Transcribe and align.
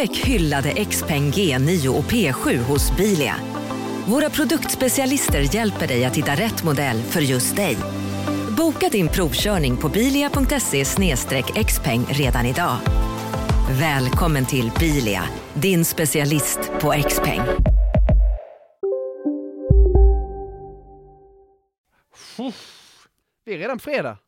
Upptäck 0.00 0.16
hyllade 0.16 0.84
XPeng 0.84 1.30
G9 1.30 1.88
och 1.88 2.04
P7 2.04 2.58
hos 2.58 2.96
Bilia. 2.96 3.34
Våra 4.06 4.30
produktspecialister 4.30 5.54
hjälper 5.54 5.86
dig 5.86 6.04
att 6.04 6.16
hitta 6.16 6.32
rätt 6.32 6.64
modell 6.64 7.02
för 7.02 7.20
just 7.20 7.56
dig. 7.56 7.76
Boka 8.56 8.88
din 8.88 9.08
provkörning 9.08 9.76
på 9.76 9.88
bilia.se 9.88 10.84
xpeng 11.64 12.04
redan 12.08 12.46
idag. 12.46 12.76
Välkommen 13.80 14.46
till 14.46 14.70
Bilia, 14.80 15.22
din 15.54 15.84
specialist 15.84 16.58
på 16.80 16.94
XPeng. 17.08 17.40
Det 23.44 23.54
är 23.54 23.58
redan 23.58 23.78
fredag. 23.78 24.18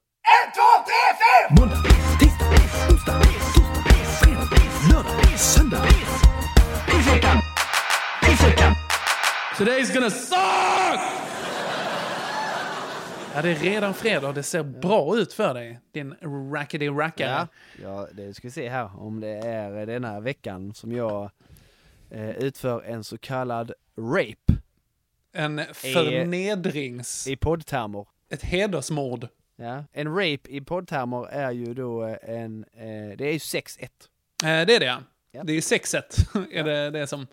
Måndag, 1.59 1.77
tisdag, 2.21 2.47
onsdag, 2.91 3.42
söndag. 5.73 5.89
Pissveckan! 6.87 7.39
Pissveckan! 8.23 8.75
Today's 9.57 9.95
gonna 9.95 10.11
suck! 10.11 11.01
Ja, 13.35 13.43
det 13.43 13.51
är 13.51 13.55
redan 13.55 13.95
fredag 13.95 14.29
och 14.29 14.35
det 14.35 14.43
ser 14.43 14.63
bra 14.63 15.17
ut 15.17 15.33
för 15.33 15.55
dig, 15.55 15.81
din 15.93 16.15
rackety 16.53 16.89
rackare. 16.89 17.49
Ja, 17.83 17.83
ja, 17.83 18.09
det 18.13 18.35
ska 18.35 18.49
vi 18.49 18.53
se 18.53 18.69
här 18.69 19.01
om 19.01 19.21
det 19.21 19.29
är 19.29 19.87
denna 19.87 20.21
veckan 20.21 20.75
som 20.75 20.93
jag 20.93 21.31
eh, 22.11 22.31
utför 22.31 22.83
en 22.83 23.05
så 23.05 23.19
kallad 23.19 23.73
rape 23.99 24.53
En 25.33 25.61
förnedrings... 25.73 27.27
i 27.27 27.37
poddtermer. 27.37 28.07
Ett 28.29 28.43
hedersmord. 28.43 29.29
Ja. 29.57 29.85
En 29.93 30.09
rape 30.09 30.49
i 30.49 30.61
poddtermer 30.61 31.27
är 31.27 31.51
ju 31.51 31.75
då 31.75 32.03
en, 32.23 32.65
eh, 32.75 33.17
det 33.17 33.25
är 33.25 33.33
ju 33.33 33.39
sex 33.39 33.79
ett. 33.81 34.09
Eh, 34.45 34.67
det 34.67 34.77
är 34.77 34.81
det, 34.81 34.87
ja. 34.87 34.99
Ja. 35.33 35.43
Det 35.45 35.53
är 35.53 35.61
sexet. 35.61 36.17
är 36.53 36.65
det, 36.65 36.91
det 36.91 37.07
som... 37.07 37.27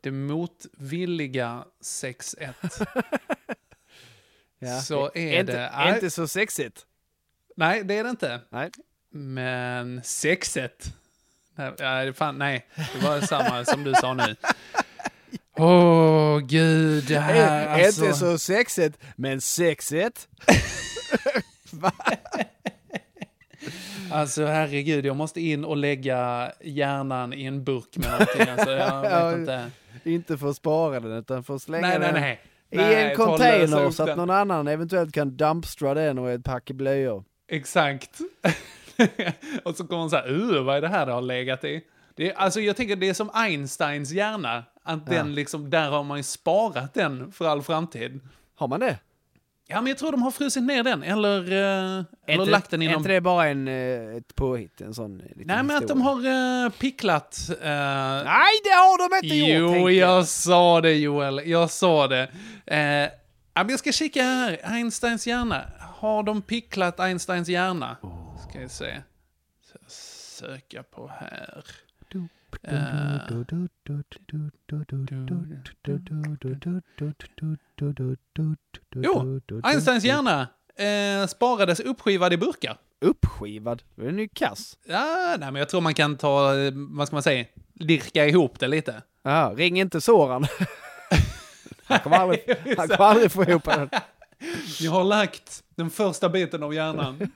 Det 0.00 0.10
motvilliga 0.10 1.64
6-1. 1.84 2.52
Ja. 4.60 4.80
Så 4.80 5.10
är 5.14 5.40
inte, 5.40 5.52
det. 5.52 5.70
Nej. 5.76 5.94
Inte 5.94 6.10
så 6.10 6.28
sexigt. 6.28 6.86
Nej, 7.56 7.84
det 7.84 7.94
är 7.98 8.04
det 8.04 8.10
inte. 8.10 8.40
Nej. 8.50 8.70
Men 9.10 10.00
sexet. 10.04 10.92
Nej, 11.78 12.12
fan, 12.12 12.38
nej, 12.38 12.66
det 12.94 13.06
var 13.06 13.20
samma 13.20 13.64
som 13.64 13.84
du 13.84 13.94
sa 13.94 14.14
nu. 14.14 14.36
Åh, 15.56 16.38
gud, 16.38 17.04
det 17.04 17.18
här 17.18 17.66
Eh, 17.66 17.72
alltså. 17.86 18.04
Inte 18.04 18.18
så 18.18 18.38
sexigt, 18.38 18.98
men 19.16 19.40
sexigt. 19.40 20.28
Alltså 24.12 24.44
herregud, 24.44 25.06
jag 25.06 25.16
måste 25.16 25.40
in 25.40 25.64
och 25.64 25.76
lägga 25.76 26.52
hjärnan 26.60 27.32
i 27.32 27.44
en 27.44 27.64
burk 27.64 27.96
med 27.96 28.10
någonting. 28.10 28.48
Alltså, 28.48 28.70
jag 28.70 29.04
Ja, 29.12 29.28
vet 29.28 29.38
inte. 29.38 29.70
Inte 30.04 30.38
för 30.38 30.48
att 30.48 30.56
spara 30.56 31.00
den 31.00 31.12
utan 31.12 31.44
för 31.44 31.54
att 31.54 31.62
slänga 31.62 31.88
Nej, 31.88 31.98
nej, 31.98 32.12
den 32.12 32.20
nej. 32.20 32.40
i 32.70 32.76
Nej, 32.76 33.10
en 33.10 33.16
container 33.16 33.90
så 33.90 34.02
att 34.02 34.16
någon 34.16 34.30
annan 34.30 34.68
eventuellt 34.68 35.14
kan 35.14 35.36
dumpstra 35.36 35.94
den 35.94 36.18
och 36.18 36.30
ett 36.30 36.44
pack 36.44 36.70
blöjor. 36.70 37.24
Exakt. 37.48 38.18
och 39.64 39.76
så 39.76 39.86
kommer 39.86 40.00
hon 40.00 40.10
så 40.10 40.16
här, 40.16 40.30
uh, 40.30 40.62
vad 40.64 40.76
är 40.76 40.80
det 40.80 40.88
här 40.88 41.06
det 41.06 41.12
har 41.12 41.22
legat 41.22 41.64
i? 41.64 41.82
Det 42.14 42.30
är, 42.30 42.34
alltså 42.34 42.60
jag 42.60 42.76
tänker 42.76 42.96
det 42.96 43.08
är 43.08 43.14
som 43.14 43.30
Einsteins 43.34 44.12
hjärna. 44.12 44.64
Att 44.82 45.06
den 45.06 45.34
liksom, 45.34 45.70
där 45.70 45.90
har 45.90 46.04
man 46.04 46.16
ju 46.16 46.22
sparat 46.22 46.94
den 46.94 47.32
för 47.32 47.46
all 47.46 47.62
framtid. 47.62 48.20
Har 48.54 48.68
man 48.68 48.80
det? 48.80 48.98
Ja, 49.70 49.80
men 49.80 49.86
jag 49.86 49.98
tror 49.98 50.12
de 50.12 50.22
har 50.22 50.30
frusit 50.30 50.62
ner 50.62 50.82
den, 50.82 51.02
eller, 51.02 51.40
eh, 51.40 52.04
eller 52.26 52.40
inte, 52.40 52.50
lagt 52.50 52.70
den 52.70 52.82
Är 52.82 52.86
inom... 52.86 52.96
inte 52.98 53.08
det 53.08 53.20
bara 53.20 53.46
en, 53.46 53.68
eh, 53.68 54.16
ett 54.16 54.34
påhitt? 54.34 54.80
En 54.80 54.94
sån 54.94 55.20
eh, 55.20 55.26
liten 55.26 55.46
Nej, 55.46 55.62
men 55.62 55.76
att 55.76 55.88
de 55.88 56.02
historia? 56.02 56.32
har 56.32 56.64
uh, 56.64 56.70
picklat... 56.70 57.38
eh, 57.50 57.68
Nej, 58.24 58.52
det 58.64 58.70
har 58.70 59.08
de 59.20 59.26
inte 59.26 59.36
gjort! 59.36 59.60
jo, 59.60 59.68
tänker 59.68 59.90
jag 59.90 60.28
sa 60.28 60.80
det 60.80 60.94
Joel, 60.94 61.42
jag 61.44 61.70
sa 61.70 62.08
det. 62.08 62.28
Uh, 62.70 63.68
jag 63.70 63.78
ska 63.78 63.92
kika 63.92 64.22
här, 64.22 64.60
Einsteins 64.64 65.26
hjärna. 65.26 65.70
Har 65.80 66.22
de 66.22 66.42
picklat 66.42 67.00
Einsteins 67.00 67.48
hjärna? 67.48 67.96
Ska 68.48 68.58
vi 68.58 68.68
se. 68.68 69.02
Så, 69.72 69.78
söka 70.46 70.82
på 70.82 71.10
här. 71.20 71.64
Jo, 78.94 79.40
Einsteins 79.62 80.04
hjärna 80.04 80.48
eh, 80.76 81.26
sparades 81.26 81.80
uppskivad 81.80 82.32
i 82.32 82.36
burkar. 82.36 82.78
Uppskivad? 83.00 83.82
Då 83.94 84.02
är 84.02 84.06
den 84.06 84.18
ju 84.18 84.28
kass. 84.28 84.78
Ja, 84.86 85.36
nej, 85.38 85.52
men 85.52 85.54
jag 85.54 85.68
tror 85.68 85.80
man 85.80 85.94
kan 85.94 86.16
ta, 86.16 86.52
vad 86.72 87.06
ska 87.06 87.16
man 87.16 87.22
säga, 87.22 87.44
lirka 87.74 88.26
ihop 88.26 88.58
det 88.58 88.68
lite. 88.68 89.02
Ja, 89.22 89.52
ring 89.56 89.80
inte 89.80 90.00
Soran. 90.00 90.46
han 91.84 92.00
kommer 92.00 92.16
aldrig, 92.16 92.40
han 92.76 92.88
kommer 92.88 93.04
aldrig 93.04 93.32
få 93.32 93.44
ihop 93.44 93.64
den. 93.64 93.90
Jag 94.80 94.92
har 94.92 95.04
lagt 95.04 95.64
den 95.74 95.90
första 95.90 96.28
biten 96.28 96.62
av 96.62 96.74
hjärnan 96.74 97.30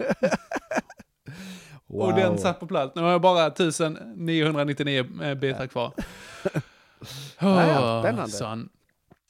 och 1.93 2.07
Wow. 2.07 2.17
den 2.17 2.39
satt 2.39 2.61
på 2.61 2.67
plats. 2.67 2.93
Nu 2.97 3.03
har 3.03 3.11
jag 3.11 3.21
bara 3.21 3.47
1999 3.47 5.07
eh, 5.23 5.35
bitar 5.35 5.67
kvar. 5.67 5.93
ja, 7.39 8.01
spännande. 8.03 8.31
Sån. 8.33 8.69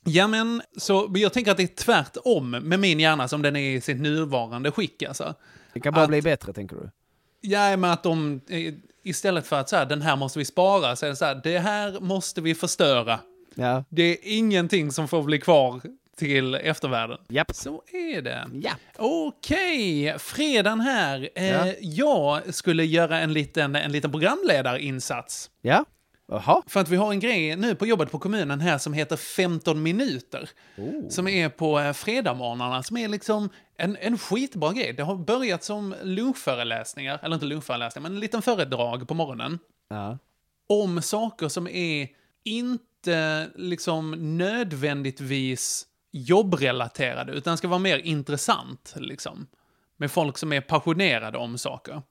Ja, 0.05 0.27
men 0.27 0.63
så 0.77 1.11
jag 1.15 1.33
tänker 1.33 1.51
att 1.51 1.57
det 1.57 1.63
är 1.63 1.85
tvärtom 1.85 2.51
med 2.51 2.81
min 2.81 3.01
hjärna 3.01 3.29
som 3.29 3.43
den 3.43 3.57
är 3.57 3.71
i 3.77 3.81
sitt 3.81 4.01
nuvarande 4.01 4.71
skick. 4.71 5.03
Alltså. 5.03 5.35
Det 5.75 5.81
kan 5.81 5.95
bara 5.95 6.03
Att- 6.03 6.09
bli 6.09 6.23
bättre, 6.23 6.53
tänker 6.53 6.77
du? 6.77 6.91
Ja, 7.41 7.77
men 7.77 7.91
att 7.91 8.03
de 8.03 8.41
istället 9.03 9.47
för 9.47 9.61
att 9.61 9.69
så 9.69 9.77
här, 9.77 9.87
den 9.87 10.03
här 10.03 10.17
måste 10.17 10.39
vi 10.39 10.45
spara, 10.45 10.97
så 10.97 11.07
är 11.07 11.11
det 11.11 11.17
så 11.17 11.25
här, 11.25 11.41
det 11.45 11.59
här 11.59 12.01
måste 12.01 12.41
vi 12.41 12.55
förstöra. 12.55 13.21
Ja. 13.55 13.85
Det 13.89 14.03
är 14.03 14.17
ingenting 14.23 14.93
som 14.93 15.09
får 15.09 15.23
bli 15.23 15.39
kvar 15.39 15.81
till 16.23 16.55
eftervärlden. 16.55 17.19
Japp. 17.29 17.55
Så 17.55 17.83
är 17.93 18.23
det. 18.23 18.49
Ja. 18.53 18.71
Okej, 18.99 20.19
fredagen 20.19 20.81
här. 20.81 21.29
Eh, 21.35 21.45
Ja. 21.45 21.73
Jag 21.81 22.55
skulle 22.55 22.85
göra 22.85 23.19
en 23.21 23.33
liten, 23.33 23.77
en 23.77 23.93
liten 23.93 24.11
programledarinsats. 24.11 25.51
Ja. 25.63 25.85
Jaha. 26.29 26.63
För 26.67 26.81
att 26.81 26.89
vi 26.89 26.97
har 26.97 27.11
en 27.13 27.21
grej 27.21 27.57
nu 27.57 27.75
på 27.75 27.87
jobbet 27.87 28.11
på 28.11 28.19
kommunen 28.19 28.61
här 28.61 28.79
som 28.79 28.93
heter 28.93 29.17
15 29.17 29.83
minuter. 29.83 30.51
Oh. 30.77 31.09
Som 31.09 31.29
är 31.29 31.49
på 31.49 31.81
eh, 31.81 31.93
fredagmorgnarna, 31.93 32.83
som 32.83 32.97
är 32.97 33.09
liksom 33.09 33.49
en, 33.77 33.97
en 34.01 34.19
skitbra 34.19 34.73
grej. 34.73 34.93
Det 34.93 35.03
har 35.03 35.17
börjat 35.17 35.65
som 35.65 35.95
lunchföreläsningar, 36.03 37.21
eller 37.23 37.35
inte 37.35 37.47
lunchföreläsningar, 37.47 38.03
men 38.09 38.15
en 38.17 38.21
liten 38.21 38.43
föredrag 38.43 39.09
på 39.09 39.15
morgonen. 39.15 39.59
Ja. 39.91 40.19
Om 40.69 41.03
saker 41.03 41.49
som 41.49 41.69
är 41.69 42.09
inte 42.45 43.49
liksom 43.57 44.11
nödvändigtvis 44.39 45.87
jobbrelaterade, 46.13 47.33
utan 47.33 47.57
ska 47.57 47.69
vara 47.69 47.79
mer 47.79 47.99
intressant, 47.99 48.95
liksom. 48.97 49.47
Med 49.97 50.11
folk 50.11 50.39
som 50.39 50.53
är 50.53 50.61
passionerade 50.61 51.39
om 51.39 51.59
saker. 51.59 52.03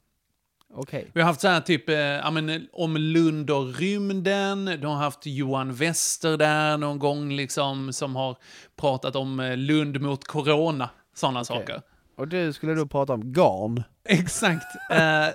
Okej. 0.73 1.07
Vi 1.13 1.21
har 1.21 1.27
haft 1.27 1.41
så 1.41 1.47
här 1.47 1.61
typ, 1.61 1.89
eh, 1.89 2.31
men, 2.31 2.67
om 2.73 2.97
Lund 2.97 3.49
och 3.49 3.75
rymden. 3.75 4.65
De 4.65 4.85
har 4.85 4.95
haft 4.95 5.25
Johan 5.25 5.73
Wester 5.73 6.37
där 6.37 6.77
någon 6.77 6.99
gång 6.99 7.33
liksom, 7.33 7.93
som 7.93 8.15
har 8.15 8.37
pratat 8.75 9.15
om 9.15 9.39
eh, 9.39 9.57
Lund 9.57 10.01
mot 10.01 10.27
corona. 10.27 10.89
Sådana 11.15 11.43
saker. 11.43 11.81
Och 12.15 12.27
du 12.27 12.53
skulle 12.53 12.73
då 12.73 12.85
prata 12.85 13.13
om 13.13 13.33
garn? 13.33 13.83
Exakt. 14.03 14.65
Eh, 14.91 15.27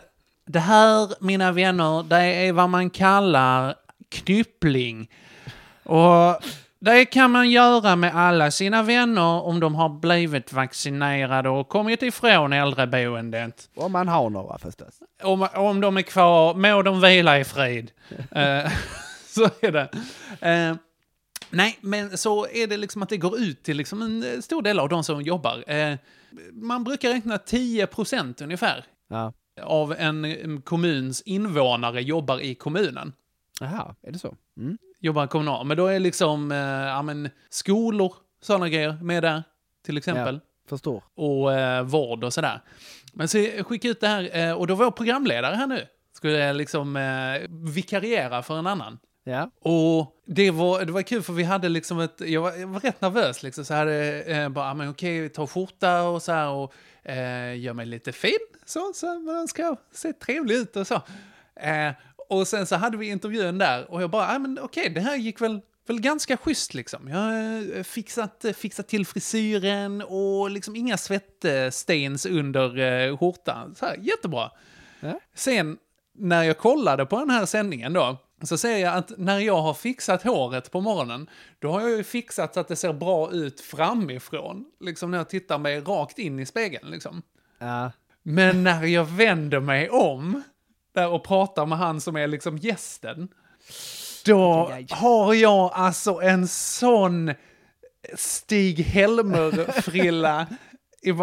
det 0.46 0.60
här, 0.60 1.24
mina 1.24 1.52
vänner, 1.52 2.02
det 2.02 2.16
är 2.16 2.52
vad 2.52 2.70
man 2.70 2.90
kallar 2.90 3.74
knyppling. 4.08 5.10
Och 5.82 6.42
det 6.78 7.04
kan 7.04 7.30
man 7.30 7.50
göra 7.50 7.96
med 7.96 8.14
alla 8.16 8.50
sina 8.50 8.82
vänner 8.82 9.42
om 9.42 9.60
de 9.60 9.74
har 9.74 9.88
blivit 9.88 10.52
vaccinerade 10.52 11.48
och 11.48 11.68
kommit 11.68 12.02
ifrån 12.02 12.52
äldreboendet. 12.52 13.70
Om 13.74 13.92
man 13.92 14.08
har 14.08 14.30
några 14.30 14.58
förstås. 14.58 15.00
Om, 15.22 15.48
om 15.54 15.80
de 15.80 15.96
är 15.96 16.02
kvar, 16.02 16.54
må 16.54 16.82
de 16.82 17.00
vila 17.00 17.38
i 17.38 17.44
frid. 17.44 17.90
Eh, 18.30 18.72
så 19.26 19.44
är 19.60 19.72
det. 19.72 19.88
Eh, 20.40 20.76
nej, 21.50 21.78
men 21.80 22.18
så 22.18 22.46
är 22.46 22.66
det 22.66 22.76
liksom 22.76 23.02
att 23.02 23.08
det 23.08 23.16
går 23.16 23.38
ut 23.38 23.62
till 23.62 23.76
liksom 23.76 24.02
en 24.02 24.22
eh, 24.34 24.40
stor 24.40 24.62
del 24.62 24.78
av 24.78 24.88
de 24.88 25.04
som 25.04 25.22
jobbar. 25.22 25.70
Eh, 25.70 25.96
man 26.52 26.84
brukar 26.84 27.08
räkna 27.10 27.38
10 27.38 27.86
procent 27.86 28.40
ungefär 28.40 28.84
Ja. 29.08 29.32
av 29.62 29.92
en 29.98 30.24
mm, 30.24 30.62
kommuns 30.62 31.20
invånare 31.22 32.02
jobbar 32.02 32.40
i 32.40 32.54
kommunen. 32.54 33.12
Jaha, 33.60 33.94
är 34.02 34.12
det 34.12 34.18
så? 34.18 34.34
Mm. 34.60 34.78
Jobbar 35.06 35.26
kommunal. 35.26 35.66
Men 35.66 35.76
då 35.76 35.86
är 35.86 36.00
liksom, 36.00 36.52
eh, 36.52 36.58
ja 36.58 37.02
men, 37.02 37.30
skolor, 37.50 38.14
sådana 38.40 38.68
grejer 38.68 38.98
med 39.02 39.22
där, 39.22 39.42
till 39.84 39.96
exempel. 39.96 40.40
Förstår. 40.68 41.04
Och 41.14 41.52
eh, 41.52 41.82
vård 41.82 42.24
och 42.24 42.32
sådär. 42.32 42.60
Men 43.12 43.28
så 43.28 43.38
jag 43.38 43.66
skickade 43.66 43.92
ut 43.92 44.00
det 44.00 44.08
här, 44.08 44.36
eh, 44.36 44.52
och 44.52 44.66
då 44.66 44.74
var 44.74 44.84
jag 44.84 44.96
programledare 44.96 45.54
här 45.54 45.66
nu. 45.66 45.86
Skulle 46.12 46.38
jag 46.38 46.56
liksom 46.56 46.96
eh, 46.96 47.48
vikariera 47.72 48.42
för 48.42 48.58
en 48.58 48.66
annan. 48.66 48.98
Ja. 49.24 49.50
Och 49.60 50.16
det 50.26 50.50
var, 50.50 50.84
det 50.84 50.92
var 50.92 51.02
kul 51.02 51.22
för 51.22 51.32
vi 51.32 51.42
hade 51.42 51.68
liksom 51.68 52.00
ett, 52.00 52.20
jag 52.20 52.40
var, 52.40 52.52
jag 52.52 52.66
var 52.66 52.80
rätt 52.80 53.00
nervös 53.00 53.42
liksom 53.42 53.64
så 53.64 53.74
här, 53.74 53.88
eh, 54.30 54.48
bara, 54.48 54.74
men 54.74 54.90
okej, 54.90 55.28
ta 55.28 55.46
skjorta 55.46 56.02
och 56.02 56.22
så 56.22 56.32
här 56.32 56.48
och 56.48 56.72
eh, 57.02 57.58
gör 57.58 57.72
mig 57.72 57.86
lite 57.86 58.12
fin, 58.12 58.46
så, 58.64 58.92
så 58.94 59.18
man 59.18 59.48
ska 59.48 59.76
se 59.92 60.12
trevlig 60.12 60.54
ut 60.54 60.76
och 60.76 60.86
så. 60.86 60.94
Eh, 61.60 61.92
och 62.28 62.48
sen 62.48 62.66
så 62.66 62.76
hade 62.76 62.96
vi 62.96 63.08
intervjun 63.08 63.58
där 63.58 63.90
och 63.90 64.02
jag 64.02 64.10
bara, 64.10 64.34
ah, 64.34 64.38
men 64.38 64.58
okej, 64.62 64.90
det 64.90 65.00
här 65.00 65.16
gick 65.16 65.40
väl, 65.40 65.60
väl 65.86 66.00
ganska 66.00 66.36
schysst 66.36 66.74
liksom. 66.74 67.08
Jag 67.08 67.16
har 67.16 67.76
eh, 67.76 67.82
fixat, 67.82 68.44
fixat 68.56 68.88
till 68.88 69.06
frisyren 69.06 70.02
och 70.02 70.50
liksom 70.50 70.76
inga 70.76 70.96
svettstens 70.96 72.26
under 72.26 72.78
eh, 72.78 73.18
skjortan. 73.18 73.74
Så 73.74 73.86
här, 73.86 73.96
jättebra. 73.96 74.50
Ja. 75.00 75.20
Sen 75.34 75.78
när 76.18 76.42
jag 76.42 76.58
kollade 76.58 77.06
på 77.06 77.18
den 77.18 77.30
här 77.30 77.46
sändningen 77.46 77.92
då, 77.92 78.16
så 78.42 78.58
ser 78.58 78.76
jag 78.76 78.96
att 78.96 79.12
när 79.18 79.38
jag 79.38 79.62
har 79.62 79.74
fixat 79.74 80.22
håret 80.22 80.70
på 80.70 80.80
morgonen, 80.80 81.30
då 81.58 81.72
har 81.72 81.80
jag 81.80 81.90
ju 81.90 82.04
fixat 82.04 82.54
så 82.54 82.60
att 82.60 82.68
det 82.68 82.76
ser 82.76 82.92
bra 82.92 83.32
ut 83.32 83.60
framifrån. 83.60 84.64
Liksom 84.80 85.10
när 85.10 85.18
jag 85.18 85.28
tittar 85.28 85.58
mig 85.58 85.80
rakt 85.80 86.18
in 86.18 86.38
i 86.38 86.46
spegeln 86.46 86.90
liksom. 86.90 87.22
Ja. 87.58 87.92
Men 88.22 88.64
när 88.64 88.84
jag 88.84 89.04
vänder 89.04 89.60
mig 89.60 89.90
om 89.90 90.42
där 90.96 91.08
och 91.08 91.24
pratar 91.24 91.66
med 91.66 91.78
han 91.78 92.00
som 92.00 92.16
är 92.16 92.26
liksom 92.26 92.58
gästen, 92.58 93.28
då 94.24 94.72
har 94.90 95.34
jag 95.34 95.70
alltså 95.74 96.20
en 96.20 96.48
sån 96.48 97.32
Stig 98.14 98.78
Helmer-frilla. 98.78 100.46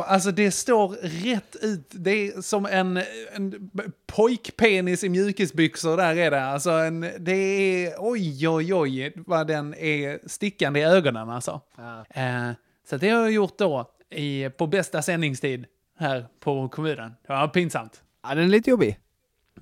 Alltså 0.05 0.31
det 0.31 0.51
står 0.51 0.89
rätt 1.01 1.55
ut. 1.61 1.91
Det 1.91 2.11
är 2.11 2.41
som 2.41 2.65
en, 2.65 3.01
en 3.33 3.71
pojkpenis 4.07 5.03
i 5.03 5.09
mjukisbyxor 5.09 5.97
där 5.97 6.17
är 6.17 6.31
det. 6.31 6.45
Alltså 6.45 6.71
en, 6.71 7.01
det 7.19 7.31
är, 7.33 7.95
oj 7.99 8.47
oj 8.47 8.73
oj 8.73 9.13
vad 9.15 9.47
den 9.47 9.73
är 9.73 10.19
stickande 10.27 10.79
i 10.79 10.83
ögonen 10.83 11.29
alltså. 11.29 11.61
Eh, 12.09 12.51
så 12.89 12.97
det 12.97 13.09
har 13.09 13.21
jag 13.21 13.31
gjort 13.31 13.57
då 13.57 13.91
i, 14.09 14.49
på 14.49 14.67
bästa 14.67 15.01
sändningstid 15.01 15.65
här 15.99 16.25
på 16.39 16.69
kommunen. 16.69 17.13
Det 17.27 17.33
var 17.33 17.47
pinsamt. 17.47 18.03
ja, 18.23 18.35
den 18.35 18.43
är 18.43 18.49
lite 18.49 18.69
jobbig. 18.69 18.99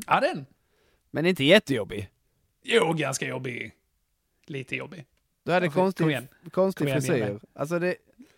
Ja 0.08 0.20
den. 0.20 0.46
Men 1.12 1.26
inte 1.26 1.44
jättejobbig. 1.44 2.10
Jo, 2.64 2.94
ganska 2.94 3.28
jobbig. 3.28 3.72
Lite 4.46 4.76
jobbig. 4.76 5.06
Du 5.44 5.52
hade 5.52 5.68
kom 5.68 5.74
konstig, 5.74 6.08
igen. 6.08 6.28
konstig 6.52 6.86
igen, 6.86 7.02
frisyr. 7.02 7.16
igen. 7.16 7.40
Alltså 7.54 7.80
det, 7.80 7.96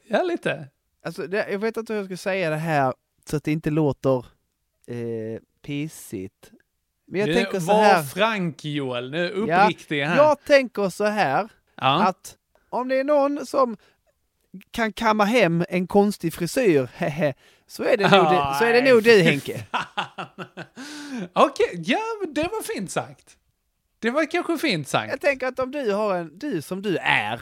Ja, 0.08 0.24
lite. 0.24 0.68
alltså 1.06 1.28
det, 1.28 1.48
jag 1.52 1.60
vet 1.60 1.78
inte 1.78 1.94
hur 1.94 2.00
jag 2.00 2.06
ska 2.08 2.18
säga 2.18 2.50
det 2.50 2.56
här 2.56 2.94
så 3.26 3.38
att 3.38 3.44
det 3.44 3.52
inte 3.52 3.70
låter 3.70 4.26
eh, 4.88 5.42
pissigt. 5.62 6.52
Men 7.06 7.20
jag 7.20 7.28
nu, 7.28 7.34
tänker 7.34 7.60
så 7.60 7.66
var 7.66 7.84
här. 7.84 8.04
frank 8.04 8.66
Joel, 8.66 9.12
nu 9.12 9.26
är 9.26 9.48
Ja, 9.48 9.64
uppriktig 9.64 10.04
här. 10.04 10.18
Jag 10.18 10.44
tänker 10.44 10.90
så 10.90 11.06
här 11.06 11.50
ja. 11.76 12.04
att 12.08 12.38
om 12.70 12.88
det 12.88 12.96
är 13.00 13.04
någon 13.04 13.46
som 13.46 13.78
kan 14.72 14.94
kamma 14.94 15.24
hem 15.26 15.66
en 15.70 15.88
konstig 15.88 16.34
frisyr, 16.34 16.88
så 17.68 17.84
är 17.84 17.98
det 17.98 18.10
nog, 18.12 18.24
du, 18.26 18.58
så 18.60 18.64
är 18.66 18.74
det 18.82 18.92
nog 18.94 19.04
du 19.04 19.22
Henke. 19.22 19.66
Okej, 21.33 21.81
ja, 21.86 22.00
men 22.21 22.33
det 22.33 22.42
var 22.44 22.62
fint 22.63 22.92
sagt. 22.92 23.38
Det 24.00 24.10
var 24.12 24.31
kanske 24.31 24.57
fint 24.57 24.88
sagt. 24.88 25.10
Jag 25.12 25.21
tänker 25.21 25.48
att 25.48 25.60
om 25.60 25.71
du 25.71 25.92
har 25.92 26.15
en, 26.15 26.38
du 26.39 26.62
som 26.62 26.81
du 26.81 26.98
är, 26.98 27.42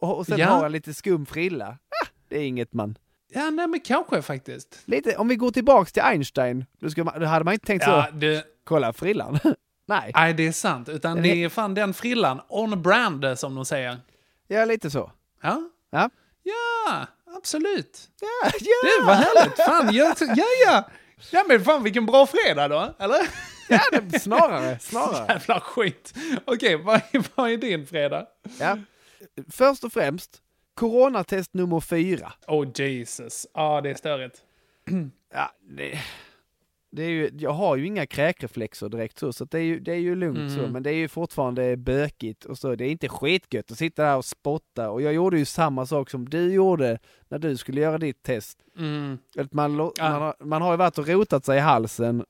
och, 0.00 0.18
och 0.18 0.26
sen 0.26 0.38
Ja. 0.38 0.46
har 0.48 0.66
en 0.66 0.72
lite 0.72 0.94
skum 0.94 1.26
frilla, 1.26 1.66
ah, 1.66 2.06
det 2.28 2.36
är 2.38 2.42
inget 2.42 2.72
man. 2.72 2.98
Ja, 3.30 3.50
nej 3.50 3.66
men 3.66 3.80
kanske 3.80 4.22
faktiskt. 4.22 4.78
Lite, 4.84 5.16
om 5.16 5.28
vi 5.28 5.36
går 5.36 5.50
tillbaks 5.50 5.92
till 5.92 6.02
Einstein, 6.02 6.64
då, 6.80 6.90
ska 6.90 7.04
man, 7.04 7.20
då 7.20 7.26
hade 7.26 7.44
man 7.44 7.54
inte 7.54 7.66
tänkt 7.66 7.84
Ja, 7.86 8.06
så, 8.10 8.16
det, 8.16 8.44
kolla 8.64 8.92
frillan. 8.92 9.38
Nej, 9.86 10.12
nej, 10.14 10.34
det 10.34 10.46
är 10.46 10.52
sant. 10.52 10.88
Utan 10.88 11.22
det 11.22 11.28
är- 11.28 11.44
är 11.44 11.48
fan 11.48 11.74
den 11.74 11.94
frillan, 11.94 12.40
on 12.48 12.82
brand 12.82 13.38
som 13.38 13.54
de 13.54 13.64
säger. 13.64 13.96
ja 14.46 14.64
lite 14.64 14.90
så. 14.90 15.12
Ja, 15.42 15.62
Ja, 15.90 16.10
ja 16.42 17.06
absolut. 17.36 18.10
ja, 18.20 18.28
ja. 18.60 19.00
Det 19.00 19.06
var 19.06 19.14
härligt. 19.14 19.56
Fan, 19.56 19.94
jag, 19.94 20.16
ja, 20.36 20.44
ja. 20.66 20.84
Ja, 21.32 21.44
men 21.48 21.64
fan 21.64 21.82
vilken 21.82 22.06
bra 22.06 22.26
fredag 22.26 22.68
då, 22.68 22.94
eller? 22.98 23.20
ja 23.68 23.80
det, 23.92 24.20
snarare, 24.20 24.78
snarare. 24.80 25.26
Jävla 25.28 25.60
skit. 25.60 26.14
Okej, 26.44 26.76
vad, 26.76 27.00
vad 27.34 27.50
är 27.50 27.56
din 27.56 27.86
fredag? 27.86 28.26
Ja. 28.60 28.78
Först 29.50 29.84
och 29.84 29.92
främst, 29.92 30.42
coronatest 30.74 31.54
nummer 31.54 31.80
fyra. 31.80 32.32
Oh 32.46 32.68
Jesus. 32.74 33.46
Ja, 33.54 33.80
det 33.80 33.90
är 33.90 33.94
störigt. 33.94 34.36
Ja, 35.32 35.52
det, 35.76 35.98
det 36.90 37.02
är 37.02 37.08
ju, 37.08 37.30
jag 37.38 37.50
har 37.50 37.76
ju 37.76 37.86
inga 37.86 38.06
kräkreflexer 38.06 38.88
direkt 38.88 39.18
så, 39.18 39.32
så 39.32 39.44
det 39.44 39.58
är 39.58 39.62
ju, 39.62 39.80
det 39.80 39.92
är 39.92 39.96
ju 39.98 40.14
lugnt 40.14 40.52
så, 40.52 40.60
Mhm. 40.62 40.72
men 40.72 40.82
det 40.82 40.90
är 40.90 40.94
ju 40.94 41.08
fortfarande 41.08 41.76
bökigt 41.76 42.44
och 42.44 42.58
så. 42.58 42.74
Det 42.74 42.84
är 42.84 42.90
inte 42.90 43.08
skitgött 43.08 43.70
att 43.70 43.78
sitta 43.78 44.02
där 44.04 44.16
och 44.16 44.24
spotta 44.24 44.90
och 44.90 45.02
jag 45.02 45.12
gjorde 45.14 45.38
ju 45.38 45.44
samma 45.44 45.86
sak 45.86 46.10
som 46.10 46.28
du 46.28 46.52
gjorde 46.52 46.98
när 47.28 47.38
du 47.38 47.56
skulle 47.56 47.80
göra 47.80 47.98
ditt 47.98 48.22
test. 48.22 48.58
Mm. 48.78 49.18
Att 49.38 49.52
man, 49.52 49.76
man, 49.76 49.90
har, 49.98 50.34
man 50.44 50.62
har 50.62 50.70
ju 50.70 50.76
varit 50.76 50.98
och 50.98 51.08
rotat 51.08 51.44
sig 51.44 51.56
i 51.56 51.60
halsen, 51.60 52.24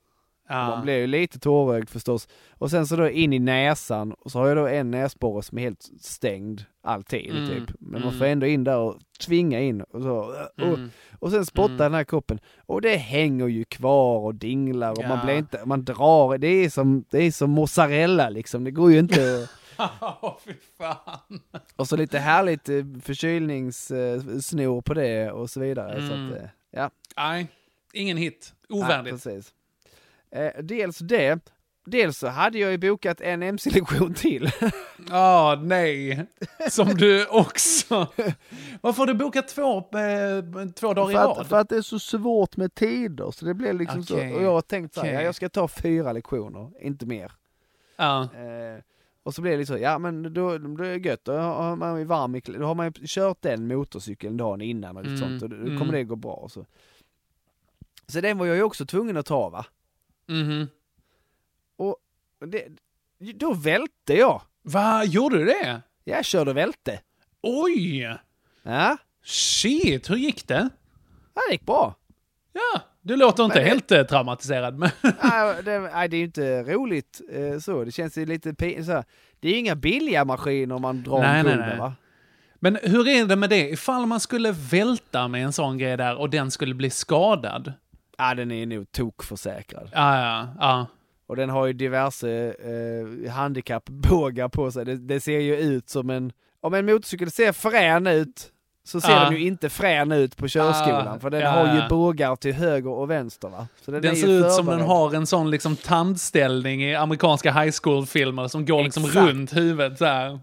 Ja. 0.49 0.69
man 0.69 0.83
blir 0.83 0.95
ju 0.99 1.07
lite 1.07 1.39
tårögd 1.39 1.89
förstås. 1.91 2.29
Och 2.51 2.71
sen 2.71 2.87
så 2.87 2.97
då 2.97 3.11
in 3.11 3.33
i 3.33 3.39
näsan, 3.39 4.13
och 4.13 4.31
så 4.33 4.39
har 4.39 4.49
jag 4.49 4.57
då 4.57 4.67
en 4.67 4.91
näsborre 4.91 5.43
som 5.43 5.59
är 5.59 5.63
helt 5.63 5.89
stängd 6.01 6.65
alltid 6.83 7.31
Mm, 7.31 7.49
typ. 7.49 7.77
Men 7.81 8.01
man 8.01 8.03
mm. 8.03 8.19
får 8.19 8.25
ändå 8.27 8.47
in 8.47 8.65
där 8.65 8.79
och 8.79 8.97
tvinga 9.27 9.61
in 9.61 9.81
och 9.83 10.03
så. 10.03 10.15
Och, 10.57 10.63
Mm. 10.63 10.91
och 11.19 11.31
sen 11.31 11.47
spotta 11.47 11.73
Mm. 11.73 11.79
den 11.79 11.95
här 11.95 12.05
koppen. 12.05 12.41
Och 12.67 12.81
det 12.81 12.97
hänger 12.97 13.47
ju 13.49 13.65
kvar 13.65 14.19
och 14.19 14.35
dinglar 14.35 14.91
och 14.91 15.05
man 15.09 15.19
Ja. 15.19 15.25
blir 15.25 15.39
inte, 15.39 15.61
man 15.65 15.85
drar, 15.85 16.39
det 16.39 16.49
är 16.49 16.71
som, 16.71 17.05
det 17.11 17.19
är 17.19 17.31
som 17.33 17.51
mozzarella 17.51 18.31
liksom. 18.31 18.65
Det 18.65 18.71
går 18.71 18.93
ju 18.93 18.99
inte. 18.99 19.49
Åh, 20.01 20.37
fy 20.45 20.53
fan. 20.79 21.41
och 21.77 21.89
så 21.89 21.97
lite 21.97 22.19
härligt 22.19 22.69
eh, 22.69 22.85
förkylningssnor 23.03 24.81
på 24.81 24.95
det 24.95 25.31
och 25.31 25.51
så 25.51 25.61
vidare. 25.61 26.07
Så 26.09 26.15
Mm. 26.15 26.27
att, 26.33 26.39
eh, 26.39 26.49
ja. 26.71 26.91
Nej, 27.17 27.47
ingen 27.93 28.17
hit. 28.17 28.55
Nej, 28.69 28.79
Ovärdigt. 28.83 29.11
precis. 29.25 29.53
Eh, 30.33 30.63
dels 30.63 30.99
det, 30.99 31.41
dels 31.87 32.19
så 32.19 32.27
hade 32.29 32.59
jag 32.59 32.71
ju 32.71 32.79
bokat 32.79 33.21
en 33.21 33.43
MC-lektion 33.43 34.15
till. 34.15 34.51
Ja, 35.11 35.61
nej. 35.63 36.27
Som 36.71 36.89
du 36.89 37.27
också. 37.27 38.07
Varför 38.81 38.99
har 38.99 39.07
du 39.07 39.15
bokat 39.15 39.49
två, 39.49 39.79
eh, 39.79 40.69
två 40.75 40.95
dagar 40.95 41.11
i 41.11 41.15
rad? 41.15 41.47
för 41.47 41.57
att 41.57 41.69
det 41.69 41.77
är 41.77 41.83
så 41.83 41.99
svårt 41.99 42.57
med 42.57 42.75
tider, 42.75 43.31
så 43.31 43.45
det 43.45 43.55
blev 43.55 43.75
liksom 43.75 44.01
Okej. 44.01 44.31
så. 44.31 44.37
Och 44.37 44.43
jag 44.43 44.53
har 44.53 44.61
tänkt 44.61 44.95
så 44.95 45.01
här, 45.01 45.13
ja, 45.13 45.23
jag 45.23 45.35
ska 45.35 45.49
ta 45.49 45.69
fyra 45.69 46.13
lektioner, 46.13 46.71
inte 46.81 47.07
mer. 47.07 47.33
Ja. 47.97 48.23
Eh, 48.23 48.83
och 49.23 49.35
så 49.35 49.43
blev 49.43 49.59
det 49.59 49.67
så, 49.67 49.79
ja 49.79 49.99
men 49.99 50.23
då, 50.23 50.59
då 50.59 50.85
är 50.85 50.99
det 50.99 51.09
gött, 51.09 51.25
då 51.25 51.33
har 51.33 51.77
man 51.77 51.99
ju 51.99 52.05
varm 52.05 52.35
i, 52.35 52.41
då 52.41 52.67
har 52.67 52.75
man 52.75 52.87
ju 52.87 53.07
kört 53.07 53.43
den 53.43 53.67
motorcykeln 53.67 54.37
dagen 54.37 54.61
innan 54.61 54.97
och 54.97 55.05
Mm, 55.05 55.17
sånt, 55.19 55.43
och 55.43 55.51
då 55.51 55.57
mm. 55.57 55.79
kommer 55.79 55.93
det 55.93 56.05
gå 56.05 56.17
bra. 56.17 56.47
Så. 56.51 56.67
så 58.07 58.21
den 58.21 58.39
var 58.39 58.47
jag 58.47 58.57
ju 58.57 58.63
också 58.63 58.87
tvungen 58.87 59.17
att 59.17 59.27
ta 59.27 59.49
va. 59.49 59.67
Mhm. 60.29 60.69
Och 61.77 61.97
det, 62.47 62.69
då 63.35 63.55
välte 63.55 64.15
jag. 64.15 64.43
Vad 64.63 65.07
gjorde 65.07 65.39
du 65.39 65.45
det? 65.45 65.83
Jag 66.05 66.25
körde 66.25 66.51
och 66.51 66.57
välte. 66.57 67.01
Oj! 67.43 68.17
Ja, 68.63 68.97
Shit, 69.25 70.11
hur 70.11 70.17
gick 70.17 70.49
det? 70.49 70.69
ja 71.35 71.41
det 71.49 71.53
gick 71.53 71.67
bra. 71.67 71.95
Ja, 72.53 72.81
du 73.03 73.17
låter 73.17 73.45
inte 73.45 73.57
Men 73.57 73.65
det- 73.65 73.71
helt 73.71 73.91
eh, 73.91 74.03
traumatiserad, 74.03 74.79
men... 74.79 74.91
nej, 75.23 75.63
det, 75.65 75.79
nej, 75.81 76.09
det 76.09 76.17
är 76.17 76.19
ju 76.19 76.25
inte 76.25 76.63
roligt 76.63 77.21
eh, 77.33 77.59
så, 77.59 77.85
det 77.85 77.93
känns 77.93 78.19
ju 78.19 78.27
lite 78.27 78.85
så 78.85 78.93
här. 78.93 79.05
Det 79.41 79.49
är 79.49 79.53
ju 79.53 79.59
inga 79.59 79.75
billiga 79.75 80.25
maskiner 80.25 80.79
man 80.79 81.03
drar 81.03 81.19
Nej, 81.21 81.41
omkull 81.41 81.59
med 81.59 81.79
va. 81.79 81.95
Men 82.55 82.79
hur 82.83 83.09
är 83.09 83.27
det 83.27 83.37
med 83.37 83.51
det? 83.51 83.69
Ifall 83.71 84.07
man 84.07 84.21
skulle 84.21 84.53
välta 84.53 85.29
med 85.29 85.45
en 85.45 85.53
sån 85.53 85.79
grej 85.79 85.97
där 85.97 86.17
och 86.17 86.31
den 86.31 86.51
skulle 86.51 86.75
bli 86.75 86.91
skadad? 86.91 87.73
Ja, 88.19 88.35
den 88.35 88.51
är 88.51 88.67
nog 88.67 88.93
tokförsäkrad. 88.93 89.91
Ja, 89.93 90.21
ja, 90.21 90.49
ja. 90.61 90.87
Och 91.27 91.37
den 91.37 91.51
har 91.51 91.67
ju 91.67 91.73
diverse 91.73 92.55
eh, 92.59 93.31
handikappbågar 93.33 94.49
på 94.49 94.71
sig. 94.73 94.85
Det, 94.85 94.97
det 94.97 95.21
ser 95.21 95.39
ju 95.41 95.57
ut 95.57 95.89
som 95.89 96.11
en, 96.11 96.33
om 96.61 96.75
en 96.75 96.87
motorcykel 96.87 97.31
ser 97.31 97.53
frän 97.53 98.07
ut, 98.07 98.53
så 98.85 99.01
ser 99.01 99.11
Ja. 99.11 99.25
den 99.25 99.33
ju 99.33 99.47
inte 99.47 99.69
frän 99.71 100.13
ut 100.13 100.37
på 100.37 100.49
körskolan. 100.49 101.09
Ah, 101.09 101.19
för 101.19 101.31
den 101.31 101.41
ja, 101.41 101.51
har 101.51 101.75
ju 101.75 101.81
ja. 101.81 101.87
bågar 101.89 102.37
till 102.37 102.55
höger 102.55 102.91
och 102.91 103.11
vänster 103.11 103.49
va. 103.49 103.69
Så 103.81 103.91
den, 103.91 104.03
Den 104.03 104.17
ser 104.17 104.29
ut 104.29 104.53
som 104.53 104.67
den 104.67 104.81
har 104.81 105.15
en 105.15 105.27
sån 105.27 105.51
liksom 105.51 105.77
tandställning 105.77 106.85
i 106.85 106.95
amerikanska 106.95 107.53
high 107.53 107.75
school-filmer 107.83 108.49
som 108.49 108.67
går 108.67 108.83
liksom 108.85 109.05
Exakt. 109.05 109.27
runt 109.29 109.57
huvudet 109.57 109.99
så 109.99 110.05
här. 110.05 110.41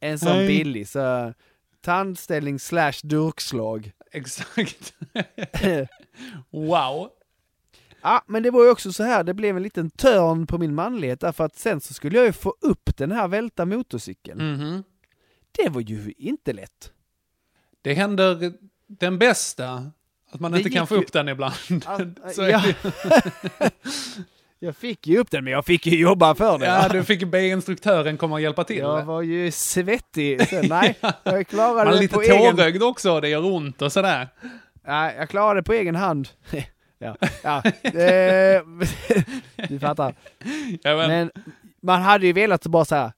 En 0.00 0.18
sån 0.18 0.36
Nej. 0.36 0.46
billig, 0.46 0.88
så 0.88 1.32
tandställning 1.84 2.58
slash 2.58 2.92
durkslag. 3.02 3.90
Exakt. 4.12 4.94
wow. 6.50 7.10
Ja, 8.02 8.24
men 8.26 8.42
det 8.42 8.50
var 8.50 8.64
ju 8.64 8.70
också 8.70 8.92
så 8.92 9.02
här, 9.02 9.24
det 9.24 9.34
blev 9.34 9.56
en 9.56 9.62
liten 9.62 9.90
törn 9.90 10.46
på 10.46 10.58
min 10.58 10.74
manlighet 10.74 11.20
därför 11.20 11.44
att 11.44 11.56
sen 11.56 11.80
så 11.80 11.94
skulle 11.94 12.16
jag 12.16 12.26
ju 12.26 12.32
få 12.32 12.54
upp 12.60 12.96
den 12.96 13.12
här 13.12 13.28
välta 13.28 13.64
motorcykeln. 13.66 14.52
Mhm. 14.52 14.84
Det 15.52 15.68
var 15.68 15.80
ju 15.80 16.12
inte 16.18 16.52
lätt. 16.52 16.92
Det 17.82 17.94
händer 17.94 18.52
den 18.86 19.18
bästa, 19.18 19.90
att 20.30 20.40
man 20.40 20.52
Det 20.52 20.58
inte 20.58 20.70
kan 20.70 20.86
få 20.86 20.94
ju- 20.94 21.00
upp 21.00 21.12
den 21.12 21.28
ibland. 21.28 21.54
Att- 21.86 22.34
Så 22.34 22.42
är 22.42 22.48
ja. 22.48 22.62
Jag 24.62 24.76
fick 24.76 25.06
ju 25.06 25.18
upp 25.18 25.30
den, 25.30 25.44
men 25.44 25.52
jag 25.52 25.64
fick 25.66 25.86
ju 25.86 25.98
jobba 26.00 26.34
för 26.34 26.58
det. 26.58 26.66
ja, 26.66 26.88
du 26.88 27.04
fick 27.04 27.24
be 27.28 27.46
instruktören 27.46 28.16
komma 28.16 28.34
och 28.34 28.40
hjälpa 28.40 28.64
till. 28.64 28.78
Jag 28.78 29.04
var 29.04 29.22
ju 29.22 29.50
svettig 29.50 30.48
sen. 30.48 30.66
Nej, 30.68 30.98
jag 31.22 31.46
klarade 31.48 31.74
Man 31.74 31.86
är 31.86 31.92
det 31.92 31.98
lite 32.00 32.14
på 32.14 32.22
egen... 32.22 32.56
tårögd 32.56 32.82
också, 32.82 33.20
det 33.20 33.28
gör 33.28 33.44
ont 33.44 33.82
och 33.82 33.92
sådär. 33.92 34.28
Nej, 34.90 35.14
jag 35.18 35.28
klarade 35.28 35.60
det 35.60 35.64
på 35.64 35.72
egen 35.72 35.94
hand. 35.96 36.28
ja, 36.98 37.16
ja. 37.42 37.62
Eh, 38.00 38.62
du 39.68 39.78
fattar. 39.80 40.14
Ja, 40.82 40.96
men, 40.96 41.08
Men 41.08 41.30
man 41.82 42.02
hade 42.02 42.26
ju 42.26 42.32
velat 42.32 42.66
bara 42.66 42.84
så 42.84 42.94
här 42.94 43.12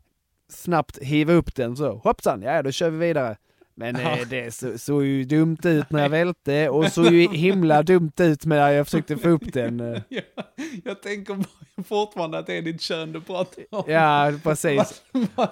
snabbt 0.53 0.99
hiva 0.99 1.33
upp 1.33 1.55
den 1.55 1.77
så. 1.77 1.93
Hoppsan, 1.97 2.43
ja 2.43 2.63
då 2.63 2.71
kör 2.71 2.91
vi 2.91 2.99
vidare. 3.07 3.37
Men 3.75 3.97
Ja. 4.01 4.11
eh, 4.19 4.29
det 4.29 4.55
så- 4.55 4.79
såg 4.79 5.05
ju 5.05 5.25
dumt 5.25 5.57
ut 5.65 5.91
när 5.91 6.03
jag 6.03 6.09
välte 6.09 6.69
och 6.69 6.93
såg 6.93 7.07
ju 7.13 7.29
himla 7.29 7.83
dumt 7.83 8.13
ut 8.21 8.45
när 8.45 8.71
jag 8.71 8.87
försökte 8.87 9.17
få 9.17 9.29
upp 9.29 9.53
den. 9.53 9.81
eh. 9.81 10.03
jag, 10.09 10.23
jag 10.85 11.03
tänker 11.03 11.37
fortfarande 11.89 12.39
att 12.39 12.47
det 12.47 12.59
är 12.59 12.63
ditt 12.63 12.81
kön 12.81 13.13
du 13.13 13.21
pratar 13.21 13.65
om. 13.71 13.85
Ja, 13.87 14.33
precis. 14.43 15.03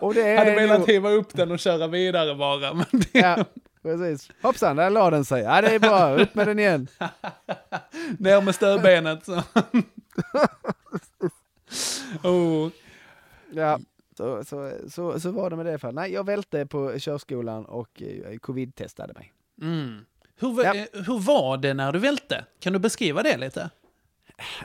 Och 0.01 0.15
det 0.15 0.29
Jag 0.29 0.39
hade 0.39 0.51
är 0.51 0.57
velat 0.57 0.79
nog- 0.79 0.89
hiva 0.89 1.11
upp 1.11 1.35
den 1.37 1.51
och 1.53 1.59
köra 1.59 1.87
vidare 1.87 2.35
bara. 2.35 2.75
Men 2.75 2.85
det, 2.93 3.19
Ja, 3.19 3.45
precis. 3.83 4.31
Hoppsan, 4.43 4.77
där 4.77 4.91
la 4.91 5.11
den 5.11 5.25
sig. 5.25 5.43
Ja, 5.43 5.61
det 5.61 5.75
är 5.75 5.79
bra. 5.79 6.15
Upp 6.15 6.35
med 6.35 6.47
den 6.47 6.59
igen. 6.59 6.89
Ner 8.19 8.41
med 8.43 8.55
stödbenet. 8.55 9.27
Oh. 12.23 12.69
Ja, 13.53 13.79
så, 14.17 14.45
så, 14.45 14.73
så, 14.91 15.21
så 15.21 15.31
var 15.31 15.51
det 15.51 15.57
med 15.57 15.67
det. 15.67 15.79
För. 15.79 15.93
Nej, 15.93 16.13
jag 16.13 16.27
välte 16.27 16.67
på 16.67 16.99
körskolan 16.99 17.65
och 17.65 18.03
eh, 18.03 18.39
covid-testade 18.39 19.13
mig. 19.15 19.33
mm. 19.63 20.05
hur, 20.41 20.65
Ja. 20.65 20.75
eh, 20.75 20.85
hur 20.93 21.19
var 21.19 21.57
det 21.57 21.75
när 21.75 21.93
du 21.93 21.99
välte? 21.99 22.45
Kan 22.61 22.73
du 22.73 22.79
beskriva 22.79 23.23
det 23.23 23.37
lite? 23.37 23.71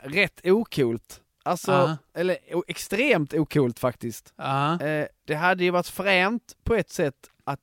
Rätt 0.02 0.40
okult. 0.46 1.20
Alltså, 1.42 1.72
Ja. 1.72 1.96
eller 2.14 2.36
o- 2.54 2.64
extremt 2.68 3.34
okult 3.34 3.78
faktiskt. 3.78 4.32
Ja, 4.36 4.80
Eh, 4.80 5.06
det 5.24 5.34
hade 5.34 5.64
ju 5.64 5.70
varit 5.70 5.88
fränt 5.88 6.56
på 6.64 6.74
ett 6.74 6.90
sätt 6.90 7.30
att 7.44 7.60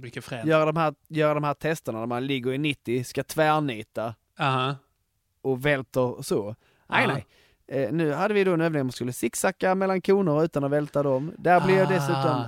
mycket 0.00 0.24
fränt. 0.24 0.46
göra 0.48 0.64
de, 0.72 0.76
här, 0.76 0.94
göra 1.08 1.34
de 1.34 1.44
här 1.44 1.54
testerna 1.54 1.98
när 1.98 2.06
man 2.06 2.26
ligger 2.26 2.52
i 2.52 2.58
90, 2.58 3.04
ska 3.04 3.22
tvärnita 3.24 4.14
Ja. 4.38 4.76
och 5.42 5.66
välter 5.66 6.22
så. 6.22 6.54
Nej, 6.88 7.04
Ja. 7.08 7.12
nej. 7.14 7.26
Eh, 7.82 7.92
nu 7.92 8.12
hade 8.12 8.34
vi 8.34 8.44
då 8.44 8.52
en 8.54 8.60
övning 8.60 8.78
där 8.78 8.84
man 8.84 8.92
skulle 8.92 9.12
zigzacka 9.12 9.74
mellan 9.74 10.00
koner 10.00 10.44
utan 10.44 10.64
att 10.64 10.70
välta 10.70 11.02
dem. 11.02 11.32
Där 11.38 11.60
blev 11.60 11.76
jag 11.78 11.88
dessutom, 11.88 12.16
Ah. 12.16 12.44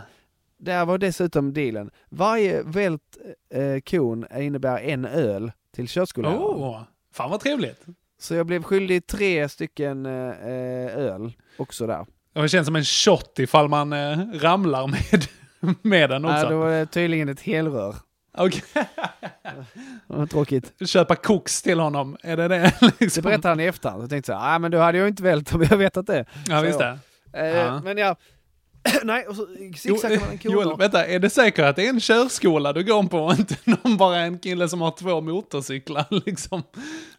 där 0.59 0.85
var 0.85 0.99
dessutom 0.99 1.53
dealen. 1.53 1.91
Varje 2.09 2.63
vält 2.63 3.19
eh, 3.51 3.81
kon 3.91 4.27
innebär 4.39 4.79
en 4.79 5.05
öl 5.05 5.53
till 5.75 5.89
körskolläraren. 5.89 6.39
Oh, 6.39 6.83
fan 7.13 7.31
vad 7.31 7.41
trevligt. 7.41 7.85
Så 8.19 8.35
jag 8.35 8.47
blev 8.47 8.63
skyldig 8.63 9.07
tre 9.07 9.49
stycken 9.49 10.07
eh, 10.07 10.13
eh, 10.31 10.97
öl 10.97 11.33
också 11.57 11.87
där. 11.87 12.07
Det 12.33 12.49
känns 12.49 12.67
som 12.67 12.77
en 12.77 12.85
shot 12.85 13.39
ifall 13.39 13.69
man 13.69 13.93
eh, 13.93 14.19
ramlar 14.33 14.87
med, 14.87 15.27
med 15.83 16.11
den 16.11 16.25
också. 16.25 16.35
Nej, 16.37 16.51
då 16.51 16.59
var 16.59 16.71
det 16.71 16.87
tydligen 16.87 17.29
ett 17.29 17.41
helrör. 17.41 17.95
Okej. 18.39 18.63
Det 18.73 20.17
var 20.17 20.27
tråkigt. 20.27 20.73
Köpa 20.89 21.17
koks 21.17 21.63
till 21.63 21.81
honom, 21.81 22.17
är 22.23 22.37
det 22.37 22.49
det? 22.49 22.73
Det 22.81 23.01
Liksom? 23.01 23.23
berättade 23.23 23.49
han 23.49 23.61
i 23.61 23.65
efterhand. 23.65 24.03
Jag 24.03 24.11
tänkte 24.11 24.33
så 24.33 24.39
här, 24.39 24.55
ah, 24.55 24.59
men 24.59 24.71
då 24.71 24.79
hade 24.79 24.99
jag 24.99 25.09
inte 25.09 25.23
vält 25.23 25.55
om 25.55 25.63
jag 25.71 25.77
vetat 25.77 26.07
det. 26.07 26.25
Ja, 26.49 26.59
Så 26.61 26.67
visst 26.67 26.79
det. 26.79 26.99
Eh, 27.33 27.47
Ja. 27.47 27.81
Men 27.85 27.99
ja, 27.99 28.17
nej, 29.05 29.27
och 29.27 29.37
så 29.37 29.47
zigzackade 29.77 30.21
man 30.21 30.29
en 30.31 30.39
Joel, 30.43 30.65
koner. 30.65 30.77
vänta, 30.77 31.07
är 31.07 31.19
det 31.19 31.31
säkert 31.31 31.65
att 31.65 31.77
det 31.77 31.85
är 31.87 31.89
en 31.89 32.01
körskola 32.01 32.73
du 32.73 32.85
går 32.85 33.03
på 33.03 33.19
och 33.19 33.33
inte 33.39 33.57
någon 33.65 33.97
bara 33.97 34.17
en 34.19 34.39
kille 34.39 34.69
som 34.69 34.81
har 34.81 34.91
två 34.91 35.21
motorcyklar 35.21 36.05
liksom? 36.27 36.63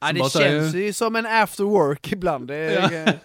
Ja, 0.02 0.12
det 0.14 0.20
bara 0.20 0.30
säger, 0.30 0.62
känns 0.62 0.76
ju 0.76 0.94
som 0.94 1.16
en 1.16 1.26
after 1.26 1.64
work 1.64 2.12
ibland. 2.12 2.48
Det, 2.48 3.20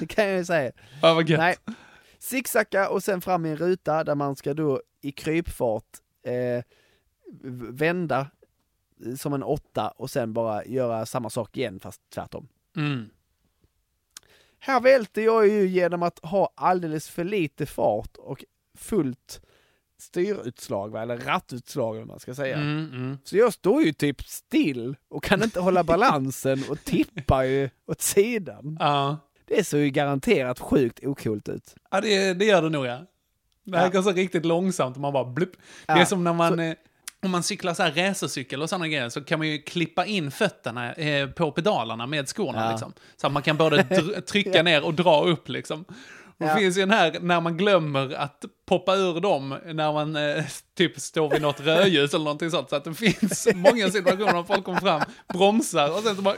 det 0.00 0.06
kan 0.06 0.24
jag 0.28 0.36
ju 0.38 0.44
säga. 0.44 0.72
Ja, 1.02 1.14
vad 1.14 1.28
gött. 1.28 1.38
Nej, 1.40 1.56
zigzacka 2.18 2.90
och 2.90 3.02
sen 3.02 3.20
fram 3.20 3.46
i 3.46 3.50
en 3.50 3.56
ruta 3.56 4.04
där 4.04 4.14
man 4.14 4.36
ska 4.36 4.54
då 4.54 4.82
i 5.00 5.12
krypfart 5.12 5.98
eh, 6.22 6.64
vända 7.70 8.30
eh, 9.06 9.14
som 9.14 9.34
en 9.34 9.42
åtta 9.42 9.88
och 9.88 10.10
sen 10.10 10.32
bara 10.32 10.64
göra 10.64 11.06
samma 11.06 11.30
sak 11.30 11.56
igen 11.56 11.80
fast 11.80 12.00
tvärtom. 12.10 12.48
Mm. 12.76 13.10
Här 14.58 14.80
välter 14.80 15.22
jag 15.22 15.48
ju 15.48 15.68
genom 15.68 16.02
att 16.02 16.18
ha 16.18 16.52
alldeles 16.54 17.08
för 17.08 17.24
lite 17.24 17.66
fart 17.66 18.16
och 18.16 18.44
fullt 18.74 19.40
styrutslag, 19.98 20.88
va? 20.88 21.02
eller 21.02 21.18
rattutslag 21.18 21.98
vad 21.98 22.06
man 22.06 22.20
ska 22.20 22.34
säga. 22.34 22.56
Mm, 22.56 22.90
mm. 22.92 23.18
Så 23.24 23.36
jag 23.36 23.52
står 23.52 23.82
ju 23.82 23.92
typ 23.92 24.22
still 24.22 24.96
och 25.08 25.24
kan 25.24 25.42
inte 25.42 25.60
hålla 25.60 25.84
balansen 25.84 26.64
och 26.70 26.84
tippar 26.84 27.42
ju 27.42 27.70
åt 27.86 28.00
sidan. 28.00 28.76
Ja, 28.80 29.16
Det 29.48 29.64
ser 29.64 29.78
ju 29.78 29.90
garanterat 29.90 30.60
sjukt 30.60 31.04
okult 31.06 31.48
ut. 31.48 31.74
ja 31.90 32.00
det, 32.00 32.34
det 32.34 32.44
gör 32.44 32.62
det 32.62 32.68
nog 32.68 32.86
ja. 32.86 33.00
Det 33.64 33.76
här 33.78 33.84
Ja. 33.84 33.90
går 33.90 34.02
så 34.02 34.12
riktigt 34.12 34.44
långsamt 34.44 34.96
och 34.96 35.00
man 35.02 35.12
bara 35.12 35.24
blupp. 35.24 35.52
Det 35.86 35.92
är 35.92 35.98
Ja, 35.98 36.06
som 36.06 36.24
när 36.24 36.32
man, 36.32 36.54
så- 36.56 36.62
eh, 36.62 36.74
om 37.22 37.30
man 37.30 37.42
cyklar 37.42 37.74
så 37.74 37.82
här 37.82 37.92
racercykel 38.08 38.62
och 38.62 38.68
sådana 38.68 38.88
grejer 38.88 39.08
så 39.08 39.20
kan 39.24 39.38
man 39.38 39.48
ju 39.48 39.58
klippa 39.62 40.06
in 40.06 40.30
fötterna 40.30 40.92
eh, 40.92 41.28
på 41.28 41.52
pedalerna 41.52 42.06
med 42.06 42.28
skorna 42.28 42.64
Ja. 42.64 42.70
liksom. 42.70 42.92
Så 43.16 43.26
att 43.26 43.32
man 43.32 43.42
kan 43.42 43.56
både 43.56 43.84
trycka 44.20 44.62
ner 44.68 44.84
och 44.84 44.94
dra 44.94 45.24
upp 45.24 45.48
liksom. 45.48 45.84
Och 46.40 46.46
Ja. 46.46 46.54
det 46.54 46.60
finns 46.60 46.76
ju 46.76 46.80
den 46.80 46.90
här 46.90 47.16
när 47.20 47.40
man 47.40 47.56
glömmer 47.56 48.14
att 48.14 48.44
poppa 48.66 48.94
ur 48.96 49.20
dem 49.20 49.58
när 49.64 49.92
man 49.92 50.16
eh, 50.16 50.44
typ 50.76 51.00
står 51.00 51.30
vid 51.30 51.42
något 51.42 51.60
rödljus 51.60 52.14
eller 52.14 52.24
någonting 52.24 52.50
sånt. 52.50 52.70
Så 52.70 52.76
att 52.76 52.84
det 52.84 52.94
finns 52.94 53.48
många 53.54 53.90
situationer 53.90 54.32
när 54.32 54.42
folk 54.42 54.64
kommer 54.64 54.80
fram, 54.80 55.00
bromsar 55.32 55.90
och 55.96 56.02
sen 56.02 56.16
så 56.16 56.22
bara 56.22 56.34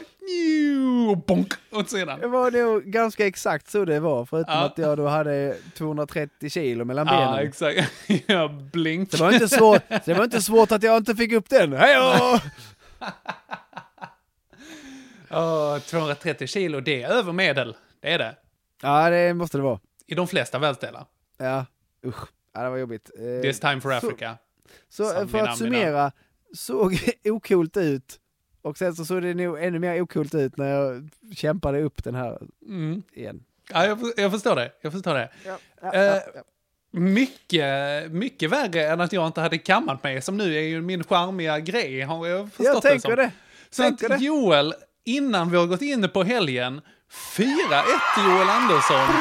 bonk 1.26 1.52
åt 1.70 1.90
sidan. 1.90 2.20
Det 2.20 2.26
var 2.28 2.50
nog 2.50 2.82
ganska 2.84 3.26
exakt 3.26 3.70
så 3.70 3.84
det 3.84 4.00
var, 4.00 4.24
förutom 4.26 4.54
Ja. 4.54 4.60
att 4.64 4.78
jag 4.78 4.96
då 4.98 5.06
hade 5.06 5.56
230 5.78 6.50
kilo 6.50 6.84
mellan 6.84 7.06
Ja, 7.06 7.12
benen. 7.32 7.48
exakt. 7.48 7.90
Ja, 8.26 8.48
blink. 8.72 9.10
det, 9.10 9.20
var 9.20 9.32
inte 9.32 9.48
svårt, 9.48 9.82
det 10.04 10.14
var 10.14 10.24
inte 10.24 10.42
svårt 10.42 10.72
att 10.72 10.82
jag 10.82 10.96
inte 10.96 11.14
fick 11.16 11.32
upp 11.32 11.48
den. 11.48 11.72
Hejdå! 11.72 12.38
Åh, 15.30 15.78
230 15.78 16.46
kilo, 16.46 16.80
det 16.80 17.02
är 17.02 17.08
över 17.08 17.32
medel. 17.32 17.76
Det 18.00 18.12
är 18.12 18.18
det. 18.18 18.34
Ja, 18.82 19.10
det 19.10 19.34
måste 19.34 19.58
det 19.58 19.62
vara. 19.62 19.78
I 20.10 20.14
de 20.14 20.28
flesta 20.28 20.58
världsdelar. 20.58 21.06
Ja, 21.38 21.66
usch. 22.06 22.28
Ja, 22.54 22.62
det 22.62 22.70
var 22.70 22.76
jobbigt. 22.76 23.10
Eh, 23.18 23.42
This 23.42 23.60
time 23.60 23.80
for 23.80 23.90
så- 23.90 24.06
Africa. 24.06 24.36
Så 24.88 25.20
eh, 25.20 25.26
för 25.26 25.38
att 25.38 25.58
summera, 25.58 26.12
såg 26.54 26.98
okult 27.24 27.76
ut. 27.76 28.20
Och 28.62 28.78
sen 28.78 28.94
så 28.94 29.04
såg 29.04 29.22
det 29.22 29.34
nog 29.34 29.62
ännu 29.62 29.78
mer 29.78 30.00
okult 30.02 30.34
ut 30.34 30.56
när 30.56 30.68
jag 30.68 31.08
kämpade 31.34 31.82
upp 31.82 32.04
den 32.04 32.14
här 32.14 32.38
Mm. 32.66 33.02
igen. 33.12 33.44
Ja, 33.72 33.86
jag, 33.86 33.98
jag 34.16 34.30
förstår 34.30 34.56
det. 34.56 34.72
Jag 34.80 34.92
förstår 34.92 35.14
det. 35.14 35.30
Ja, 35.46 35.58
ja, 35.82 35.92
Eh, 35.94 36.02
ja. 36.34 36.42
Mycket, 36.92 38.10
mycket 38.12 38.50
värre 38.50 38.86
än 38.86 39.00
att 39.00 39.12
jag 39.12 39.26
inte 39.26 39.40
hade 39.40 39.58
kammat 39.58 40.02
mig, 40.02 40.22
som 40.22 40.36
nu 40.36 40.54
är 40.56 40.60
ju 40.60 40.80
min 40.82 41.04
charmiga 41.04 41.58
grej, 41.60 42.00
har 42.00 42.26
jag 42.26 42.48
förstått 42.52 42.66
Jag 42.66 42.76
det 42.76 42.80
tänker 42.88 43.08
som. 43.08 43.16
det. 43.16 43.30
Så 43.70 43.82
tänker 43.82 44.10
att 44.12 44.18
det. 44.18 44.24
Joel, 44.24 44.74
innan 45.04 45.50
vi 45.50 45.56
har 45.56 45.66
gått 45.66 45.82
in 45.82 46.08
på 46.08 46.22
helgen, 46.22 46.80
4-1 47.36 47.44
till 48.14 48.24
Joel 48.24 48.48
Andersson. 48.48 49.14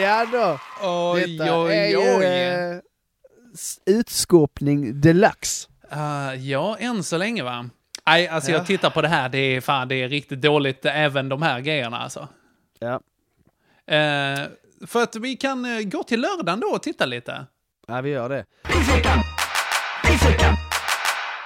Ja 0.00 0.26
då. 0.32 0.58
Oj, 0.82 1.36
Detta 1.38 1.60
oj, 1.62 1.72
är 1.76 1.86
ju 1.88 1.96
oj. 2.18 2.24
eh, 2.24 2.78
s- 3.54 3.78
utskåpning 3.86 5.00
deluxe. 5.00 5.68
Uh, 5.92 6.34
ja, 6.50 6.76
än 6.78 7.04
så 7.04 7.16
länge 7.16 7.42
va. 7.42 7.68
Nej, 8.06 8.28
alltså 8.28 8.50
Ja. 8.50 8.56
jag 8.58 8.66
tittar 8.66 8.90
på 8.90 9.02
det 9.02 9.08
här, 9.08 9.28
det 9.28 9.38
är 9.38 9.60
fan, 9.60 9.88
det 9.88 9.94
är 9.94 10.08
riktigt 10.08 10.40
dåligt 10.42 10.84
även 10.84 11.28
de 11.28 11.42
här 11.42 11.60
grejerna 11.60 11.98
alltså. 11.98 12.28
Ja. 12.78 12.94
Eh, 13.94 14.40
för 14.86 15.02
att 15.02 15.16
vi 15.16 15.36
kan 15.36 15.64
eh, 15.64 15.80
gå 15.82 16.02
till 16.02 16.20
lördagen 16.20 16.60
då 16.60 16.66
och 16.66 16.82
titta 16.82 17.06
lite. 17.06 17.46
ja, 17.88 18.00
vi 18.00 18.10
gör 18.10 18.28
det. 18.28 18.44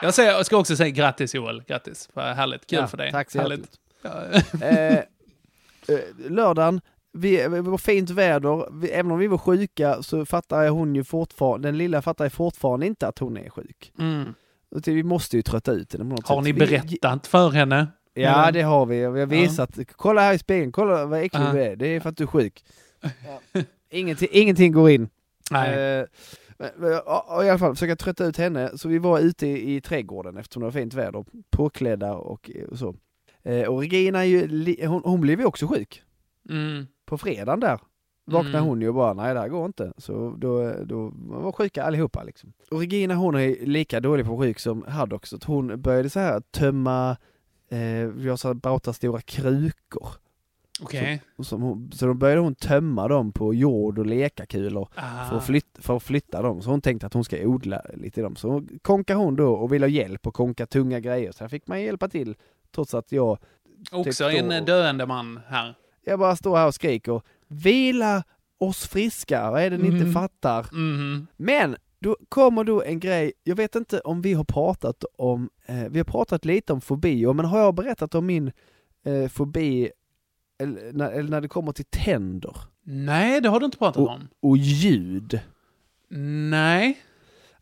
Jag, 0.03 0.15
säger, 0.15 0.31
jag 0.31 0.47
ska 0.47 0.57
också 0.57 0.77
säga 0.77 0.91
grattis 0.91 1.35
Joel, 1.35 1.63
grattis. 1.69 2.09
Vad 2.13 2.25
härligt, 2.37 2.67
kul 2.67 2.79
Ja, 2.79 2.87
för 2.87 2.97
dig. 2.97 3.13
tack 3.13 3.31
så 3.31 3.39
härligt. 3.41 3.71
Eh, 4.63 4.73
eh, 4.97 5.03
lördagen, 6.29 6.81
vi, 7.13 7.37
det 7.37 7.49
var 7.61 7.79
fint 7.79 8.11
väder, 8.11 8.81
vi, 8.81 8.89
även 8.89 9.11
om 9.13 9.19
vi 9.19 9.27
var 9.27 9.39
sjuka 9.39 10.03
så 10.03 10.25
fattar 10.27 10.69
hon 10.69 10.95
ju 10.95 11.05
fortfarande, 11.05 11.69
den 11.69 11.79
lilla 11.79 12.03
fattar 12.03 12.25
ju 12.25 12.31
fortfarande 12.31 12.87
inte 12.87 13.09
att 13.09 13.19
hon 13.19 13.37
är 13.37 13.51
sjuk. 13.51 13.93
Mm. 13.99 14.35
Vi 14.87 15.03
måste 15.03 15.37
ju 15.37 15.43
trötta 15.43 15.73
ut 15.73 15.93
henne 15.93 16.05
på 16.05 16.11
något 16.11 16.29
Har 16.29 16.37
sätt. 16.37 16.45
ni 16.45 16.53
Vi- 16.53 16.59
berättat 16.59 17.27
för 17.27 17.51
henne? 17.51 17.87
Ja, 18.15 18.43
Eller? 18.43 18.53
det 18.53 18.63
har 18.63 18.87
vi. 18.87 18.97
Vi 19.09 19.21
har 19.21 19.27
visat. 19.27 19.79
Kolla 19.93 20.21
här 20.21 20.35
i 20.35 20.39
spegeln, 20.39 20.73
kolla 20.73 21.07
vad 21.07 21.21
äcklig 21.23 21.41
Ja. 21.43 21.53
du 21.53 21.63
är. 21.63 21.77
Det 21.77 21.87
är 21.87 22.01
för 22.01 22.09
att 22.11 22.17
du 22.17 22.25
är 22.25 22.29
sjuk. 22.29 22.65
Ingenting, 23.91 24.29
ingenting 24.33 24.73
går 24.73 24.91
in. 24.91 25.09
Nej. 25.51 25.99
Eh, 26.01 26.05
men, 26.77 26.91
ja, 26.93 27.27
ja, 27.29 27.45
I 27.45 27.49
alla 27.51 27.59
fall, 27.59 27.75
försöka 27.75 27.97
trötta 27.97 28.25
ut 28.25 28.37
henne. 28.37 28.71
Så 28.79 28.89
vi 28.89 28.99
var 28.99 29.19
ute 29.21 29.47
i, 29.47 29.77
i 29.77 29.81
trädgården 29.81 30.37
eftersom 30.37 30.61
det 30.61 30.65
var 30.67 30.73
fint 30.73 30.95
väder, 30.95 31.25
påklädda 31.51 32.15
och, 32.15 32.51
eh, 32.55 32.65
och 32.69 32.79
så. 32.79 32.95
Eh, 33.49 33.69
och 33.69 33.81
Regina 33.81 34.19
är 34.19 34.25
ju, 34.25 34.87
hon, 34.87 35.03
hon 35.05 35.21
blev 35.21 35.41
ju 35.41 35.47
också 35.47 35.67
sjuk. 35.67 36.03
Mm. 36.51 36.87
På 37.07 37.19
fredagen 37.19 37.61
där 37.61 37.81
vaknade 38.25 38.59
Mm. 38.59 38.69
hon 38.69 38.81
ju 38.81 38.89
och 38.89 38.95
bara, 38.95 39.15
nej 39.15 39.35
det 39.35 39.41
här 39.41 39.49
går 39.49 39.67
inte. 39.67 39.93
Så 39.97 40.35
då, 40.39 40.73
då 40.85 41.13
var 41.17 41.53
sjuka 41.53 41.85
allihopa 41.85 42.23
liksom. 42.25 42.53
Och 42.71 42.79
Regina 42.81 43.15
hon 43.15 43.35
är 43.35 43.67
lika 43.67 44.01
dålig 44.01 44.27
på 44.27 44.39
sjuk 44.39 44.59
som 44.59 44.85
Haddock, 44.89 45.27
så 45.27 45.39
hon 45.47 45.81
började 45.83 46.11
så 46.11 46.21
här 46.21 46.41
tömma, 46.41 47.17
eh, 47.69 47.79
vi 48.15 48.29
har 48.29 48.37
så 48.37 48.49
här 48.49 48.55
Bautas 48.55 48.97
stora 48.97 49.21
krukor. 49.21 50.09
Okej. 50.83 51.23
Som 51.39 51.63
hon, 51.63 51.91
så 51.93 52.07
då 52.07 52.15
började 52.15 52.41
hon 52.41 52.55
tömma 52.55 53.09
dem 53.09 53.33
på 53.33 53.55
jord 53.55 53.99
och 53.99 54.07
lekakulor 54.07 54.89
Ah. 54.95 55.25
för 55.29 55.37
att, 55.37 55.47
flytta, 55.47 55.83
för 55.83 55.97
att 55.97 56.03
flytta 56.03 56.43
dem. 56.43 56.63
Så 56.63 56.71
hon 56.71 56.81
tänkte 56.81 57.07
att 57.07 57.15
hon 57.15 57.25
ska 57.25 57.37
odla 57.47 57.83
lite 57.95 58.21
i 58.21 58.23
dem. 58.23 58.37
Så 58.37 58.65
konkade 58.83 59.19
hon 59.19 59.37
då 59.37 59.53
och 59.53 59.73
ville 59.73 59.87
ha 59.87 59.91
hjälp 59.91 60.27
och 60.27 60.35
konka 60.35 60.67
tunga 60.67 61.01
grejer. 61.01 61.33
Så 61.33 61.45
här 61.45 61.49
fick 61.49 61.67
man 61.67 61.83
hjälpa 61.83 62.09
till 62.09 62.37
trots 62.75 62.95
att 62.95 63.13
jag, 63.13 63.39
Också 63.93 64.29
typ 64.31 64.43
en 64.51 64.65
döende 64.65 65.07
man 65.07 65.41
här. 65.49 65.75
jag 66.05 66.19
bara 66.19 66.37
står 66.37 66.57
här 66.57 66.67
och 66.67 66.75
skriker 66.75 67.23
Vila 67.49 68.25
oss 68.61 68.87
friska, 68.89 69.51
vad 69.51 69.63
är 69.63 69.71
det 69.71 69.79
ni 69.79 69.89
Mm. 69.89 70.01
inte 70.01 70.13
fattar? 70.13 70.67
Mhm. 70.73 71.27
Men 71.37 71.77
då 72.01 72.17
kommer 72.29 72.65
då 72.65 72.83
en 72.83 73.01
grej, 73.01 73.33
jag 73.45 73.57
vet 73.57 73.75
inte 73.75 74.01
om 74.01 74.23
vi 74.23 74.33
har 74.35 74.45
pratat 74.45 75.05
om, 75.19 75.51
eh, 75.67 75.85
vi 75.91 75.99
har 75.99 76.05
pratat 76.05 76.45
lite 76.45 76.73
om 76.73 76.81
fobier, 76.81 77.33
men 77.33 77.45
har 77.45 77.59
jag 77.59 77.75
berättat 77.75 78.15
om 78.15 78.27
min 78.27 78.53
eh, 79.05 79.29
fobi 79.29 79.91
eller 80.61 80.93
när, 80.93 81.11
eller 81.11 81.31
när 81.31 81.41
det 81.41 81.49
kommer 81.49 81.73
till 81.73 81.85
tänder 81.85 82.57
Nej, 82.83 83.41
det 83.41 83.49
har 83.49 83.61
du 83.61 83.67
inte 83.67 83.79
pratat 83.79 83.97
Och- 84.03 84.09
om. 84.09 84.29
och 84.43 84.57
ljud? 84.57 85.41
Nej. 86.51 86.99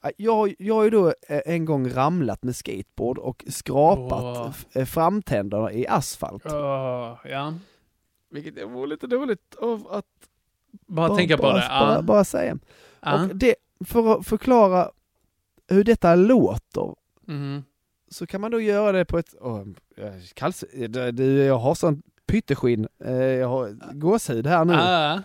Ah, 0.07 0.11
Jag, 0.17 0.55
jag 0.59 0.75
har 0.75 0.85
ju 0.85 0.91
då 0.91 1.09
eh, 1.29 1.41
en 1.47 1.65
gång 1.65 1.91
ramlat 1.91 2.43
med 2.43 2.57
skateboard 2.57 3.19
och 3.19 3.45
skrapat 3.49 4.57
eh, 4.73 4.85
framtänderna 4.85 5.73
i 5.73 5.87
asfalt. 5.87 6.43
Åh, 6.47 7.17
ja. 7.25 7.55
Vilket 8.31 8.71
mår 8.71 8.87
lite 8.87 9.07
dåligt 9.07 9.55
av 9.55 9.87
att 9.91 10.05
Bara, 10.87 11.17
tänka 11.17 11.37
på 11.37 11.43
bara, 11.43 11.55
det. 11.55 11.69
Bara, 11.69 11.95
Ja. 11.95 12.03
bara 12.03 12.25
säga. 12.25 12.59
Ja. 13.01 13.23
Och 13.25 13.37
det, 13.37 13.55
för 13.85 14.19
att 14.21 14.27
förklara 14.27 14.91
hur 15.69 15.85
detta 15.85 16.15
låter 16.15 16.95
Mhm. 17.29 17.65
så 18.09 18.27
kan 18.27 18.41
man 18.41 18.51
då 18.51 18.61
göra 18.61 18.93
det 18.93 19.05
på 19.05 19.19
ett... 19.19 19.35
Oh, 19.41 19.65
kalls, 20.35 20.65
jag 21.47 21.59
har 21.59 21.75
sån 21.75 22.03
pytteskinn, 22.27 22.89
eh, 23.05 23.15
jag 23.17 23.49
har 23.49 23.93
gåshud 23.95 24.47
här 24.47 24.65
nu. 24.65 24.73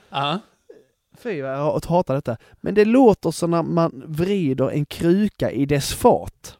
Ja. 0.10 0.40
Fy 1.24 1.42
vad 1.42 1.52
jag 1.52 1.86
hatar 1.86 2.16
detta. 2.16 2.38
Men 2.62 2.74
det 2.76 2.86
låter 2.86 3.32
som 3.32 3.52
när 3.52 3.64
man 3.64 4.04
vrider 4.08 4.72
en 4.72 4.86
kruka 4.86 5.52
i 5.52 5.66
dess 5.66 5.94
fat. 5.94 6.58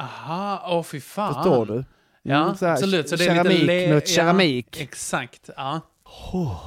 Aha, 0.00 0.62
åh 0.66 0.82
fy 0.82 1.00
fan. 1.00 1.34
Förstår 1.34 1.66
du? 1.66 1.84
Ja, 2.22 2.42
Mm, 2.44 2.56
så 2.56 2.66
här, 2.66 2.72
absolut. 2.72 3.08
Så 3.08 3.16
det 3.16 3.24
är 3.24 3.28
keramik, 3.34 3.60
lite 3.60 3.72
ja, 3.74 4.00
keramik. 4.00 4.80
Exakt, 4.80 5.50
ja. 5.56 5.80
Oh. 6.32 6.64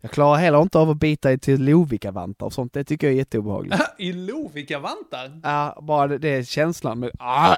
Jag 0.00 0.10
klarar 0.10 0.36
heller 0.38 0.62
inte 0.62 0.78
av 0.78 0.90
att 0.90 0.96
bita 0.96 1.32
i 1.32 1.38
till 1.38 1.64
Lovikkavantar 1.64 2.46
och 2.46 2.52
sånt, 2.52 2.72
det 2.72 2.84
tycker 2.84 3.06
jag 3.06 3.14
är 3.14 3.18
jätteobehagligt. 3.18 3.76
I 3.98 4.12
Lovikka-vantar? 4.12 5.40
Ja, 5.42 5.78
bara 5.82 6.06
det, 6.06 6.18
det 6.18 6.28
är 6.28 6.42
känslan 6.42 7.00
med, 7.00 7.10
ah, 7.18 7.52
äh, 7.52 7.56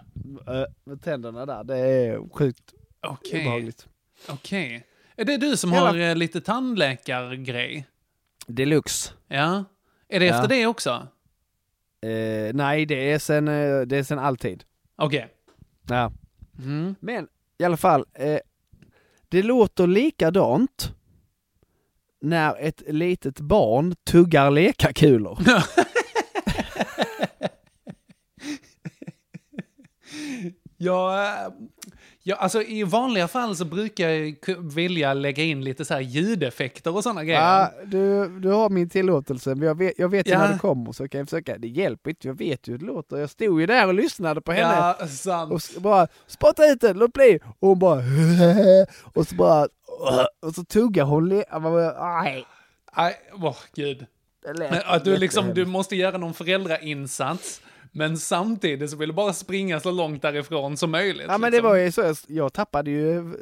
med 0.84 1.02
tänderna 1.04 1.46
där, 1.46 1.64
det 1.64 1.76
är 1.78 2.34
sjukt 2.34 2.62
Okej, 3.06 3.40
obehagligt. 3.40 3.86
okej. 4.28 4.86
Är 5.16 5.24
det 5.24 5.36
du 5.36 5.56
som 5.56 5.72
Hela- 5.72 5.86
har 5.86 5.98
eh, 5.98 6.14
lite 6.16 6.40
tandläkargrej? 6.40 7.86
Deluxe. 8.48 9.12
Ja. 9.28 9.64
Är 10.08 10.20
det 10.20 10.26
Ja. 10.26 10.34
efter 10.34 10.48
det 10.48 10.66
också? 10.66 10.90
Eh, 12.02 12.54
nej, 12.54 12.86
det 12.86 13.12
är 13.12 13.18
sen, 13.18 13.48
eh, 13.48 13.80
det 13.80 13.96
är 13.96 14.02
sen 14.02 14.18
alltid. 14.18 14.64
Okej. 14.96 15.28
Ja. 15.88 16.12
Mm. 16.58 16.94
Men 17.00 17.28
i 17.58 17.64
alla 17.64 17.76
fall, 17.76 18.04
eh, 18.14 18.38
det 19.28 19.42
låter 19.42 19.86
likadant 19.86 20.92
när 22.20 22.56
ett 22.60 22.82
litet 22.86 23.40
barn 23.40 23.94
tuggar 24.04 24.50
lekakulor. 24.50 25.38
Ja, 30.78 31.24
eh, 31.24 31.52
ja, 32.28 32.36
alltså 32.36 32.62
i 32.62 32.82
vanliga 32.82 33.28
fall 33.28 33.56
så 33.56 33.64
brukar 33.64 34.08
jag 34.10 34.34
vilja 34.74 35.14
lägga 35.14 35.42
in 35.42 35.64
lite 35.64 35.84
så 35.84 35.94
här 35.94 36.00
ljudeffekter 36.00 36.94
och 36.96 37.02
sådana 37.02 37.24
grejer. 37.24 37.40
Ja, 37.40 37.70
du, 37.84 38.28
du 38.40 38.48
har 38.48 38.70
min 38.70 38.88
tillåtelse, 38.90 39.54
men 39.54 39.68
jag 39.68 39.78
vet, 39.78 39.92
jag 39.98 40.08
vet 40.08 40.26
ju 40.28 40.32
Ja. 40.32 40.38
när 40.38 40.52
det 40.52 40.58
kommer 40.58 40.92
så 40.92 41.08
kan 41.08 41.18
jag 41.18 41.28
försöka. 41.28 41.58
Det 41.58 41.68
hjälper 41.68 42.10
inte, 42.10 42.28
jag 42.28 42.38
vet 42.38 42.68
ju 42.68 42.72
hur 42.72 42.78
det 42.78 42.84
låter. 42.84 43.16
Jag 43.16 43.30
stod 43.30 43.60
ju 43.60 43.66
där 43.66 43.86
och 43.86 43.94
lyssnade 43.94 44.40
på 44.40 44.52
henne 44.52 44.94
Ja, 45.00 45.06
sant. 45.06 45.52
och 45.76 45.82
bara 45.82 46.06
spotta 46.26 46.66
ut 46.66 46.80
den, 46.80 46.98
låt 46.98 47.12
bli! 47.12 47.38
Och 47.58 47.68
hon 47.68 47.78
bara 47.78 48.02
och 49.14 49.26
så 49.28 49.34
bara 49.34 49.66
och 50.46 50.54
så 50.54 50.64
tuggar 50.64 51.04
hon 51.04 51.32
aj, 51.98 52.44
Nej, 52.96 53.14
åh 53.42 53.56
gud. 53.74 54.06
det 54.44 54.52
lät 54.52 54.70
Men 54.70 54.80
att 54.86 55.04
du 55.04 55.16
liksom, 55.16 55.54
du 55.54 55.66
måste 55.66 55.96
göra 55.96 56.18
någon 56.18 56.34
föräldrainsats, 56.34 57.60
men 57.96 58.18
samtidigt 58.18 58.90
så 58.90 58.96
vill 58.96 59.08
du 59.08 59.14
bara 59.14 59.32
springa 59.32 59.80
så 59.80 59.90
långt 59.90 60.22
därifrån 60.22 60.76
som 60.76 60.90
möjligt. 60.90 61.26
Ja 61.28 61.38
men 61.38 61.50
det 61.50 61.56
liksom. 61.56 61.70
var 61.70 61.76
ju 61.76 61.92
så, 61.92 62.14
jag- 62.28 62.52
tappade 62.52 62.90
ju 62.90 63.34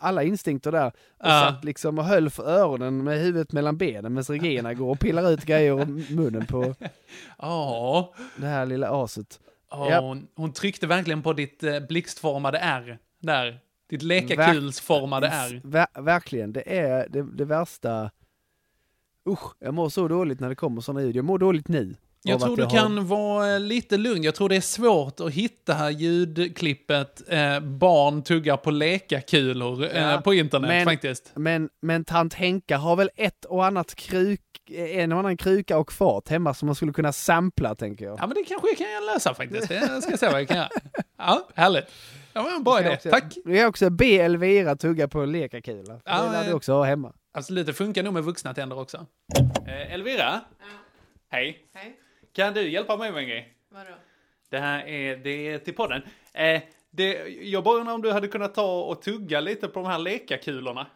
alla 0.00 0.22
instinkter 0.22 0.72
där 0.72 0.86
och 0.86 0.92
Ja. 1.18 1.40
satt 1.54 1.64
liksom 1.64 1.98
och 1.98 2.04
höll 2.04 2.30
för 2.30 2.42
öronen 2.48 3.04
med 3.04 3.18
huvudet 3.18 3.52
mellan 3.52 3.76
benen 3.76 4.14
medan 4.14 4.24
Regina 4.24 4.74
går 4.74 4.90
och 4.90 5.00
pillar 5.00 5.30
ut 5.30 5.44
grejer 5.44 5.72
ur 5.80 6.14
munnen 6.16 6.46
på 6.46 6.74
Ja, 7.38 8.14
det 8.36 8.46
här 8.46 8.66
lilla 8.66 8.90
aset. 9.04 9.40
ja, 9.70 9.90
Ja. 9.90 10.00
hon, 10.00 10.26
hon 10.34 10.52
tryckte 10.52 10.86
verkligen 10.86 11.22
på 11.22 11.32
ditt 11.32 11.62
eh, 11.62 11.80
blixtformade 11.80 12.58
R 12.58 12.98
där. 13.20 13.58
Ditt 13.90 14.02
lekakulsformade 14.02 15.28
R. 15.28 15.60
Ver- 15.64 16.02
verkligen, 16.02 16.52
det 16.52 16.78
är 16.78 17.08
det, 17.08 17.22
det 17.22 17.44
värsta. 17.44 18.10
Usch, 19.28 19.54
jag 19.58 19.74
mår 19.74 19.88
så 19.88 20.08
dåligt 20.08 20.40
när 20.40 20.48
det 20.48 20.54
kommer 20.54 20.80
sådana 20.80 21.02
ljud. 21.02 21.16
Jag 21.16 21.24
mår 21.24 21.38
dåligt 21.38 21.68
nu. 21.68 21.94
Jag 22.22 22.40
tror 22.40 22.56
du 22.56 22.62
har- 22.62 22.70
kan 22.70 23.06
vara 23.06 23.54
eh, 23.54 23.60
lite 23.60 23.96
lugn. 23.96 24.22
Jag 24.22 24.34
tror 24.34 24.48
det 24.48 24.56
är 24.56 24.60
svårt 24.60 25.20
att 25.20 25.32
hitta 25.32 25.90
ljudklippet 25.90 27.22
eh, 27.28 27.60
barn 27.60 28.22
tuggar 28.22 28.56
på 28.56 28.70
lekakulor 28.70 29.84
eh, 29.84 30.02
Ja, 30.02 30.20
på 30.24 30.34
internet 30.34 30.68
men- 30.68 30.84
faktiskt. 30.84 31.32
Men, 31.34 31.68
men 31.82 32.04
tant 32.04 32.34
Henka 32.34 32.76
har 32.76 32.96
väl 32.96 33.10
ett 33.16 33.44
och 33.44 33.66
annat 33.66 33.94
kruk, 33.94 34.40
en 34.70 35.12
och 35.12 35.18
annan 35.18 35.36
kruka 35.36 35.78
och 35.78 35.92
fat 35.92 36.28
hemma 36.28 36.54
som 36.54 36.66
man 36.66 36.74
skulle 36.74 36.92
kunna 36.92 37.12
sampla 37.12 37.74
tänker 37.74 38.04
jag. 38.04 38.18
Ja, 38.20 38.26
men 38.26 38.34
det 38.34 38.44
kanske 38.44 38.74
kan 38.74 38.90
jag 38.92 39.04
lösa 39.14 39.34
faktiskt. 39.34 39.68
Det 39.68 40.00
ska 40.02 40.10
jag 40.10 40.18
se 40.18 40.26
vad 40.26 40.40
jag 40.40 40.48
kan 40.48 40.56
göra. 40.56 40.68
Ja, 41.18 41.48
härligt. 41.54 41.84
Ja, 42.32 42.42
men 42.42 42.54
en 42.54 42.62
bra 42.64 42.76
kan 42.76 42.84
idé. 42.86 42.94
också- 42.94 43.10
Tack. 43.10 43.34
Du 43.44 43.56
kan 43.56 43.66
också 43.66 43.90
be 43.90 44.06
Elvira 44.06 44.76
tugga 44.76 45.08
på 45.08 45.20
en 45.20 45.32
lekakula. 45.32 46.00
Ja, 46.04 46.22
det 46.22 46.32
lär 46.32 46.44
du 46.48 46.52
också 46.52 46.72
ha 46.72 46.84
hemma. 46.84 47.12
Absolut, 47.34 47.66
det 47.66 47.72
funkar 47.72 48.02
nog 48.02 48.14
med 48.14 48.24
vuxna 48.24 48.54
tänder 48.54 48.78
också. 48.78 49.06
Eh, 49.66 49.92
Elvira? 49.94 50.40
Hej. 51.32 51.58
Hej. 51.74 51.96
Kan 52.32 52.54
du 52.54 52.70
hjälpa 52.70 52.96
mig 52.96 53.12
med 53.12 53.22
en 53.22 53.28
grej? 53.28 53.54
Vadå? 53.68 53.90
Det 54.48 54.58
här 54.58 54.86
är, 54.86 55.16
det 55.16 55.48
är 55.48 55.58
till 55.58 55.74
podden. 55.74 56.02
Eh, 56.32 56.62
det, 56.90 57.12
jag 57.28 57.64
bara 57.64 57.78
undrar 57.78 57.94
om 57.94 58.02
du 58.02 58.12
hade 58.12 58.28
kunnat 58.28 58.54
ta 58.54 58.80
och 58.82 59.02
tugga 59.02 59.40
lite 59.40 59.68
på 59.68 59.80
de 59.80 59.86
här 59.88 59.98
lekakulorna. 59.98 60.86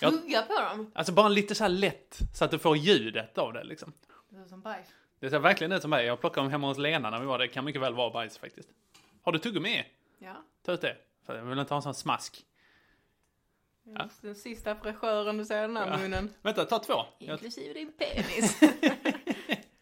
Tugga 0.00 0.42
på 0.42 0.54
dem? 0.60 0.90
Alltså 0.94 1.12
bara 1.12 1.28
lite 1.28 1.54
så 1.54 1.64
här 1.64 1.68
lätt, 1.68 2.18
så 2.34 2.44
att 2.44 2.50
du 2.50 2.58
får 2.58 2.76
ljudet 2.76 3.38
av 3.38 3.52
det 3.52 3.64
liksom. 3.64 3.92
Det 4.28 4.36
är 4.40 4.44
som 4.44 4.60
bajs. 4.60 4.86
Det 5.20 5.30
ser 5.30 5.38
verkligen 5.38 5.72
ut 5.72 5.80
som 5.82 5.90
mig. 5.90 6.06
Jag 6.06 6.20
plockade 6.20 6.44
dem 6.44 6.50
hemma 6.50 6.66
hos 6.66 6.78
Lena 6.78 7.10
när 7.10 7.20
vi 7.20 7.26
var 7.26 7.38
där. 7.38 7.46
Det 7.46 7.52
kan 7.52 7.64
mycket 7.64 7.82
väl 7.82 7.94
vara 7.94 8.10
bajs 8.10 8.38
faktiskt. 8.38 8.68
Har 9.22 9.32
du 9.32 9.38
tuggummi? 9.38 9.84
Ja. 10.18 10.34
Ta 10.64 10.72
ut 10.72 10.80
det. 10.80 10.96
För 11.26 11.36
jag 11.36 11.44
vill 11.44 11.58
inte 11.58 11.74
ha 11.74 11.76
en 11.78 11.82
sån 11.82 11.94
smask. 11.94 12.44
Ja. 13.84 14.08
Den 14.20 14.34
sista 14.34 14.74
fräschören 14.76 15.38
du 15.38 15.44
ser 15.44 15.58
i 15.58 15.60
den 15.60 15.76
här 15.76 15.86
Ja. 15.90 15.96
munnen. 15.98 16.34
Vänta, 16.42 16.64
ta 16.64 16.78
två. 16.78 17.04
Jag, 17.18 17.34
Inklusive 17.34 17.74
din 17.74 17.92
penis. 17.92 18.60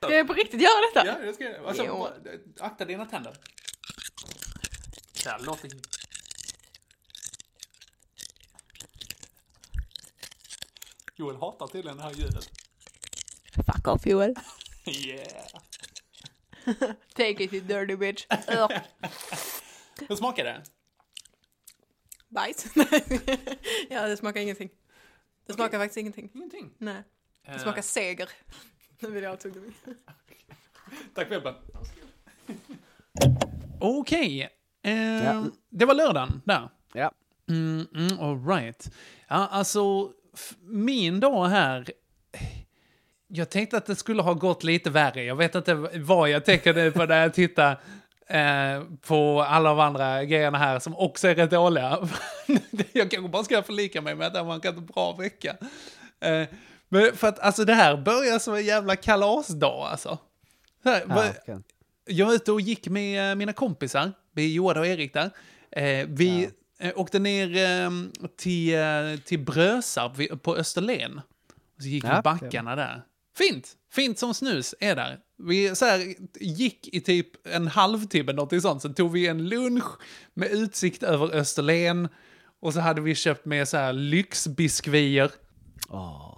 Ska 0.09 0.17
jag 0.17 0.27
på 0.27 0.33
riktigt 0.33 0.61
göra 0.61 0.81
detta? 0.95 1.07
ja, 1.07 1.27
det 1.27 1.35
ska 1.35 1.45
jag. 1.45 1.65
Alltså, 1.65 1.85
Jo. 1.85 1.99
bara- 1.99 2.67
akta 2.67 2.85
dina 2.85 3.07
tänder. 3.07 3.37
Så 5.13 5.31
här, 5.31 5.39
låt 5.41 5.63
det... 5.63 5.69
Joel 11.17 11.37
hatar 11.37 11.67
tydligen 11.67 11.97
det 11.97 12.03
här 12.03 12.13
ljudet. 12.13 12.51
Fuck 13.67 13.89
off 13.89 14.07
Joel. 14.07 14.35
Yeah. 14.87 15.47
Take 17.15 17.45
it 17.45 17.53
you 17.53 17.61
dirty 17.63 17.97
bitch. 17.97 18.27
Ugh. 18.49 18.69
Hur 20.09 20.17
smakar 20.17 20.45
det? 20.45 20.63
Bajs. 22.29 22.67
ja, 23.91 24.07
det 24.09 24.17
smakar 24.17 24.41
ingenting. 24.41 24.71
Det 25.47 25.53
smakar 25.53 25.79
faktiskt 25.79 25.97
ingenting. 25.97 26.31
Ingenting. 26.35 26.75
Nej. 26.79 27.03
Det 27.47 27.51
Eh, 27.53 27.63
smakar 27.63 27.83
seger. 27.83 28.31
Nu 29.01 29.11
vill 29.11 29.23
jag 29.23 29.31
ha 29.31 29.37
tuggummi. 29.37 29.73
Tack 31.15 31.27
för 31.27 31.35
hjälpen. 31.35 31.55
Okej. 33.81 34.49
Eh, 34.83 35.25
Ja. 35.25 35.45
Det 35.71 35.85
var 35.85 35.95
lördagen 35.95 36.43
där. 36.45 36.69
Ja. 36.93 37.13
Mm, 37.49 37.87
mm, 37.95 38.19
all 38.21 38.47
right. 38.47 38.91
Ja, 39.29 39.49
alltså, 39.51 40.13
min 40.63 41.21
dag 41.21 41.47
här... 41.47 41.87
Jag 43.31 43.51
tänkte 43.51 43.77
att 43.77 43.87
det 43.87 43.97
skulle 43.97 44.23
ha 44.23 44.35
gått 44.35 44.65
lite 44.65 44.91
värre. 44.91 45.25
Jag 45.25 45.37
vet 45.37 45.55
inte 45.55 45.75
vad 45.95 46.31
jag 46.31 46.45
tänker 46.45 46.75
nu 46.75 46.91
på 46.93 47.05
när 47.05 47.23
jag 47.23 47.35
tittar. 47.35 47.81
eh, 48.27 48.83
på 49.07 49.43
alla 49.43 49.69
de 49.69 49.81
andra 49.81 50.25
grejerna 50.25 50.59
här 50.59 50.79
som 50.79 50.97
också 50.97 51.29
är 51.29 51.35
rätt 51.35 51.51
dåliga. 51.51 52.09
jag 52.93 53.11
kanske 53.11 53.29
bara 53.29 53.45
ska 53.45 53.63
förlika 53.63 54.01
mig 54.03 54.15
med 54.15 54.27
att 54.27 54.35
det 54.35 54.43
var 54.43 54.55
en 54.55 54.61
rätt 54.61 54.77
bra 54.79 55.13
vecka. 55.13 55.57
Eh, 56.21 56.43
men 56.89 57.17
för 57.17 57.29
att 57.29 57.39
alltså 57.39 57.65
det 57.65 57.75
här 57.75 57.97
börjar 57.97 58.39
som 58.39 58.55
en 58.55 58.65
jävla 58.65 58.97
kalasdag 58.97 59.89
alltså. 59.91 60.19
Så 60.83 60.89
här, 60.89 61.01
Ja, 61.09 61.15
vad- 61.15 61.31
okej. 61.43 61.59
jag 62.07 62.27
var 62.27 62.35
ute 62.35 62.53
och 62.53 62.61
gick 62.61 62.89
med 62.89 63.31
eh, 63.31 63.35
mina 63.35 63.53
kompisar, 63.53 64.13
vi 64.35 64.55
Johan 64.55 64.77
och 64.79 64.87
Erik 64.87 65.15
där. 65.15 65.31
Eh, 65.71 66.07
vi 66.09 66.51
eh, 66.81 66.93
åkte 66.97 67.19
ner 67.19 67.57
eh, 67.57 67.91
till, 68.37 68.77
till 69.25 69.39
Brösarp 69.39 70.43
på 70.43 70.57
Österlen. 70.57 71.19
Och 71.77 71.83
så 71.83 71.89
gick 71.89 72.05
vi 72.05 72.09
Ja, 72.09 72.23
backarna 72.23 72.77
där. 72.77 73.03
Fint! 73.39 73.75
Fint 73.93 74.19
som 74.19 74.35
snus 74.35 74.75
är 74.81 74.97
där. 74.97 75.19
Vi 75.43 75.75
så 75.77 75.85
här, 75.85 76.15
gick 76.41 76.89
i 76.95 77.01
typ 77.01 77.47
en 77.47 77.67
halvtimme, 77.69 78.33
något 78.33 78.63
sånt. 78.63 78.83
Sen 78.83 78.95
tog 78.95 79.13
vi 79.13 79.27
en 79.27 79.49
lunch 79.49 79.85
med 80.35 80.51
utsikt 80.51 81.03
över 81.03 81.35
Österlen. 81.35 82.09
Och 82.61 82.75
så 82.75 82.81
hade 82.81 83.01
vi 83.01 83.15
köpt 83.15 83.45
med 83.45 83.69
så 83.69 83.77
här 83.77 83.93
lyxbiskvier. 83.93 85.31
Åh, 85.89 86.38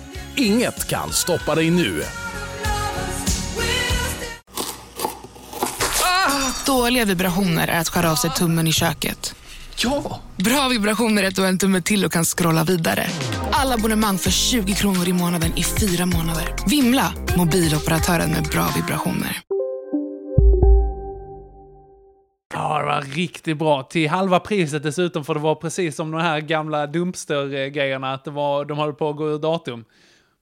Inget 0.35 0.87
kan 0.87 1.11
stoppa 1.11 1.55
dig 1.55 1.71
nu. 1.71 2.03
Dåliga 6.65 7.05
vibrationer 7.05 7.67
är 7.67 7.79
att 7.79 7.89
skära 7.89 8.11
av 8.11 8.15
sig 8.15 8.29
tummen 8.29 8.67
i 8.67 8.71
köket. 8.71 9.35
Ja! 9.83 10.19
Bra 10.35 10.67
vibrationer 10.69 11.23
är 11.23 11.27
att 11.27 11.35
du 11.35 11.41
har 11.41 11.49
en 11.49 11.57
tumme 11.57 11.81
till 11.81 12.05
och 12.05 12.11
kan 12.11 12.25
scrolla 12.25 12.63
vidare. 12.63 13.05
Alla 13.51 13.73
abonnemang 13.73 14.17
för 14.17 14.31
20 14.31 14.73
kronor 14.73 15.07
i 15.07 15.13
månaden 15.13 15.51
i 15.57 15.63
fyra 15.63 16.05
månader. 16.05 16.55
Vimla! 16.69 17.13
Mobiloperatören 17.37 18.31
med 18.31 18.43
bra 18.43 18.67
vibrationer. 18.75 19.41
Ja, 22.53 22.79
det 22.79 22.85
var 22.85 23.01
riktigt 23.01 23.57
bra. 23.57 23.83
Till 23.83 24.09
halva 24.09 24.39
priset 24.39 24.83
dessutom, 24.83 25.25
för 25.25 25.33
det 25.33 25.39
var 25.39 25.55
precis 25.55 25.95
som 25.95 26.11
de 26.11 26.21
här 26.21 26.39
gamla 26.39 26.87
dumpster-grejerna, 26.87 28.13
att 28.13 28.25
det 28.25 28.31
var, 28.31 28.65
de 28.65 28.77
höll 28.77 28.93
på 28.93 29.09
att 29.09 29.17
gå 29.17 29.29
ur 29.29 29.39
datum. 29.39 29.85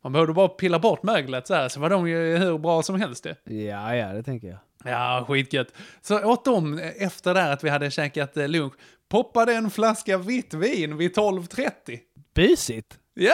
Man 0.04 0.12
behövde 0.12 0.34
bara 0.34 0.48
pilla 0.48 0.80
bort 0.80 1.04
möglet 1.04 1.48
så 1.48 1.54
här, 1.54 1.70
så 1.70 1.80
var 1.80 1.90
de 1.90 2.10
ju 2.10 2.38
hur 2.38 2.58
bra 2.58 2.84
som 2.84 2.96
helst 2.96 3.24
det. 3.24 3.54
Ja, 3.54 3.96
ja, 3.96 4.14
det 4.14 4.24
tänker 4.24 4.48
jag. 4.48 4.58
Ja, 4.84 5.26
skitgött. 5.28 5.74
Så 6.02 6.26
åt 6.26 6.46
de, 6.46 6.80
efter 6.80 7.34
där 7.34 7.52
att 7.52 7.64
vi 7.64 7.70
hade 7.70 7.92
käkat 7.92 8.38
eh, 8.38 8.48
lunch, 8.48 8.74
poppade 9.10 9.54
en 9.54 9.70
flaska 9.72 10.18
vitt 10.18 10.54
vin 10.54 10.98
vid 10.98 11.16
12.30. 11.18 12.00
Busigt. 12.36 13.00
Ja, 13.14 13.34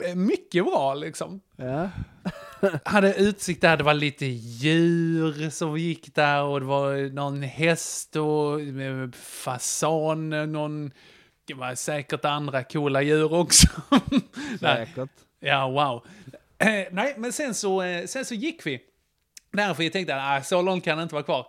det 0.00 0.08
var 0.08 0.14
mycket 0.14 0.64
bra 0.64 0.94
liksom. 0.94 1.40
Ja. 1.56 1.90
hade 2.84 3.14
utsikt 3.14 3.60
där, 3.60 3.76
det 3.76 3.84
var 3.84 3.94
lite 3.94 4.26
djur 4.26 5.50
som 5.50 5.78
gick 5.78 6.14
där 6.14 6.42
och 6.42 6.60
det 6.60 6.66
var 6.66 7.14
någon 7.14 7.42
häst 7.42 8.16
och 8.16 8.60
eh, 8.60 9.10
fasan, 9.12 10.52
någon, 10.52 10.90
det 11.44 11.54
var 11.54 11.74
säkert 11.74 12.24
andra 12.24 12.64
coola 12.64 13.02
djur 13.02 13.32
också. 13.32 13.68
Säkert. 14.60 15.10
Ja, 15.40 15.68
wow. 15.68 16.06
Eh, 16.58 16.86
nej, 16.92 17.14
men 17.16 17.32
sen 17.32 17.54
så, 17.54 17.82
eh, 17.82 18.06
sen 18.06 18.24
så 18.24 18.34
gick 18.34 18.66
vi. 18.66 18.80
Därför 19.52 19.82
jag 19.82 19.92
tänkte, 19.92 20.16
ah, 20.16 20.42
så 20.42 20.62
långt 20.62 20.84
kan 20.84 20.96
det 20.96 21.02
inte 21.02 21.14
vara 21.14 21.24
kvar. 21.24 21.46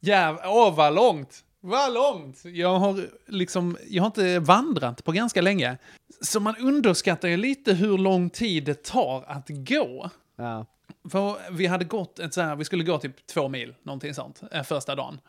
Jäv, 0.00 0.38
åh 0.44 0.74
vad 0.74 0.94
långt! 0.94 1.44
Vad 1.60 1.94
långt! 1.94 2.44
Jag 2.44 2.78
har 2.78 3.06
liksom, 3.26 3.76
jag 3.88 4.02
har 4.02 4.06
inte 4.06 4.38
vandrat 4.38 5.04
på 5.04 5.12
ganska 5.12 5.42
länge. 5.42 5.78
Så 6.20 6.40
man 6.40 6.56
underskattar 6.56 7.28
ju 7.28 7.36
lite 7.36 7.74
hur 7.74 7.98
lång 7.98 8.30
tid 8.30 8.64
det 8.64 8.84
tar 8.84 9.24
att 9.26 9.48
gå. 9.48 10.10
Ja. 10.36 10.66
För 11.10 11.50
vi 11.50 11.66
hade 11.66 11.84
gått 11.84 12.18
ett 12.18 12.34
så 12.34 12.40
här, 12.40 12.56
vi 12.56 12.64
skulle 12.64 12.84
gå 12.84 12.98
typ 12.98 13.26
två 13.26 13.48
mil, 13.48 13.74
någonting 13.82 14.14
sånt, 14.14 14.42
eh, 14.52 14.62
första 14.62 14.94
dagen. 14.94 15.20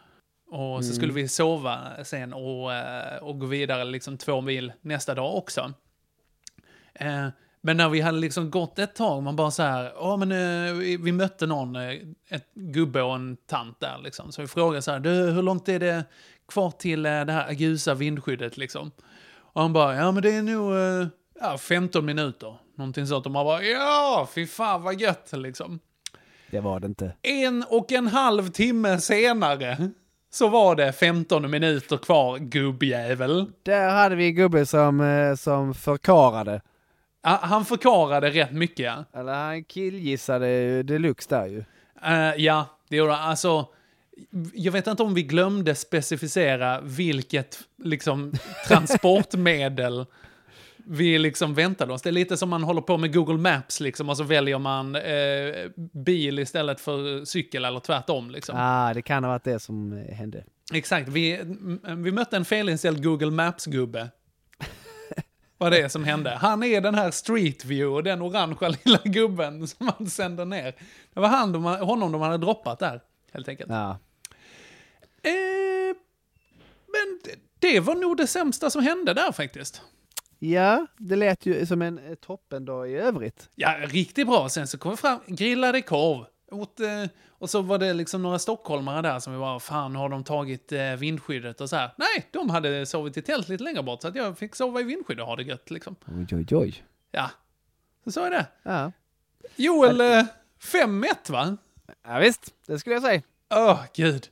Och 0.51 0.85
så 0.85 0.93
skulle 0.93 1.13
vi 1.13 1.27
sova 1.27 2.03
sen 2.03 2.33
och, 2.33 2.73
eh, 2.73 3.17
och 3.17 3.39
gå 3.39 3.45
vidare 3.45 3.83
liksom 3.85 4.17
två 4.17 4.41
mil 4.41 4.73
nästa 4.81 5.15
dag 5.15 5.35
också. 5.35 5.73
Eh, 6.93 7.27
Men 7.61 7.77
när 7.77 7.89
vi 7.89 8.01
hade 8.01 8.17
liksom 8.17 8.51
gått 8.51 8.79
ett 8.79 8.95
tag, 8.95 9.23
man 9.23 9.35
bara 9.35 9.51
så 9.51 9.63
här, 9.63 9.91
ja 9.95 10.17
men 10.17 10.31
eh, 10.31 10.73
vi, 10.73 10.97
vi 10.97 11.11
mötte 11.11 11.45
någon, 11.45 11.75
eh, 11.75 11.93
ett 12.29 12.53
gubbe 12.53 13.01
och 13.01 13.15
en 13.15 13.37
tant 13.47 13.79
där 13.79 13.97
liksom. 14.03 14.31
Så 14.31 14.41
vi 14.41 14.47
frågade 14.47 14.81
så 14.81 14.91
här, 14.91 14.99
du 14.99 15.09
hur 15.09 15.41
långt 15.41 15.69
är 15.69 15.79
det 15.79 16.03
kvar 16.47 16.71
till 16.71 17.05
eh, 17.05 17.25
det 17.25 17.31
här 17.31 17.51
ljusa 17.51 17.93
vindskyddet 17.93 18.57
liksom? 18.57 18.91
Och 19.53 19.61
han 19.61 19.73
bara, 19.73 19.95
ja 19.95 20.11
men 20.11 20.23
det 20.23 20.31
är 20.31 20.41
nog 20.41 20.75
eh, 20.75 21.07
ja, 21.41 21.57
15 21.57 22.05
minuter. 22.05 22.55
Någonting 22.75 23.07
sånt. 23.07 23.25
Och 23.25 23.31
man 23.31 23.45
bara, 23.45 23.63
ja, 23.63 24.27
fy 24.35 24.47
fan 24.47 24.83
vad 24.83 25.01
gött 25.01 25.29
liksom. 25.33 25.79
Det 26.51 26.59
var 26.59 26.79
det 26.79 26.87
inte. 26.87 27.13
En 27.21 27.65
och 27.69 27.91
en 27.91 28.07
halv 28.07 28.49
timme 28.49 28.97
senare 28.97 29.89
så 30.31 30.47
var 30.47 30.75
det 30.75 30.91
15 30.91 31.51
minuter 31.51 31.97
kvar, 31.97 32.37
gubbjävel. 32.37 33.45
Där 33.63 33.89
hade 33.89 34.15
vi 34.15 34.27
en 34.27 34.35
gubbe 34.35 34.65
som, 34.65 35.01
eh, 35.01 35.35
som 35.35 35.73
förkarade. 35.73 36.61
Han 37.21 37.65
förklarade 37.65 38.29
rätt 38.29 38.51
mycket. 38.51 38.93
Eller 39.13 39.33
han 39.33 39.63
killgissade 39.63 40.83
deluxe 40.83 41.29
där 41.29 41.47
ju. 41.47 41.63
Eh, 42.03 42.35
ja, 42.37 42.65
det 42.89 42.95
gjorde 42.95 43.13
han. 43.13 43.29
Alltså, 43.29 43.67
jag 44.53 44.71
vet 44.71 44.87
inte 44.87 45.03
om 45.03 45.13
vi 45.13 45.23
glömde 45.23 45.75
specificera 45.75 46.81
vilket 46.81 47.59
liksom, 47.83 48.33
transportmedel 48.67 50.05
vi 50.91 51.19
liksom 51.19 51.53
väntade 51.53 51.93
oss. 51.93 52.01
Det 52.01 52.09
är 52.09 52.11
lite 52.11 52.37
som 52.37 52.49
man 52.49 52.63
håller 52.63 52.81
på 52.81 52.97
med 52.97 53.13
Google 53.13 53.37
Maps, 53.37 53.79
liksom, 53.79 54.09
och 54.09 54.17
så 54.17 54.23
väljer 54.23 54.59
man 54.59 54.95
eh, 54.95 55.71
bil 55.93 56.39
istället 56.39 56.81
för 56.81 57.25
cykel 57.25 57.65
eller 57.65 57.79
tvärtom. 57.79 58.31
Liksom. 58.31 58.55
Ah, 58.57 58.93
det 58.93 59.01
kan 59.01 59.23
ha 59.23 59.31
varit 59.31 59.43
det 59.43 59.59
som 59.59 59.93
eh, 59.93 60.15
hände. 60.15 60.43
Exakt, 60.73 61.09
vi, 61.09 61.39
vi 61.97 62.11
mötte 62.11 62.37
en 62.37 62.45
felinställd 62.45 63.03
Google 63.03 63.31
Maps-gubbe. 63.31 64.09
Vad 65.61 65.71
det 65.71 65.81
är 65.81 65.87
som 65.89 66.03
hände. 66.03 66.29
Han 66.41 66.63
är 66.63 66.81
den 66.81 66.95
här 66.95 67.11
Street 67.11 67.65
View, 67.65 68.09
den 68.09 68.21
orangea 68.21 68.69
lilla 68.83 69.01
gubben 69.03 69.67
som 69.67 69.85
man 69.85 70.09
sänder 70.09 70.45
ner. 70.45 70.75
Det 71.13 71.19
var 71.19 71.27
han 71.27 71.51
de, 71.51 71.63
honom 71.63 72.11
de 72.11 72.21
hade 72.21 72.37
droppat 72.37 72.79
där, 72.79 73.01
helt 73.31 73.47
enkelt. 73.47 73.69
Ja. 73.69 73.99
Eh, 75.23 75.95
men 76.87 77.19
det, 77.23 77.35
det 77.59 77.79
var 77.79 77.95
nog 77.95 78.17
det 78.17 78.27
sämsta 78.27 78.69
som 78.69 78.83
hände 78.83 79.13
där 79.13 79.31
faktiskt. 79.31 79.81
ja, 80.39 80.87
det 80.97 81.15
lät 81.15 81.45
ju 81.45 81.65
som 81.65 81.81
en 81.81 81.97
eh, 81.97 82.15
toppendag 82.15 82.89
i 82.89 82.93
övrigt. 82.95 83.49
Ja, 83.55 83.75
riktigt 83.81 84.27
bra. 84.27 84.49
Sen 84.49 84.67
så 84.67 84.77
kom 84.77 84.91
vi 84.91 84.97
fram, 84.97 85.19
grillade 85.27 85.81
korv. 85.81 86.25
Åt, 86.51 86.79
eh, 86.79 87.03
och 87.29 87.49
så 87.49 87.61
var 87.61 87.77
det 87.77 87.93
liksom 87.93 88.21
några 88.21 88.39
stockholmare 88.39 89.01
där 89.01 89.19
som 89.19 89.33
vi 89.33 89.39
var, 89.39 89.59
fan 89.59 89.95
har 89.95 90.09
de 90.09 90.23
tagit 90.23 90.71
eh, 90.71 90.93
vindskyddet 90.93 91.61
och 91.61 91.69
så 91.69 91.75
här. 91.75 91.91
Nej, 91.97 92.27
de 92.31 92.49
hade 92.49 92.85
sovit 92.85 93.17
i 93.17 93.21
tält 93.21 93.49
lite 93.49 93.63
längre 93.63 93.83
bort 93.83 94.01
så 94.01 94.07
att 94.07 94.15
jag 94.15 94.37
fick 94.37 94.55
sova 94.55 94.81
i 94.81 94.83
vindskydd 94.83 95.19
och 95.19 95.27
ha 95.27 95.35
det 95.35 95.43
gött 95.43 95.71
liksom. 95.71 95.95
Oj, 96.05 96.27
oj, 96.31 96.55
oj. 96.55 96.83
Ja, 97.11 97.31
så 98.03 98.11
så 98.11 98.23
är 98.23 98.29
det. 98.29 98.45
Ja. 98.63 98.91
Joel, 99.55 100.01
eh, 100.01 100.25
5-1 100.61 101.31
va? 101.31 101.57
ja, 102.07 102.19
visst. 102.19 102.53
Det 102.65 102.79
skulle 102.79 102.95
jag 102.95 103.03
säga. 103.03 103.21
Åh, 103.49 103.79
gud. 103.93 104.27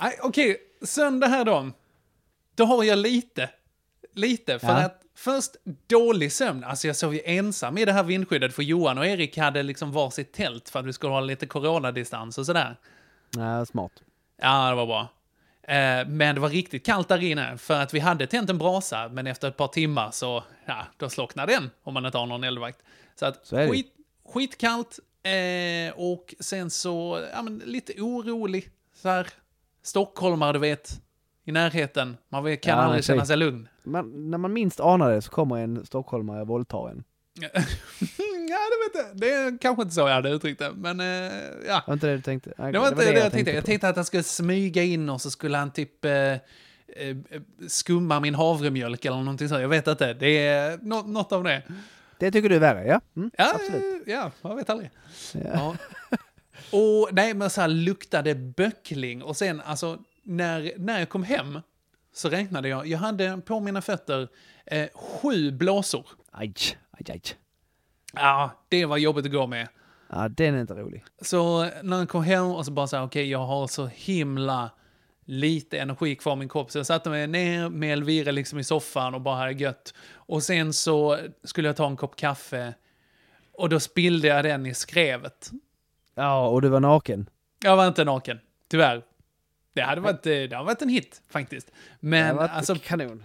Nej, 0.00 0.18
Okej, 0.22 0.56
söndag 0.82 1.26
här 1.26 1.44
då. 1.44 1.70
Då 2.54 2.64
har 2.64 2.84
jag 2.84 2.98
lite. 2.98 3.50
Lite, 4.14 4.58
för 4.58 4.66
Ja. 4.68 4.74
att 4.84 5.02
först 5.14 5.50
dålig 5.86 6.32
sömn. 6.32 6.64
Alltså 6.64 6.86
jag 6.86 6.96
sov 6.96 7.14
ju 7.14 7.20
ensam 7.24 7.78
i 7.78 7.84
det 7.84 7.92
här 7.92 8.02
vindskyddet 8.02 8.54
för 8.54 8.62
Johan 8.62 8.98
och 8.98 9.06
Erik 9.06 9.36
hade 9.38 9.62
liksom 9.62 9.92
varsitt 9.92 10.32
tält 10.32 10.68
för 10.68 10.80
att 10.80 10.86
vi 10.86 10.92
skulle 10.92 11.12
ha 11.12 11.20
lite 11.20 11.46
coronadistans 11.46 12.38
och 12.38 12.46
sådär. 12.46 12.76
Ja, 13.36 13.66
smart. 13.66 13.92
Ja, 14.42 14.68
det 14.70 14.74
var 14.76 14.86
bra. 14.86 15.08
Eh, 15.62 16.06
men 16.08 16.34
det 16.34 16.40
var 16.40 16.48
riktigt 16.48 16.86
kallt 16.86 17.08
där 17.08 17.22
inne, 17.22 17.58
för 17.58 17.80
att 17.80 17.94
vi 17.94 17.98
hade 17.98 18.26
tänt 18.26 18.50
en 18.50 18.58
brasa, 18.58 19.08
men 19.08 19.26
efter 19.26 19.48
ett 19.48 19.56
par 19.56 19.68
timmar 19.68 20.10
så, 20.10 20.44
ja, 20.64 20.86
då 20.96 21.08
slocknade 21.10 21.52
den, 21.52 21.70
om 21.82 21.94
man 21.94 22.06
inte 22.06 22.18
har 22.18 22.26
någon 22.26 22.44
eldvakt. 22.44 22.78
Så 23.14 23.26
att, 23.26 23.46
Så 23.46 23.56
skit, 23.56 23.94
skitkallt, 24.28 24.98
eh, 25.22 25.94
och 25.96 26.34
sen 26.40 26.70
så, 26.70 27.26
ja 27.32 27.42
men 27.42 27.58
lite 27.58 27.92
orolig, 28.02 28.70
så 28.94 29.08
här, 29.08 29.26
stockholmare 29.82 30.52
du 30.52 30.58
vet, 30.58 31.00
i 31.48 31.52
närheten, 31.52 32.16
man 32.28 32.56
kan 32.56 32.78
Ja, 32.78 32.82
aldrig 32.84 33.04
känna 33.04 33.26
sig 33.26 33.36
lugn. 33.36 33.68
Man, 33.82 34.30
när 34.30 34.38
man 34.38 34.52
minst 34.52 34.80
anar 34.80 35.10
det 35.10 35.22
så 35.22 35.30
kommer 35.30 35.56
en 35.56 35.86
stockholmare 35.86 36.44
våldta 36.44 36.90
en. 36.90 37.04
ja, 37.40 38.58
det 38.70 38.98
vet 38.98 39.06
jag. 39.06 39.20
Det 39.20 39.32
är 39.32 39.58
kanske 39.58 39.82
inte 39.82 39.94
så 39.94 40.00
jag 40.00 40.08
hade 40.14 40.30
uttryckt 40.30 40.58
det, 40.58 40.72
men 40.74 41.00
eh, 41.00 41.32
ja. 41.66 41.82
Var 41.86 41.94
inte 41.94 42.06
det 42.06 42.16
du 42.16 42.22
tänkte? 42.22 42.52
Det 42.72 42.78
var 42.78 42.88
inte 42.88 43.12
det, 43.12 43.18
jag 43.18 43.32
tänkte. 43.32 43.52
Jag 43.52 43.64
tänkte 43.64 43.88
att 43.88 43.96
han 43.96 44.04
skulle 44.04 44.22
smyga 44.22 44.82
in 44.82 45.08
och 45.08 45.20
så 45.20 45.30
skulle 45.30 45.56
han 45.56 45.70
typ 45.70 46.04
eh, 46.04 46.12
eh, 46.12 46.38
skumma 47.68 48.20
min 48.20 48.34
havremjölk 48.34 49.04
eller 49.04 49.16
någonting 49.16 49.48
så. 49.48 49.60
Jag 49.60 49.68
vet 49.68 49.86
inte. 49.86 50.14
Det 50.14 50.46
är 50.46 50.78
nå 50.82 51.02
något 51.02 51.32
av 51.32 51.44
det. 51.44 51.62
Det 52.18 52.30
tycker 52.30 52.48
du 52.48 52.54
är 52.54 52.60
värre, 52.60 52.86
ja? 52.86 53.00
Mm, 53.16 53.30
Ja, 53.38 53.52
absolut. 53.54 54.02
ja, 54.06 54.30
jag 54.42 54.56
vet 54.56 54.70
aldrig. 54.70 54.90
Ja. 55.32 55.40
Ja. 55.52 55.76
Och 56.72 57.08
nej, 57.12 57.34
men 57.34 57.50
så 57.50 57.60
här 57.60 57.68
luktade 57.68 58.34
böckling. 58.34 59.22
Och 59.22 59.36
sen, 59.36 59.60
alltså, 59.60 59.98
när, 60.28 60.72
när 60.76 60.98
jag 60.98 61.08
kom 61.08 61.22
hem 61.22 61.60
så 62.12 62.28
räknade 62.28 62.68
jag. 62.68 62.86
Jag 62.86 62.98
hade 62.98 63.40
på 63.44 63.60
mina 63.60 63.82
fötter 63.82 64.28
eh, 64.66 64.88
sju 64.94 65.50
blåsor. 65.50 66.06
Aj, 66.30 66.54
aj, 66.90 67.04
aj. 67.08 67.22
Ja, 68.12 68.50
det 68.68 68.84
var 68.84 68.96
jobbigt 68.96 69.26
att 69.26 69.32
gå 69.32 69.46
med. 69.46 69.68
Ja, 70.08 70.28
den 70.28 70.54
är 70.54 70.60
inte 70.60 70.74
rolig. 70.74 71.04
Så 71.20 71.70
när 71.82 71.98
jag 71.98 72.08
kom 72.08 72.24
hem 72.24 72.44
och 72.44 72.66
så 72.66 72.72
bara 72.72 72.86
så 72.86 72.96
här, 72.96 73.04
okej, 73.04 73.30
jag 73.30 73.46
har 73.46 73.66
så 73.66 73.86
himla 73.86 74.70
lite 75.24 75.78
energi 75.78 76.16
kvar 76.16 76.32
i 76.32 76.36
min 76.36 76.48
kropp. 76.48 76.70
Så 76.70 76.78
jag 76.78 76.86
satte 76.86 77.10
mig 77.10 77.26
ner 77.26 77.68
med 77.68 77.92
Elvira 77.92 78.30
liksom 78.30 78.58
i 78.58 78.64
soffan 78.64 79.14
och 79.14 79.20
bara 79.20 79.36
hade 79.36 79.52
gött. 79.52 79.94
Och 80.12 80.42
sen 80.42 80.72
så 80.72 81.18
skulle 81.44 81.68
jag 81.68 81.76
ta 81.76 81.86
en 81.86 81.96
kopp 81.96 82.16
kaffe. 82.16 82.74
Och 83.52 83.68
då 83.68 83.80
spillde 83.80 84.28
jag 84.28 84.44
den 84.44 84.66
i 84.66 84.74
skrevet. 84.74 85.50
Ja, 86.14 86.48
och 86.48 86.62
du 86.62 86.68
var 86.68 86.80
naken. 86.80 87.28
Jag 87.64 87.76
var 87.76 87.86
inte 87.86 88.04
naken, 88.04 88.40
tyvärr. 88.68 89.02
Det 89.74 89.82
hade 89.82 90.00
varit, 90.00 90.26
eh, 90.26 90.30
det 90.32 90.52
hade 90.52 90.66
varit 90.66 90.82
en 90.82 90.88
hit 90.88 91.22
faktiskt. 91.30 91.70
Men 92.00 92.38
alltså 92.38 92.74
kanon. 92.74 93.24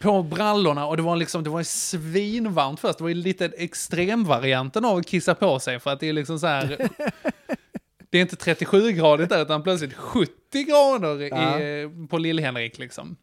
på 0.00 0.22
brallorna 0.22 0.86
och 0.86 0.96
det 0.96 1.02
var 1.02 1.16
liksom, 1.16 1.44
det 1.44 1.50
var 1.50 1.62
svinvarmt 1.62 2.80
först. 2.80 2.98
Det 2.98 3.04
var 3.04 3.08
ju 3.08 3.14
lite 3.14 3.44
extremvarianten 3.46 4.84
av 4.84 4.96
att 4.98 5.06
kissa 5.06 5.34
på 5.34 5.58
sig 5.60 5.80
för 5.80 5.90
att 5.90 6.00
det 6.00 6.08
är 6.08 6.12
liksom 6.12 6.38
så 6.38 6.46
här. 6.46 6.68
det 8.10 8.18
är 8.18 8.22
inte 8.22 8.36
37 8.36 8.92
grader 8.92 9.26
där 9.26 9.42
utan 9.42 9.62
plötsligt 9.62 9.94
70 9.94 10.62
grader 10.64 11.28
Ja. 11.30 11.60
i, 11.60 11.90
på 12.10 12.18
Lill-Henrik 12.18 12.78
liksom. 12.78 13.16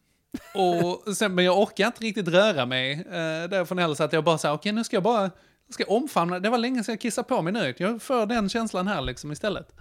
Och 0.53 1.15
sen, 1.15 1.35
men 1.35 1.45
jag 1.45 1.59
orkar 1.59 1.85
inte 1.87 2.03
riktigt 2.03 2.27
röra 2.27 2.65
mig 2.65 2.91
eh, 2.93 3.49
därifrån 3.49 3.77
heller 3.77 3.95
så 3.95 4.03
att 4.03 4.13
jag 4.13 4.23
bara 4.23 4.37
sa 4.37 4.53
okej 4.53 4.71
nu 4.71 4.83
ska 4.83 4.95
jag 4.95 5.03
bara, 5.03 5.21
jag 5.67 5.73
ska 5.73 5.83
omfamna, 5.85 6.39
det 6.39 6.49
var 6.49 6.57
länge 6.57 6.83
sedan 6.83 6.93
jag 6.93 7.01
kissade 7.01 7.27
på 7.27 7.41
mig 7.41 7.53
nu. 7.53 7.73
Jag 7.77 8.01
får 8.01 8.25
den 8.25 8.49
känslan 8.49 8.87
här 8.87 9.01
liksom 9.01 9.31
istället. 9.31 9.75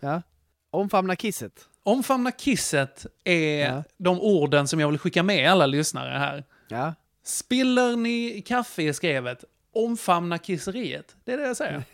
Ja. 0.00 0.22
Omfamna 0.70 1.16
kisset. 1.16 1.68
Omfamna 1.82 2.30
kisset 2.32 3.06
är 3.24 3.60
Ja. 3.70 3.82
de 3.96 4.20
orden 4.20 4.68
som 4.68 4.80
jag 4.80 4.88
vill 4.90 4.98
skicka 4.98 5.22
med 5.22 5.50
alla 5.50 5.66
lyssnare 5.66 6.18
här. 6.18 6.44
Ja. 6.68 6.94
Spiller 7.24 7.96
ni 7.96 8.42
kaffe 8.46 8.82
i 8.82 8.94
skrevet, 8.94 9.44
omfamna 9.74 10.38
kisseriet. 10.38 11.16
Det 11.24 11.32
är 11.32 11.38
det 11.38 11.46
jag 11.46 11.56
säger. 11.56 11.82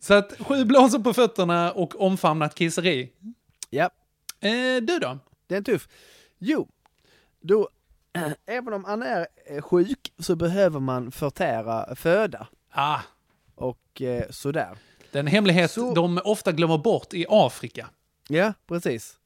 Så 0.00 0.14
att 0.14 0.32
sju 0.40 0.64
blåsor 0.64 0.98
på 0.98 1.12
fötterna 1.14 1.72
och 1.72 2.00
omfamnat 2.00 2.54
kisseri. 2.54 3.12
Ja. 3.70 3.90
Eh, 4.40 4.82
du 4.82 4.98
då? 4.98 5.18
Det 5.46 5.56
är 5.56 5.62
tuff. 5.62 5.88
Jo, 6.38 6.68
då, 7.40 7.68
även 8.46 8.72
om 8.72 8.82
man 8.82 9.02
är 9.02 9.26
eh, 9.46 9.62
sjuk 9.62 10.12
så 10.18 10.36
behöver 10.36 10.80
man 10.80 11.10
förtära 11.12 11.96
föda. 11.96 12.46
Ah, 12.70 13.00
Och 13.54 14.02
eh, 14.02 14.30
sådär. 14.30 14.76
Den 15.14 15.26
hemlighet 15.26 15.70
Så- 15.70 15.94
de 15.94 16.20
ofta 16.24 16.52
glömmer 16.52 16.78
bort 16.78 17.14
i 17.14 17.26
Afrika. 17.28 17.88
Ja, 18.28 18.52
precis. 18.68 19.16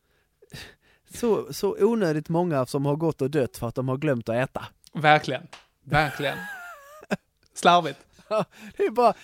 Så, 1.15 1.53
så 1.53 1.77
onödigt 1.81 2.29
många 2.29 2.67
som 2.67 2.87
har 2.87 2.97
gått 2.97 3.23
och 3.23 3.31
dött 3.31 3.57
för 3.57 3.69
att 3.69 3.75
de 3.75 3.89
har 3.89 3.97
glömt 3.97 4.29
att 4.29 4.37
äta. 4.37 4.67
Verkligen. 4.93 5.47
Verkligen. 5.85 6.39
Slarvigt. 7.55 7.99
Det 8.77 8.83
är 8.83 8.91
bara 8.91 9.15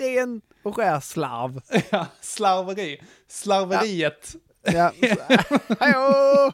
ren 0.00 0.40
och 0.62 0.76
skär 0.76 1.00
slarv. 1.00 1.60
Ja, 1.90 2.06
slarveri. 2.20 3.02
Slarveriet. 3.28 4.36
Ja. 4.62 4.92
Hejå! 5.80 6.52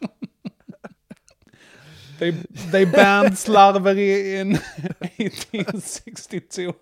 They, 2.18 2.34
they 2.72 2.86
banned 2.86 3.38
slarveri 3.38 4.40
in 4.40 4.58
1862. 5.00 6.72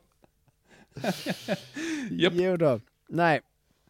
Japp. 2.10 2.32
Jo 2.36 2.56
då. 2.56 2.80
Nej. 3.08 3.40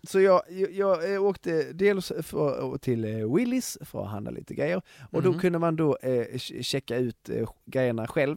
Så 0.02 0.20
jag, 0.20 0.42
jag, 0.50 0.72
jag 0.72 1.14
eh, 1.14 1.22
åkte 1.24 1.72
dels 1.72 2.12
för, 2.22 2.78
till 2.78 3.04
eh, 3.04 3.34
Willys 3.34 3.78
för 3.80 4.02
att 4.04 4.10
handla 4.10 4.30
lite 4.30 4.54
grejer. 4.54 4.82
Och 5.10 5.22
då 5.22 5.30
Mhm. 5.30 5.40
kunde 5.40 5.58
man 5.58 5.76
då 5.76 5.96
eh, 6.02 6.10
ch- 6.34 6.62
checka 6.62 6.96
ut 6.96 7.28
eh, 7.28 7.48
grejerna 7.64 8.06
själv. 8.06 8.36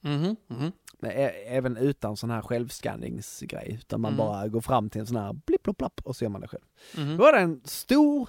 Mhm, 0.00 0.36
mhm. 0.46 0.72
Men 0.98 1.10
ä- 1.10 1.44
även 1.46 1.76
utan 1.76 2.16
sån 2.16 2.30
här 2.30 2.42
självskanningsgrej. 2.42 3.78
Utan 3.80 4.00
man 4.00 4.12
Mm. 4.12 4.18
bara 4.26 4.48
går 4.48 4.60
fram 4.60 4.90
till 4.90 5.00
en 5.00 5.06
sån 5.06 5.16
här 5.16 5.32
blipp, 5.32 5.62
plopp, 5.62 5.78
plopp 5.78 6.00
och 6.04 6.16
så 6.16 6.24
gör 6.24 6.28
man 6.30 6.40
det 6.40 6.48
själv. 6.48 6.64
Mhm. 6.96 7.16
Då 7.16 7.22
var 7.22 7.32
det 7.32 7.38
en 7.38 7.60
stor, 7.64 8.28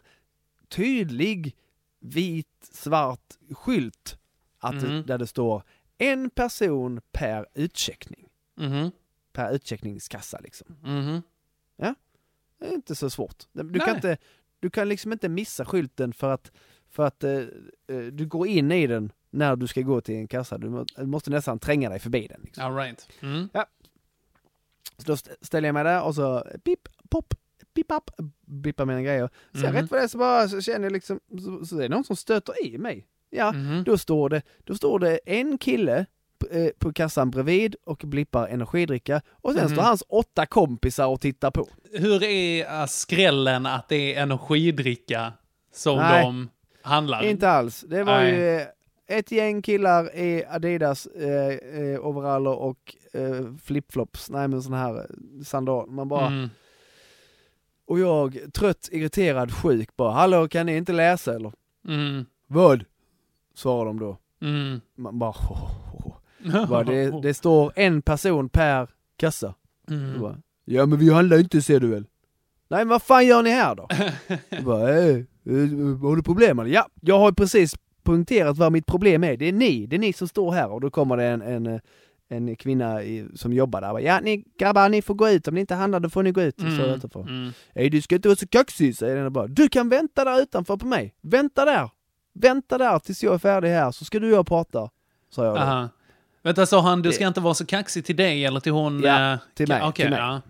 tydlig, 0.69 1.55
vit, 1.99 2.47
svart 2.71 3.33
skylt. 3.51 4.17
Att, 4.59 4.73
Mhm. 4.83 5.03
Där 5.05 5.17
det 5.17 5.27
står 5.27 5.63
en 5.97 6.29
person 6.29 7.01
per 7.11 7.45
utcheckning. 7.53 8.27
Per 9.33 9.53
utcheckningskassa 9.55 10.39
liksom. 10.39 10.75
Mhm. 10.83 11.21
Det 12.59 12.67
är 12.67 12.73
inte 12.73 12.95
så 12.95 13.09
svårt. 13.09 13.43
Du 13.51 13.63
Nej. 13.63 13.79
kan, 13.79 13.95
inte, 13.95 14.17
du 14.59 14.69
kan 14.69 14.89
liksom 14.89 15.11
inte 15.13 15.29
missa 15.29 15.65
skylten 15.65 16.13
för 16.13 16.29
att, 16.33 16.51
för 16.89 17.03
att 17.05 17.23
eh, 17.23 17.31
eh, 17.87 17.97
du 18.11 18.25
går 18.27 18.47
in 18.47 18.71
i 18.71 18.87
den 18.87 19.11
när 19.29 19.55
du 19.55 19.67
ska 19.67 19.81
gå 19.81 20.01
till 20.01 20.15
en 20.15 20.27
kassa. 20.27 20.57
Du 20.57 20.69
må- 20.69 20.85
du 20.97 21.05
måste 21.05 21.29
nästan 21.31 21.59
tränga 21.59 21.89
dig 21.89 21.99
förbi 21.99 22.27
den. 22.27 22.41
Liksom. 22.43 22.63
All 22.65 22.75
right. 22.75 23.09
Mm. 23.21 23.49
Så 24.97 25.03
då 25.07 25.13
st- 25.13 25.31
ställer 25.41 25.67
jag 25.67 25.73
mig 25.73 25.83
där 25.83 26.03
och 26.03 26.15
så 26.15 26.43
pip, 26.63 26.79
pop, 27.09 27.33
pip, 27.73 27.91
up, 27.91 28.11
bippar 28.45 28.85
mina 28.85 29.01
grejer. 29.01 29.29
Så 29.53 29.59
Mhm. 29.65 29.73
rätt 29.73 29.91
vad 29.91 29.99
det 29.99 30.03
är 30.03 30.07
så 30.07 30.17
bara 30.17 30.47
så 30.49 30.61
känner 30.61 30.85
jag 30.85 30.91
liksom, 30.93 31.19
så, 31.45 31.65
så 31.65 31.75
det 31.75 31.85
är 31.85 31.89
någon 31.89 32.03
som 32.03 32.15
stöter 32.15 32.65
i 32.65 32.77
mig. 32.77 33.07
Ja, 33.29 33.51
Mhm. 33.51 33.83
då 33.83 33.97
står 33.97 34.29
det, 34.29 34.41
då 34.63 34.75
står 34.75 34.99
det 34.99 35.17
en 35.25 35.57
kille 35.57 36.05
eh, 36.51 36.67
på 36.79 36.93
kassan 36.93 37.31
bredvid 37.31 37.75
och 37.85 37.97
blippar 38.05 38.47
energidricka 38.47 39.21
och 39.31 39.53
sen 39.53 39.63
Mhm. 39.65 39.73
står 39.73 39.83
hans 39.83 40.03
åtta 40.09 40.45
kompisar 40.45 41.07
och 41.07 41.21
tittar 41.21 41.51
på. 41.51 41.67
Hur 41.93 42.23
är 42.23 42.85
skrällen 42.87 43.65
att 43.65 43.89
det 43.89 44.15
är 44.15 44.21
energidricka 44.23 45.33
som 45.73 45.97
Nej. 45.97 46.23
de 46.23 46.49
handlar? 46.81 47.23
Inte 47.23 47.49
alls. 47.49 47.81
Det 47.87 48.03
var 48.03 48.17
Nej. 48.17 48.35
ju 48.35 48.55
eh, 48.57 48.67
ett 49.07 49.31
gäng 49.31 49.61
killar 49.61 50.15
i 50.15 50.45
Adidas 50.49 51.05
eh, 51.05 51.79
eh, 51.81 51.99
overaller 52.05 52.55
och 52.55 52.95
eh, 53.13 53.45
flipflops, 53.63 54.29
nej 54.29 54.47
men 54.47 54.63
sån 54.63 54.73
här 54.73 55.07
sandal. 55.45 55.89
Man 55.89 56.07
bara, 56.07 56.27
Mm. 56.27 56.49
och 57.87 57.99
jag 57.99 58.37
trött, 58.53 58.89
irriterad, 58.91 59.51
sjuk 59.53 59.95
bara, 59.95 60.11
hallå 60.11 60.47
kan 60.47 60.65
ni 60.65 60.75
inte 60.77 60.93
läsa 60.93 61.35
eller? 61.35 61.53
Mm. 61.87 62.25
Vad? 62.47 62.85
Svarar 63.55 63.85
de 63.85 63.99
då. 63.99 64.17
Mm. 64.41 64.81
Man 64.95 65.19
bara, 65.19 65.35
bara 66.69 66.83
det, 66.83 67.21
det 67.21 67.33
står 67.33 67.71
en 67.75 68.01
person 68.01 68.49
per 68.49 68.89
kassa. 69.17 69.53
Mm. 69.89 70.21
Bara, 70.21 70.37
ja 70.65 70.85
men 70.85 70.99
vi 70.99 71.13
handlar 71.13 71.39
inte 71.39 71.61
ser 71.61 71.79
du 71.79 71.87
väl? 71.87 72.05
Nej 72.69 72.79
men 72.79 72.87
vad 72.87 73.01
fan 73.01 73.27
gör 73.27 73.43
ni 73.43 73.49
här 73.49 73.75
då? 73.75 73.87
Jag 74.49 74.63
bara, 74.63 74.89
eh, 74.89 75.15
har 76.01 76.15
du 76.15 76.23
problem 76.23 76.59
eller? 76.59 76.69
Ja, 76.71 76.87
jag 77.01 77.19
har 77.19 77.31
precis 77.31 77.75
poängterat 78.03 78.57
vad 78.57 78.71
mitt 78.71 78.85
problem 78.85 79.23
är. 79.23 79.37
Det 79.37 79.45
är 79.45 79.51
ni, 79.53 79.85
det 79.85 79.95
är 79.95 79.99
ni 79.99 80.13
som 80.13 80.27
står 80.27 80.51
här 80.51 80.71
och 80.71 80.81
då 80.81 80.89
kommer 80.91 81.17
det 81.17 81.23
en, 81.25 81.41
en, 81.41 81.67
eh, 81.67 81.79
en 82.29 82.55
kvinna 82.55 83.03
i, 83.03 83.27
som 83.35 83.53
jobbar 83.53 83.81
där. 83.81 83.91
Bara, 83.91 84.01
Ja 84.01 84.19
ni 84.19 84.45
grabbar, 84.59 84.89
ni 84.89 85.01
får 85.01 85.13
gå 85.13 85.29
ut. 85.29 85.47
Om 85.47 85.53
ni 85.55 85.61
inte 85.61 85.75
handlar 85.75 85.99
då 85.99 86.09
får 86.09 86.23
ni 86.23 86.31
gå 86.31 86.41
ut. 86.41 86.59
Mm. 86.61 86.77
Så 86.77 86.83
Mm. 86.83 86.95
utanför. 86.95 87.21
Mm. 87.21 87.51
Nej 87.75 87.89
du 87.89 88.01
ska 88.01 88.15
inte 88.15 88.27
vara 88.27 88.35
så 88.35 88.47
kaxig, 88.47 88.97
säger 88.97 89.15
den 89.15 89.33
bara. 89.33 89.47
Du 89.47 89.69
kan 89.69 89.89
vänta 89.89 90.23
där 90.25 90.41
utanför 90.41 90.77
på 90.77 90.85
mig. 90.85 91.15
Vänta 91.21 91.65
där. 91.65 91.89
Vänta 92.33 92.77
där 92.77 92.99
tills 92.99 93.23
jag 93.23 93.33
är 93.33 93.37
färdig 93.37 93.69
här 93.69 93.91
så 93.91 94.05
ska 94.05 94.19
du 94.19 94.27
och 94.31 94.37
jag 94.37 94.47
prata. 94.47 94.89
Sa 95.29 95.45
jag 95.45 95.55
då. 95.55 95.59
Aha. 95.59 95.89
Vänta, 96.43 96.65
sa 96.65 96.81
han 96.81 97.01
du 97.01 97.11
ska 97.11 97.27
inte 97.27 97.41
vara 97.41 97.53
så 97.53 97.65
kaxig 97.65 98.05
till 98.05 98.15
dig 98.15 98.45
eller 98.45 98.59
till 98.59 98.71
hon? 98.71 99.01
Ja, 99.01 99.33
eh, 99.33 99.39
till 99.53 99.67
mig, 99.67 99.81
Okej, 99.83 100.03
till 100.05 100.09
mig. 100.11 100.19
ja. 100.19 100.41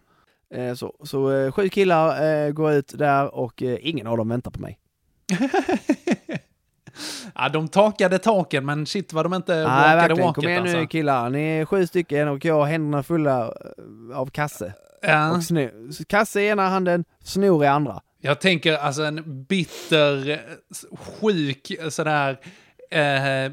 Eh, 0.53 0.73
så 0.73 0.95
så 1.03 1.31
eh, 1.31 1.51
sju 1.51 1.69
killar 1.69 2.23
eh, 2.45 2.51
går 2.51 2.71
ut 2.73 2.93
där 2.97 3.35
och 3.35 3.61
ingen 3.61 4.07
av 4.07 4.17
dem 4.17 4.29
väntar 4.29 4.51
på 4.51 4.59
mig. 4.59 4.79
ja, 7.35 7.49
de 7.49 7.67
takade 7.67 8.19
taken, 8.19 8.65
men 8.65 8.85
shit 8.85 9.13
vad 9.13 9.25
de 9.25 9.33
inte 9.33 9.55
Nej 9.55 9.63
walkade 9.65 9.95
verkligen, 9.95 10.23
walket 10.25 10.43
kom 10.43 10.49
igen 10.49 10.63
nu 10.63 10.69
alltså. 10.69 10.87
killar. 10.87 11.29
Ni 11.29 11.43
är 11.43 11.65
sju 11.65 11.87
stycken 11.87 12.27
och 12.27 12.45
jag 12.45 12.53
har 12.55 12.65
händerna 12.65 13.03
fulla 13.03 13.53
av 14.13 14.29
kasse. 14.29 14.73
Ja. 15.01 15.31
Och 15.31 15.43
snor. 15.43 16.05
Kasse 16.05 16.41
i 16.41 16.47
ena 16.47 16.69
handen, 16.69 17.05
snor 17.23 17.63
i 17.63 17.67
andra. 17.67 18.01
Jag 18.21 18.41
tänker 18.41 18.77
alltså 18.77 19.03
en 19.03 19.45
bitter, 19.45 20.41
sjuk 20.97 21.71
sådär 21.89 22.39
eh, 22.91 23.51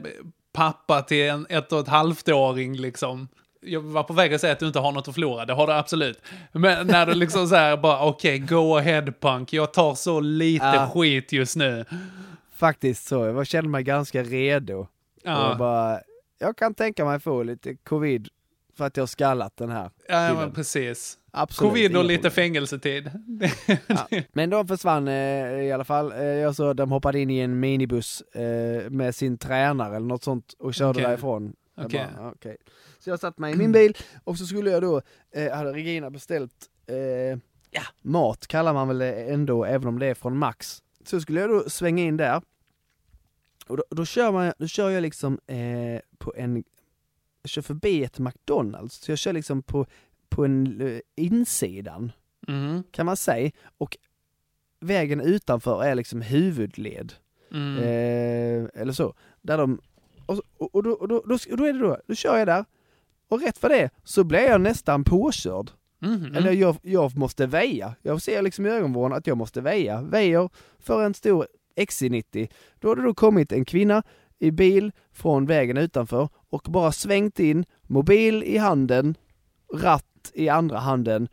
pappa 0.59 1.03
till 1.03 1.29
en 1.29 1.47
ett 1.49 1.73
och 1.73 1.81
ett 1.81 1.89
halvt-åring 1.89 2.77
liksom. 2.77 3.29
Jag 3.61 3.81
var 3.81 4.03
på 4.03 4.13
väg 4.13 4.35
att 4.35 4.41
säga 4.41 4.53
att 4.53 4.59
du 4.59 4.67
inte 4.67 4.79
har 4.79 4.93
något 4.93 5.09
att 5.09 5.15
förlora, 5.15 5.45
det 5.45 5.53
har 5.53 5.67
du 5.67 5.73
absolut. 5.73 6.23
Men 6.53 6.87
när 6.87 7.07
du 7.07 7.15
liksom 7.15 7.49
så 7.49 7.55
här 7.55 7.77
bara, 7.77 8.05
okej, 8.07 8.39
go 8.39 8.77
ahead 8.77 9.13
punk, 9.21 9.53
jag 9.53 9.73
tar 9.73 9.95
så 9.95 10.21
lite 10.21 10.65
Ja. 10.65 10.91
skit 10.95 11.33
just 11.33 11.57
nu. 11.57 11.85
Faktiskt 12.57 13.07
så, 13.09 13.25
jag 13.25 13.47
kände 13.47 13.71
mig 13.71 13.83
ganska 13.83 14.23
redo. 14.23 14.87
Ja. 15.23 15.51
Och 15.53 15.59
bara, 15.59 16.01
jag 16.39 16.57
kan 16.57 16.75
tänka 16.75 17.05
mig 17.05 17.21
få 17.21 17.43
lite 17.43 17.75
covid 17.75 18.29
för 18.79 18.85
att 18.85 18.97
jag 18.97 19.03
har 19.03 19.07
skallat 19.07 19.57
den 19.57 19.71
här 19.71 19.91
Ja, 20.09 20.35
men 20.35 20.53
precis. 20.53 21.19
Absolut, 21.31 21.71
Covid 21.71 21.97
och 21.97 22.05
lite 22.05 22.31
fängelsetid. 22.31 23.11
Ja. 23.87 24.09
Men 24.33 24.51
de 24.51 24.69
försvann 24.69 25.09
eh, 25.09 25.15
i 25.63 25.73
alla 25.73 25.85
fall. 25.85 26.13
Eh, 26.13 26.23
jag 26.23 26.55
såg 26.55 26.77
de 26.77 26.91
hoppade 26.91 27.21
in 27.21 27.31
i 27.31 27.39
en 27.39 27.61
minibuss 27.61 28.21
eh, 28.21 28.91
med 28.91 29.15
sin 29.15 29.39
tränare 29.39 29.97
eller 29.97 30.07
något 30.07 30.25
sånt 30.25 30.55
och 30.59 30.75
körde 30.75 30.91
Okej. 30.91 31.03
därifrån. 31.03 31.53
Okej. 31.77 32.07
bara, 32.17 32.25
ja, 32.25 32.33
okej. 32.35 32.57
Så 32.99 33.11
jag 33.11 33.21
satt 33.21 33.39
mig 33.39 33.55
i 33.55 33.57
min 33.57 33.73
bil 33.73 33.97
och 34.25 34.39
så 34.39 34.47
skulle 34.47 34.71
jag 34.71 34.83
då, 34.83 35.03
eh, 35.31 35.53
hade 35.53 35.73
Regina 35.73 36.11
beställt 36.11 36.53
ja, 37.71 37.83
mat 38.03 38.47
kallar 38.47 38.75
man 38.75 38.89
väl 38.89 38.99
det 38.99 39.13
ändå, 39.15 39.65
även 39.65 39.89
om 39.89 39.99
det 39.99 40.07
är 40.07 40.15
från 40.15 40.39
Max. 40.39 40.83
Så 41.05 41.21
skulle 41.21 41.41
jag 41.41 41.51
då 41.51 41.71
svänga 41.71 42.05
in 42.05 42.17
där. 42.17 42.43
Och 43.67 43.77
då, 43.77 43.85
då, 43.91 44.05
kör, 44.05 44.33
man, 44.33 44.53
då 44.59 44.67
kör 44.67 44.91
jag 44.91 45.03
liksom 45.03 45.39
på 46.19 46.35
en, 46.37 46.65
jag 47.43 47.51
kör 47.51 47.63
förbi 47.63 48.05
ett 48.05 48.19
McDonalds, 48.19 48.95
så 48.95 49.11
jag 49.13 49.19
kör 49.19 49.33
liksom 49.33 49.63
på, 49.63 49.87
på 50.29 50.45
en 50.45 50.81
eh, 50.81 51.01
insidan 51.17 52.13
Mm. 52.49 52.83
kan 52.91 53.07
man 53.07 53.17
säga. 53.17 53.51
Och 53.79 53.97
vägen 54.81 55.21
utanför 55.21 55.85
är 55.85 55.95
liksom 55.95 56.21
huvudled. 56.23 57.13
Mm. 57.53 57.77
Eh, 57.79 58.81
eller 58.81 58.93
så. 58.93 59.15
Där 59.43 59.59
de, 59.59 59.81
och, 60.27 60.41
och, 60.75 60.83
då, 60.83 60.91
och, 60.91 61.09
då, 61.09 61.23
då, 61.27 61.39
då 61.57 61.65
är 61.65 61.73
det 61.73 61.79
då, 61.79 61.99
då 62.07 62.15
kör 62.15 62.39
jag 62.39 62.49
där. 62.49 62.65
Och 63.29 63.41
rätt 63.43 63.59
för 63.59 63.69
det 63.69 63.91
så 64.05 64.25
blir 64.25 64.41
jag 64.41 64.61
nästan 64.61 65.05
påkörd. 65.05 65.71
Mhm. 65.99 66.35
Eller 66.35 66.53
jag, 66.53 66.77
jag 66.83 67.17
måste 67.17 67.47
väja. 67.47 67.95
Jag 68.03 68.23
ser 68.23 68.43
liksom 68.43 68.67
i 68.67 68.69
ögonvrån 68.69 69.13
att 69.13 69.27
jag 69.27 69.37
måste 69.37 69.61
väja. 69.61 70.03
Väjer 70.03 70.51
för 70.79 71.05
en 71.05 71.15
stor 71.15 71.47
XC90. 71.77 72.49
Då 72.79 72.89
har 72.89 72.97
det 72.97 73.03
då 73.03 73.15
kommit 73.15 73.53
en 73.53 73.65
kvinna 73.65 74.03
i 74.39 74.51
bil 74.51 74.93
från 75.13 75.47
vägen 75.47 75.77
utanför 75.77 76.29
och 76.51 76.63
bara 76.69 76.93
svängt 76.93 77.39
in, 77.41 77.65
mobil 77.83 78.43
i 78.43 78.57
handen, 78.59 79.15
ratt 79.75 80.31
i 80.35 80.49
andra 80.49 80.79
handen 80.79 81.29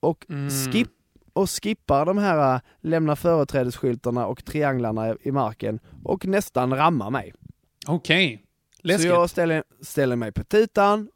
och 0.00 0.26
Mm. 0.28 0.50
skip 0.50 0.88
och 1.32 1.50
skippar 1.50 2.06
de 2.06 2.18
här 2.18 2.54
äh, 2.54 2.60
lämna 2.80 3.16
företrädesskyltarna 3.16 4.26
och 4.26 4.44
trianglarna 4.44 5.16
i 5.22 5.32
marken 5.32 5.78
och 6.04 6.26
nästan 6.26 6.76
rammar 6.76 7.10
mig. 7.10 7.32
Okej. 7.86 8.42
Så 8.80 8.86
Läskigt. 8.86 9.08
jag 9.10 9.30
ställer, 9.30 9.62
ställer 9.82 10.16
mig 10.16 10.32
på 10.32 10.44
tutan, 10.44 11.08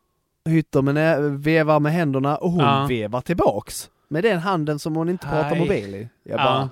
hytter 0.44 0.82
med 0.82 0.94
nä- 0.94 1.18
vevar 1.20 1.80
med 1.80 1.92
händerna 1.92 2.36
och 2.36 2.50
hon 2.50 2.60
Ja. 2.64 2.86
vevar 2.88 3.20
tillbaks. 3.20 3.90
Med 4.08 4.24
den 4.24 4.38
handen 4.38 4.78
som 4.78 4.96
hon 4.96 5.08
inte 5.08 5.26
pratar 5.26 5.52
Aj. 5.52 5.58
mobil 5.58 5.94
i. 5.94 6.08
Jag 6.22 6.40
Ja. 6.40 6.44
bara, 6.44 6.70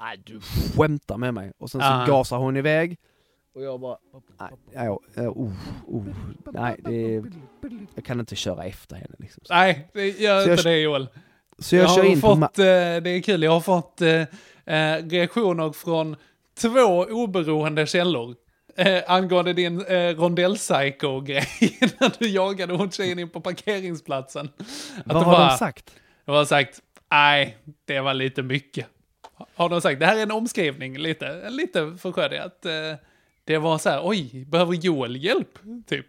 nej 0.00 0.22
du 0.26 0.40
skämtar 0.40 1.16
med 1.16 1.34
mig. 1.34 1.52
Och 1.58 1.70
sen 1.70 1.80
så 1.80 1.86
Ja. 1.86 2.04
gasar 2.08 2.36
hon 2.38 2.56
iväg. 2.56 2.98
Och 3.56 3.62
jag 3.62 3.80
bara, 3.80 3.96
nej, 4.40 4.50
ja, 4.74 4.98
oh, 5.28 5.52
oh, 5.86 6.04
nej 6.52 6.76
det, 6.84 7.22
jag 7.94 8.04
kan 8.04 8.20
inte 8.20 8.36
köra 8.36 8.64
efter 8.64 8.96
henne 8.96 9.14
liksom. 9.18 9.42
Nej, 9.50 9.88
gör 9.94 10.42
Så 10.42 10.48
jag- 10.48 10.58
inte 10.58 10.68
det 10.68 10.78
Joel. 10.80 11.08
Så 11.58 11.76
jag, 11.76 11.82
jag 11.84 11.94
kör 11.94 12.02
har 12.02 12.08
in 12.10 12.20
på 12.20 12.28
fått, 12.28 12.38
ma- 12.38 12.96
eh, 12.96 13.02
det 13.02 13.10
är 13.10 13.20
kul, 13.22 13.42
jag 13.42 13.50
har 13.50 13.60
fått 13.60 14.00
eh, 14.00 14.20
eh, 14.76 15.04
reaktioner 15.08 15.72
från 15.72 16.16
två 16.58 17.04
oberoende 17.10 17.86
källor. 17.86 18.34
Eh, 18.76 19.02
angående 19.06 19.52
din 19.52 19.80
eh, 19.86 20.16
rondell-psycho-grej 20.16 21.46
när 22.00 22.18
du 22.18 22.28
jagade 22.28 22.74
hon 22.74 22.90
tjejen 22.90 23.18
in 23.18 23.28
på 23.28 23.40
parkeringsplatsen. 23.40 24.48
Att 25.04 25.12
Vad 25.14 25.22
har 25.24 25.32
bara- 25.32 25.48
de 25.50 25.56
sagt? 25.58 25.94
De 26.24 26.32
har 26.34 26.44
sagt, 26.44 26.80
nej, 27.10 27.56
det 27.84 28.00
var 28.00 28.14
lite 28.14 28.42
mycket. 28.42 28.86
Har 29.54 29.68
de 29.68 29.80
sagt, 29.80 30.00
det 30.00 30.06
här 30.06 30.16
är 30.18 30.22
en 30.22 30.30
omskrivning 30.32 30.98
lite, 30.98 31.50
lite 31.50 31.96
för 31.98 32.34
att 32.34 32.66
eh, 32.66 32.72
det 33.46 33.58
var 33.58 33.78
så 33.78 33.88
här, 33.90 34.00
oj, 34.04 34.44
behöver 34.48 34.74
Joel 34.74 35.16
hjälp? 35.24 35.58
Typ. 35.88 36.06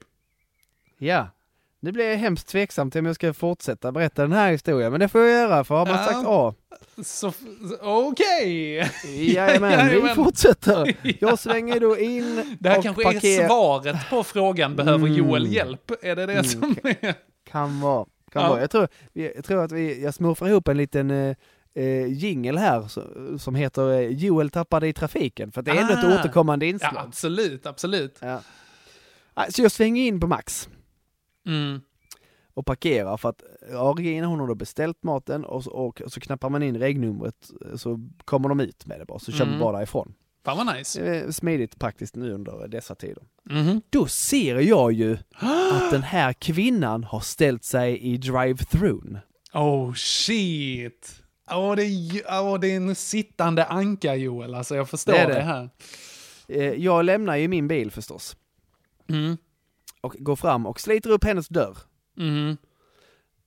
Ja. 0.98 1.28
Nu 1.80 1.92
blir 1.92 2.10
jag 2.10 2.18
hemskt 2.18 2.48
tveksam 2.48 2.92
till 2.92 3.00
om 3.00 3.06
jag 3.06 3.16
ska 3.16 3.34
fortsätta 3.34 3.92
berätta 3.92 4.22
den 4.22 4.32
här 4.32 4.52
historien, 4.52 4.92
men 4.92 5.00
det 5.00 5.08
får 5.10 5.22
jag 5.22 5.32
göra 5.32 5.64
för 5.64 5.76
har 5.76 5.86
man 5.86 5.96
Ja. 5.96 6.04
sagt 6.06 6.26
A. 6.28 6.54
Så, 7.04 7.34
okej! 7.82 8.76
Jajamän, 9.34 9.90
vi 10.04 10.10
fortsätter. 10.16 10.96
Jag 11.22 11.40
svänger 11.40 11.80
då 11.80 11.98
in 11.98 12.58
Det 12.60 12.70
här 12.70 12.78
och 12.78 12.84
kanske 12.84 13.04
parkerar. 13.04 13.44
är 13.44 13.48
svaret 13.48 14.10
på 14.10 14.24
frågan, 14.24 14.76
behöver 14.76 15.08
Mm. 15.08 15.14
Joel 15.18 15.54
hjälp? 15.54 15.92
Är 16.02 16.16
det 16.16 16.26
det 16.26 16.34
Mm, 16.34 16.44
som 16.46 16.76
är... 16.84 17.16
Kan 17.50 17.82
vara. 17.82 18.06
Kan 18.32 18.42
Ja. 18.44 18.50
vara. 18.50 18.62
Jag, 18.62 18.72
tror, 18.72 18.88
jag 19.14 19.46
tror 19.46 19.64
att 19.64 19.72
vi, 19.72 20.04
jag 20.04 20.14
smurfar 20.14 20.48
ihop 20.48 20.68
en 20.68 20.78
liten 20.78 21.36
eh, 21.78 22.06
jingle 22.14 22.60
här 22.60 22.88
som 23.38 23.56
heter 23.56 23.92
eh, 23.92 24.08
Joel 24.10 24.50
tappade 24.50 24.88
i 24.88 24.94
trafiken, 24.94 25.52
för 25.52 25.62
det 25.62 25.72
är 25.72 25.76
ändå 25.82 25.94
ett 25.94 26.04
Ah. 26.06 26.20
återkommande 26.20 26.66
Ja, 26.66 26.70
inslag. 26.70 26.94
absolut, 26.98 27.66
absolut. 27.66 28.18
Ja. 28.22 28.42
Nej, 29.36 29.52
Så 29.52 29.62
jag 29.62 29.72
svänger 29.72 30.04
in 30.04 30.20
på 30.20 30.28
Max 30.28 30.70
Mm. 31.46 31.82
och 32.54 32.66
parkerar 32.66 33.18
för 33.18 33.30
att 33.30 33.42
ja, 33.72 33.96
Regina 33.98 34.28
hon 34.28 34.40
har 34.40 34.48
då 34.48 34.56
beställt 34.56 35.04
maten 35.04 35.46
och 35.46 35.64
så, 35.64 35.72
och, 35.72 36.02
så 36.08 36.20
knappar 36.20 36.50
man 36.50 36.64
in 36.64 36.78
regnumret 36.78 37.50
eh, 37.66 37.76
så 37.78 38.00
kommer 38.26 38.50
de 38.50 38.60
ut 38.60 38.86
med 38.86 39.00
det 39.00 39.06
bara, 39.06 39.20
så 39.20 39.32
kör 39.32 39.46
man 39.46 39.48
Mm. 39.54 39.60
bara 39.60 39.78
därifrån. 39.78 40.14
Fan 40.46 40.66
vad 40.66 40.76
nice. 40.76 41.32
Smidigt 41.34 41.80
praktiskt 41.80 42.16
nu 42.16 42.32
under 42.34 42.68
dessa 42.68 42.96
tider. 42.96 43.24
Mhm. 43.44 43.82
Då 43.90 44.06
ser 44.08 44.56
jag 44.60 44.92
ju 44.92 45.14
att 45.74 45.92
den 45.92 46.04
här 46.04 46.34
kvinnan 46.34 47.04
har 47.04 47.20
ställt 47.20 47.64
sig 47.64 47.98
i 48.00 48.18
drive-thrun. 48.18 49.18
Oh 49.54 49.94
shit! 49.94 51.24
Åh, 51.52 51.76
det, 51.76 51.84
är, 51.84 52.22
åh, 52.42 52.60
det 52.60 52.68
är 52.68 52.76
en 52.78 52.96
sittande 52.96 53.66
anka 53.66 54.16
Joel, 54.16 54.56
alltså 54.56 54.76
jag 54.76 54.90
förstår 54.90 55.14
Det 55.14 55.26
det, 55.26 55.34
det. 55.34 55.42
här. 55.42 55.70
Eh, 56.48 56.74
Jag 56.74 57.06
lämnar 57.06 57.36
ju 57.36 57.48
min 57.48 57.68
bil 57.68 57.92
förstås 57.92 58.38
Mm. 59.10 59.38
och 60.02 60.14
går 60.20 60.36
fram 60.36 60.66
och 60.66 60.80
sliter 60.80 61.10
upp 61.10 61.24
hennes 61.24 61.48
dörr 61.48 61.78
Mm. 62.20 62.58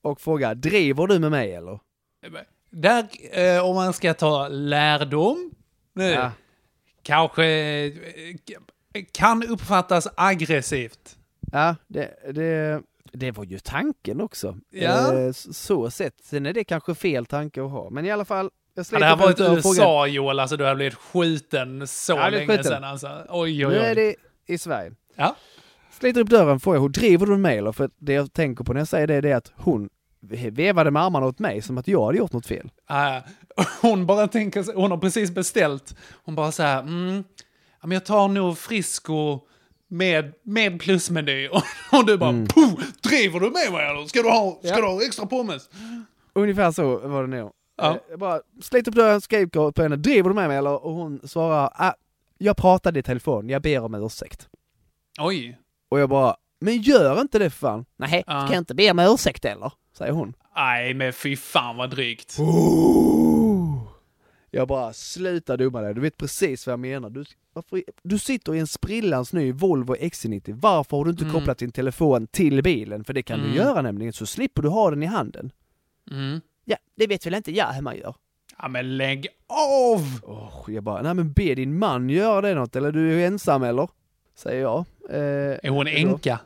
och 0.03 0.21
frågar, 0.21 0.55
driver 0.55 1.07
du 1.07 1.19
med 1.19 1.31
mig 1.31 1.55
eller? 1.55 1.79
Där, 2.71 3.07
eh, 3.33 3.65
om 3.65 3.75
man 3.75 3.93
ska 3.93 4.15
ta 4.15 4.49
lärdom, 4.49 5.51
nu, 5.93 6.05
Ja. 6.11 6.33
kanske 7.03 7.45
eh, 7.47 7.93
kan 9.13 9.43
uppfattas 9.49 10.09
aggressivt. 10.17 11.17
Ja, 11.53 11.77
det, 11.87 12.33
det, 12.35 12.83
det 13.13 13.31
var 13.31 13.45
ju 13.45 13.59
tanken 13.59 14.21
också. 14.21 14.57
Ja. 14.71 15.15
Eh, 15.15 15.33
Så 15.33 15.91
sett. 15.91 16.15
Sen 16.25 16.47
är 16.47 16.53
det 16.53 16.65
kanske 16.65 16.95
fel 16.95 17.27
tanke 17.27 17.65
att 17.65 17.71
ha. 17.71 17.91
Men 17.91 18.07
i 18.07 18.11
alla 18.11 18.25
fall, 18.25 18.51
jag 18.75 18.87
sliter 18.87 19.01
det 19.01 19.07
här 19.07 19.31
och 19.31 19.37
frågar, 19.39 19.57
USA 19.57 20.07
Joel, 20.07 20.41
alltså 20.41 20.57
du 20.57 20.65
hade 20.65 20.77
blivit 20.77 20.95
skjuten 20.95 21.87
så 21.87 22.13
Ja, 22.13 22.29
länge 22.29 22.47
skjuten. 22.47 22.65
sedan 22.65 22.85
alltså. 22.85 23.27
Oj, 23.29 23.67
oj, 23.67 23.73
nu 23.73 23.79
är 23.79 23.91
oj. 23.91 23.95
det 24.47 24.53
i 24.55 24.59
Sverige. 24.59 24.93
Ja. 25.17 25.37
Sliter 25.91 26.21
upp 26.21 26.29
dörren, 26.31 26.61
frågar 26.61 26.79
hon, 26.81 26.93
driver 26.93 27.27
du 27.27 27.37
med 27.37 27.59
eller? 27.59 27.73
För 27.73 27.91
det 27.99 28.13
jag 28.13 28.33
tänker 28.33 28.65
på 28.65 28.73
när 28.73 28.81
jag 28.81 28.89
säger 28.89 29.07
det, 29.07 29.21
det 29.21 29.31
är 29.31 29.37
att 29.37 29.53
hon 29.57 29.89
vevade 30.51 30.91
med 30.91 31.03
armarna 31.03 31.27
åt 31.27 31.39
mig 31.39 31.63
som 31.63 31.79
att 31.79 31.89
jag 31.89 32.07
hade 32.07 32.19
gjort 32.19 32.33
något 32.33 32.47
fel. 32.47 32.71
Ah, 32.87 33.21
hon 33.83 34.07
bara 34.07 34.29
tänker, 34.29 34.75
hon 34.75 34.91
har 34.91 34.99
precis 34.99 35.31
beställt, 35.31 35.95
hon 36.25 36.35
bara 36.35 36.53
så 36.53 36.63
här, 36.63 36.81
mm, 36.81 37.25
ja, 37.83 37.93
jag 37.93 38.05
tar 38.05 38.29
nog 38.29 38.59
Frisco 38.59 39.41
med, 39.91 40.33
med 40.43 40.81
plusmeny. 40.81 41.49
Och, 41.53 41.63
och 41.93 42.07
du 42.07 42.17
bara, 42.19 42.31
Mm. 42.31 42.47
"Puh, 42.47 42.75
driver 43.03 43.41
du 43.41 43.47
med 43.51 43.73
mig 43.73 43.87
eller? 43.91 44.07
Ska 44.07 44.23
du 44.23 44.29
ha, 44.31 44.59
ska 44.59 44.69
Ja. 44.69 44.77
du 44.77 44.83
ha 44.83 45.03
extra 45.03 45.27
pommes? 45.27 45.69
Ungefär 46.33 46.71
så 46.73 46.99
var 46.99 47.23
det 47.27 47.37
nog. 47.41 47.51
Ja. 47.77 47.91
Eh, 47.91 47.97
Jag 48.11 48.19
bara 48.19 48.41
sliter 48.63 48.91
upp 48.91 48.95
dörren, 48.97 49.21
skriker 49.21 49.71
på 49.73 49.83
henne, 49.83 49.97
driver 49.97 50.29
du 50.29 50.35
med 50.35 50.49
mig 50.49 50.57
eller? 50.59 50.85
Och 50.85 50.93
hon 50.95 51.21
svarar, 51.29 51.71
ah, 51.75 51.93
jag 52.39 52.57
pratade 52.57 53.01
i 53.01 53.03
telefon, 53.03 53.49
jag 53.49 53.63
ber 53.63 53.81
om 53.81 53.95
ursäkt. 53.95 54.49
Oj. 55.21 55.59
Och 55.91 56.01
jag 56.01 56.09
bara, 56.09 56.37
men 56.61 56.83
gör 56.83 57.21
inte 57.21 57.39
det 57.39 57.51
för 57.51 57.59
fan. 57.59 57.85
Nej, 57.97 58.25
Ja. 58.27 58.41
ska 58.47 58.55
jag 58.55 58.61
inte 58.61 58.75
be 58.75 58.91
om 58.91 58.99
ursäkt 58.99 59.45
eller? 59.45 59.73
Säger 59.99 60.13
hon. 60.13 60.35
Nej, 60.57 60.95
men 60.95 61.13
fy 61.13 61.37
fan 61.37 61.77
vad 61.77 61.91
drygt. 61.91 62.37
Jag 64.51 64.69
bara, 64.69 64.93
sluta 64.93 65.57
dumma 65.57 65.81
dig, 65.81 65.95
du 65.95 66.01
vet 66.01 66.17
precis 66.17 66.67
vad 66.67 66.73
jag 66.73 66.81
menar. 66.81 67.11
Du, 67.11 67.25
varför, 67.53 67.83
du 68.03 68.19
sitter 68.19 68.55
i 68.55 68.59
en 68.59 68.67
sprillans 68.67 69.33
ny 69.33 69.53
Volvo 69.53 69.95
XC90, 69.95 70.59
varför 70.61 70.97
har 70.97 71.05
du 71.05 71.11
inte 71.11 71.25
Mm. 71.25 71.35
kopplat 71.35 71.59
din 71.59 71.73
telefon 71.73 72.27
till 72.27 72.63
bilen? 72.63 73.05
För 73.05 73.13
det 73.13 73.23
kan 73.23 73.39
Mm. 73.41 73.51
du 73.53 73.57
göra 73.57 73.83
nämligen, 73.83 74.13
så 74.13 74.27
slipper 74.27 74.63
du 74.63 74.69
ha 74.69 74.91
den 74.91 75.03
i 75.03 75.07
handen. 75.07 75.53
Mm. 76.11 76.41
Ja, 76.65 76.77
det 76.97 77.07
vet 77.07 77.27
väl 77.27 77.35
inte 77.35 77.53
jag 77.53 77.67
hur 77.73 77.83
man 77.83 77.97
gör. 77.97 78.15
Ja, 78.59 78.69
men 78.69 78.97
lägg 78.97 79.27
av! 79.47 80.01
Oh, 80.23 80.65
jag 80.75 80.83
bara, 80.85 81.03
nej 81.03 81.15
men 81.15 81.33
be 81.33 81.55
din 81.55 81.79
man 81.79 82.11
göra 82.11 82.41
det 82.41 82.55
något, 82.55 82.77
eller 82.77 82.93
du 82.93 83.23
är 83.23 83.27
ensam 83.27 83.63
eller? 83.63 83.89
Säger 84.35 84.63
jag. 84.63 84.85
Eh, 85.11 85.19
Är 85.63 85.69
hon 85.71 85.87
änka? 85.87 86.41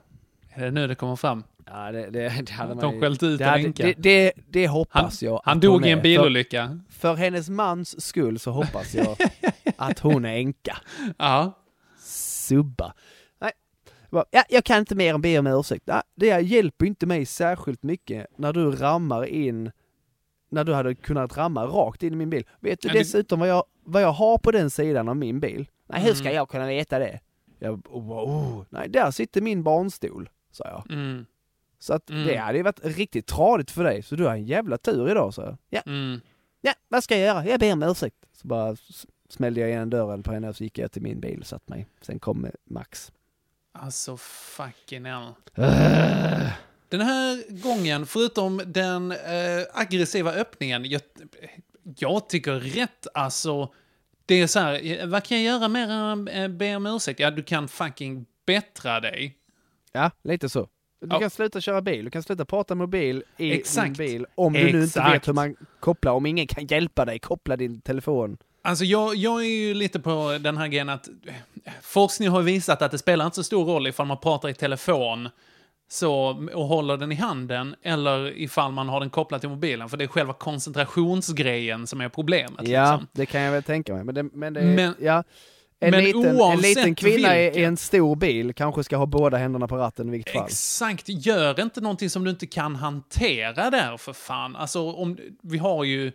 Är 0.51 0.64
det 0.64 0.70
nu 0.70 0.87
det 0.87 0.95
kommer 0.95 1.16
fram? 1.16 1.45
Ja, 1.67 1.93
det, 1.93 2.11
det, 2.11 2.43
det 2.47 2.51
hade 2.53 2.75
man 2.75 2.83
de 2.93 3.01
skällt 3.01 3.23
ut 3.23 3.39
det, 3.39 3.45
hade, 3.45 3.69
det, 3.69 3.95
det, 3.99 4.33
det 4.51 4.69
hoppas 4.69 5.23
jag. 5.23 5.41
Han 5.45 5.61
dog 5.61 5.87
i 5.87 5.91
en 5.91 6.03
bilolycka. 6.03 6.81
För, 6.89 6.99
för 6.99 7.15
hennes 7.15 7.49
mans 7.49 8.05
skull 8.07 8.39
så 8.39 8.51
hoppas 8.51 8.95
jag 8.95 9.17
att 9.77 9.99
hon 9.99 10.25
är 10.25 10.37
änka. 10.37 10.77
Ja. 11.19 11.53
Subba. 11.99 12.95
Nej. 13.41 13.53
Ja, 14.31 14.45
jag 14.49 14.65
kan 14.65 14.79
inte 14.79 14.95
mer 14.95 15.15
än 15.15 15.21
be 15.23 15.39
om 15.39 15.47
ursäkt. 15.47 15.87
Nej, 15.87 16.03
det 16.15 16.41
hjälper 16.41 16.87
inte 16.87 17.07
mig 17.07 17.27
särskilt 17.27 17.83
mycket 17.83 18.27
när 18.37 18.53
du 18.53 18.71
rammar 18.71 19.25
in, 19.27 19.71
när 20.51 20.65
du 20.65 20.75
hade 20.75 20.95
kunnat 20.95 21.37
ramma 21.37 21.65
rakt 21.67 22.03
in 22.03 22.12
i 22.12 22.17
min 22.17 22.31
bil. 22.31 22.45
Vet 22.61 22.81
du 22.81 22.89
dessutom 22.89 23.39
vad 23.41 23.49
jag, 23.49 23.65
vad 23.85 24.03
jag 24.03 24.12
har 24.12 24.39
på 24.39 24.51
den 24.51 24.71
sidan 24.71 25.09
av 25.09 25.17
min 25.17 25.41
bil? 25.41 25.69
Nej, 25.89 26.03
hur 26.03 26.15
ska 26.15 26.25
Mm. 26.25 26.37
jag 26.37 26.49
kunna 26.49 26.67
veta 26.67 26.99
det? 26.99 27.21
Jag 27.59 27.87
och 27.89 28.03
bara, 28.03 28.25
oh, 28.25 28.65
nej 28.71 28.89
där 28.89 29.11
sitter 29.11 29.41
min 29.41 29.62
barnstol, 29.62 30.31
sa 30.53 30.65
jag. 30.65 30.93
Mm. 30.97 31.27
Så 31.85 31.95
att 31.95 32.11
Mm. 32.11 32.26
det 32.26 32.37
hade 32.37 32.59
ju 32.59 32.64
varit 32.64 32.85
riktigt 32.85 33.26
tradigt 33.26 33.70
för 33.70 33.85
dig, 33.85 34.03
så 34.03 34.16
du 34.16 34.24
har 34.24 34.32
en 34.32 34.45
jävla 34.45 34.78
tur 34.78 35.11
idag, 35.11 35.35
så. 35.35 35.57
Ja, 35.70 35.80
Mm. 35.87 36.20
ja, 36.61 36.72
vad 36.89 37.05
ska 37.05 37.16
jag 37.18 37.26
göra? 37.26 37.47
Jag 37.47 37.61
ber 37.61 37.72
om 37.72 37.82
ursäkt. 37.82 38.16
Så 38.32 38.49
bara 38.49 38.76
smällde 39.28 39.61
jag 39.61 39.70
igen 39.70 39.91
dörren 39.91 40.22
på 40.22 40.32
henne 40.32 40.49
och 40.49 40.57
så 40.57 40.64
gick 40.64 40.78
jag 40.78 40.93
till 40.93 41.03
min 41.03 41.20
bil 41.20 41.41
och 41.41 41.47
satt 41.47 41.68
mig. 41.68 41.87
Sen 42.01 42.18
kom 42.18 42.47
Max. 42.70 43.12
Alltså 43.72 44.16
fucking 44.16 45.05
hell. 45.05 45.32
Äh. 45.55 46.53
Den 46.89 47.01
här 47.01 47.61
gången, 47.62 48.07
förutom 48.07 48.62
den 48.66 49.12
eh, 49.12 49.18
aggressiva 49.74 50.32
öppningen, 50.32 50.85
jag, 50.85 51.01
jag 51.99 52.28
tycker 52.28 52.53
rätt 52.61 53.07
alltså. 53.14 53.72
Det 54.26 54.35
är 54.35 54.47
så 54.47 54.59
här, 54.59 54.80
eh, 55.03 55.07
vad 55.07 55.24
kan 55.24 55.43
jag 55.43 55.55
göra 55.55 55.68
mer 55.68 55.89
än 56.30 56.59
be 56.59 56.76
om 56.76 56.87
ursäkt? 56.87 57.20
Ja, 57.20 57.30
du 57.30 57.43
kan 57.43 57.68
fucking 57.68 58.26
bättra 58.47 59.01
dig. 59.01 59.37
Ja, 59.93 60.11
lite 60.22 60.49
så. 60.49 60.68
Du 61.01 61.09
Ja. 61.11 61.20
kan 61.20 61.30
sluta 61.30 61.61
köra 61.61 61.82
bil, 61.82 62.05
du 62.05 62.11
kan 62.11 62.22
sluta 62.22 62.45
prata 62.45 62.74
mobil 62.74 63.24
i 63.36 63.45
din 63.51 63.59
Exakt. 63.61 63.99
bil. 63.99 64.26
Om 64.34 64.53
du 64.53 64.59
nu 64.61 64.66
inte 64.66 64.78
Exakt. 64.78 65.14
vet 65.14 65.28
hur 65.28 65.32
man 65.32 65.57
kopplar, 65.80 66.12
om 66.12 66.26
ingen 66.26 66.47
kan 66.47 66.66
hjälpa 66.66 67.05
dig, 67.05 67.18
koppla 67.18 67.57
din 67.57 67.80
telefon. 67.80 68.36
Alltså 68.62 68.84
jag, 68.84 69.16
jag 69.16 69.40
är 69.40 69.49
ju 69.49 69.74
lite 69.74 70.01
på 70.01 70.38
den 70.40 70.57
här 70.57 70.68
grejen 70.68 70.88
att 70.88 71.09
forskning 71.82 72.28
har 72.28 72.42
visat 72.42 72.82
att 72.82 72.90
det 72.90 72.99
spelar 72.99 73.24
inte 73.24 73.34
så 73.34 73.42
stor 73.45 73.64
roll 73.64 73.86
ifall 73.86 74.07
man 74.07 74.18
pratar 74.20 74.49
i 74.49 74.55
telefon 74.55 75.28
så, 75.88 76.12
och 76.55 76.64
håller 76.66 76.97
den 76.97 77.12
i 77.12 77.14
handen 77.14 77.74
eller 77.82 78.38
ifall 78.38 78.72
man 78.72 78.88
har 78.88 79.01
den 79.01 79.11
kopplad 79.11 79.40
till 79.40 79.51
mobilen. 79.51 79.88
För 79.88 79.97
det 79.97 80.05
är 80.05 80.09
själva 80.09 80.32
koncentrationsgrejen 80.32 81.86
som 81.86 82.01
är 82.01 82.09
problemet. 82.09 82.68
Ja, 82.68 82.90
Liksom. 82.92 83.09
det 83.12 83.26
kan 83.26 83.40
jag 83.40 83.53
väl 83.53 83.62
tänka 83.62 83.95
mig. 83.95 84.05
Men 84.05 84.14
det, 84.14 84.22
men 84.22 84.55
det 84.55 84.62
Men- 84.62 84.95
ja. 85.01 85.24
En, 85.81 85.91
men 85.91 86.05
liten, 86.05 86.41
en 86.41 86.61
liten 86.61 86.95
kvinna 86.95 87.39
i, 87.39 87.64
en 87.64 87.77
stor 87.77 88.16
bil 88.16 88.55
kanske 88.55 88.85
ska 88.85 88.97
ha 88.97 89.07
båda 89.07 89.37
händerna 89.37 89.68
på 89.68 89.77
ratten 89.77 90.09
i 90.09 90.11
vilket 90.11 90.33
fall. 90.33 90.47
Exakt, 90.47 91.05
gör 91.09 91.61
inte 91.61 91.81
någonting 91.81 92.11
som 92.11 92.25
du 92.25 92.31
inte 92.31 92.47
kan 92.47 92.77
hantera 92.77 93.70
där 93.70 93.97
för 93.97 94.12
fan. 94.12 94.57
Alltså, 94.57 94.93
om, 94.93 95.18
vi 95.43 95.59
har 95.59 95.85
ju... 95.85 96.12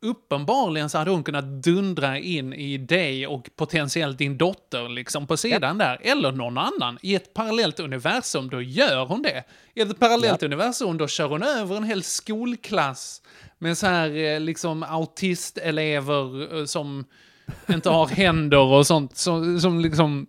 Uppenbarligen 0.00 0.90
så 0.90 0.98
hade 0.98 1.10
hon 1.10 1.22
kunnat 1.22 1.44
dundra 1.44 2.18
in 2.18 2.52
i 2.52 2.78
dig 2.78 3.26
och 3.26 3.50
potentiellt 3.56 4.18
din 4.18 4.38
dotter 4.38 4.88
liksom 4.88 5.26
på 5.26 5.36
sidan 5.36 5.78
där. 5.78 5.98
Eller 6.02 6.32
någon 6.32 6.58
annan. 6.58 6.98
I 7.02 7.14
ett 7.14 7.34
parallellt 7.34 7.80
universum, 7.80 8.48
då 8.48 8.62
gör 8.62 9.06
hon 9.06 9.22
det. 9.22 9.44
I 9.74 9.80
ett 9.80 9.98
parallellt 9.98 10.42
universum, 10.42 10.98
då 10.98 11.08
kör 11.08 11.28
hon 11.28 11.42
över 11.42 11.76
en 11.76 11.84
hel 11.84 12.02
skolklass 12.02 13.22
med 13.58 13.78
så 13.78 13.86
här 13.86 14.16
eh, 14.16 14.40
liksom 14.40 14.82
autistelever 14.82 16.58
eh, 16.58 16.64
som 16.64 17.04
inte 17.68 17.90
har 17.90 18.06
händer 18.06 18.58
och 18.58 18.86
sånt. 18.86 19.16
Som, 19.16 19.60
som 19.60 19.80
liksom 19.80 20.26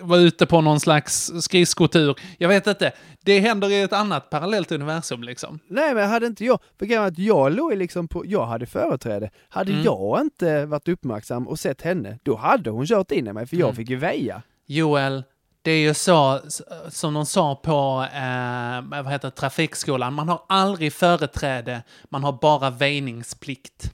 var 0.00 0.18
ute 0.18 0.46
på 0.46 0.60
någon 0.60 0.80
slags 0.80 1.32
skridskotur. 1.40 2.14
Jag 2.38 2.48
vet 2.48 2.66
inte. 2.66 2.92
Det 3.24 3.40
händer 3.40 3.70
i 3.70 3.82
ett 3.82 3.92
annat 3.92 4.30
parallellt 4.30 4.72
universum 4.72 5.22
liksom. 5.22 5.58
Nej 5.68 5.94
men 5.94 6.08
hade 6.10 6.26
inte 6.26 6.44
jag, 6.44 6.58
för 6.78 6.98
att 7.06 7.18
jag 7.18 7.52
låg 7.52 7.76
liksom 7.76 8.08
på, 8.08 8.22
jag 8.26 8.46
hade 8.46 8.66
företräde. 8.66 9.30
Hade 9.48 9.72
Mm. 9.72 9.84
jag 9.84 10.20
inte 10.20 10.66
varit 10.66 10.88
uppmärksam 10.88 11.48
och 11.48 11.58
sett 11.58 11.82
henne, 11.82 12.18
då 12.22 12.36
hade 12.36 12.70
hon 12.70 12.86
kört 12.86 13.10
in 13.10 13.26
i 13.26 13.32
mig 13.32 13.46
för 13.46 13.56
jag 13.56 13.64
Mm. 13.68 13.76
fick 13.76 13.90
ju 13.90 13.96
väja. 13.96 14.42
Joel, 14.66 15.24
det 15.62 15.70
är 15.70 15.80
ju 15.80 15.94
så 15.94 16.40
som 16.88 17.14
de 17.14 17.26
sa 17.26 17.54
på 17.54 18.06
eh, 18.14 19.02
vad 19.02 19.12
heter 19.12 19.30
trafikskolan. 19.30 20.14
Man 20.14 20.28
har 20.28 20.42
aldrig 20.48 20.92
företräde, 20.92 21.82
man 22.08 22.24
har 22.24 22.32
bara 22.32 22.70
väjningsplikt. 22.70 23.92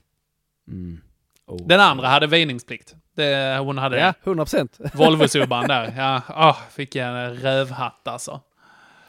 Oh. 1.47 1.67
Den 1.67 1.79
andra 1.79 2.07
hade 2.07 2.27
väjningsplikt. 2.27 2.95
Det, 3.15 3.57
hon 3.61 3.77
hade 3.77 3.99
Ja, 3.99 4.13
100 4.23 4.45
procent. 4.45 4.77
Volvo-subban 4.93 5.67
där. 5.67 5.93
Ja, 5.97 6.21
oh, 6.49 6.57
vilken 6.75 7.33
rövhatt 7.35 8.07
alltså. 8.07 8.41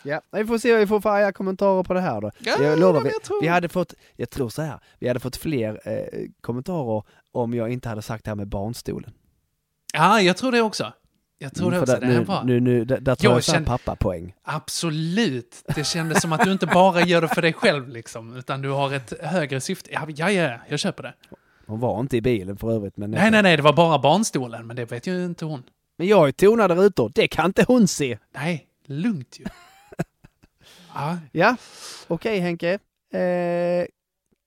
Ja, 0.03 0.20
vi 0.32 0.45
får 0.47 0.59
se 0.59 0.70
vad 0.72 0.80
vi 0.80 0.86
får 0.86 1.01
för 1.01 1.11
arga 1.11 1.32
kommentarer 1.32 1.82
på 1.82 1.95
det 1.95 2.01
här 2.01 2.20
då. 2.20 2.30
Ja, 2.39 2.57
jag 2.62 2.78
lovar, 2.78 3.01
vi, 3.01 3.11
jag 3.11 3.22
tror- 3.22 3.43
vi 3.43 3.49
hade 3.49 3.68
fått, 3.68 3.95
jag 4.16 4.30
tror 4.30 4.49
så 4.49 4.62
här, 4.62 4.78
vi 4.99 5.09
hade 5.09 5.20
fått 5.20 5.36
fler 5.36 5.80
eh, 5.84 6.28
kommentarer 6.41 7.03
om 7.32 7.55
jag 7.55 7.72
inte 7.72 7.89
hade 7.89 8.03
sagt 8.03 8.24
det 8.24 8.30
här 8.30 8.36
med 8.36 8.49
barnstolen. 8.49 9.11
Ja, 9.95 10.20
jag 10.20 10.36
tror 10.36 10.53
det 10.53 10.61
också. 10.61 10.93
Jag 11.39 11.55
tror 11.55 11.66
Mm, 11.68 11.74
det 11.76 11.82
också. 11.82 11.93
där- 11.95 12.01
Det 12.01 12.07
här 12.07 12.18
nu, 12.18 12.24
var... 12.24 12.45
nu, 12.45 12.61
nu, 12.61 12.84
där, 12.84 13.01
där 13.01 13.14
tar 13.14 13.28
Jag 13.28 13.36
jag, 13.36 13.45
känner- 13.45 13.66
pappa-poäng. 13.66 14.34
Absolut. 14.43 15.62
Det 15.74 15.84
kändes 15.86 16.22
som 16.22 16.32
att 16.32 16.45
du 16.45 16.53
inte 16.53 16.66
bara 16.66 17.01
gör 17.01 17.20
det 17.20 17.28
för 17.28 17.43
dig 17.43 17.53
själv, 17.53 17.89
liksom, 17.89 18.36
utan 18.36 18.62
du 18.62 18.70
har 18.70 18.93
ett 18.93 19.12
högre 19.22 19.61
syfte. 19.61 19.91
Ja, 19.93 20.01
ja, 20.16 20.30
ja 20.30 20.59
jag 20.68 20.78
köper 20.78 21.03
det. 21.03 21.14
Hon 21.69 21.81
var 21.81 22.01
inte 22.01 22.16
i 22.16 22.21
bilen 22.21 22.57
för 22.57 22.73
övrigt, 22.73 22.97
men... 22.97 23.11
Nej, 23.11 23.31
nej, 23.31 23.43
nej, 23.43 23.57
det 23.57 23.62
var 23.62 23.73
bara 23.73 23.99
barnstolen, 23.99 24.66
men 24.66 24.77
det 24.77 24.85
vet 24.85 25.07
ju 25.07 25.25
inte 25.25 25.45
hon. 25.45 25.62
Men 25.99 26.07
jag 26.07 26.16
har 26.16 26.27
ju 26.27 26.33
tonade 26.33 26.75
rutor, 26.75 27.12
det 27.14 27.29
kan 27.29 27.47
inte 27.47 27.64
hon 27.69 27.89
se! 27.89 28.19
Nej, 28.35 28.66
lugnt 28.87 29.37
ju. 29.41 29.45
ja, 30.95 31.19
Ja, 31.33 31.57
okej 32.09 32.39
Henke. 32.39 32.73
Eh, 33.12 33.87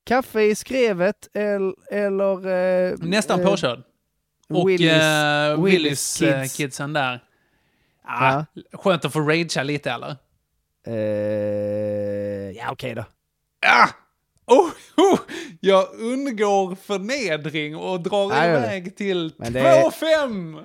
kaffe 0.04 0.42
i 0.42 0.54
skrevet 0.54 1.28
eller... 1.34 1.74
eller 1.94 2.46
eh, 2.90 2.98
nästan 2.98 3.40
eh, 3.40 3.46
påkörd. 3.46 3.82
Och 4.48 4.68
Willys- 4.70 5.52
eh, 5.52 5.64
Willys 5.64 6.22
eh, 6.22 6.42
kids. 6.42 6.56
kidsen 6.56 6.92
där. 6.92 7.24
Ja, 8.04 8.46
Skönt 8.72 9.04
att 9.04 9.12
få 9.12 9.20
ragea 9.20 9.62
lite, 9.62 9.90
eller? 9.90 10.16
Eh, 10.86 12.50
ja, 12.56 12.70
okej 12.72 12.94
då. 12.94 13.04
Ah! 13.66 13.88
Oh, 14.52 14.70
oh, 14.96 15.18
jag 15.60 15.88
undgår 15.94 16.74
förnedring 16.74 17.76
och 17.76 18.00
drar 18.00 18.28
Nej, 18.28 18.48
iväg 18.50 18.96
till 18.96 19.32
Men 19.36 19.52
det 19.52 19.60
är- 19.60 19.82
2-5! 19.90 20.64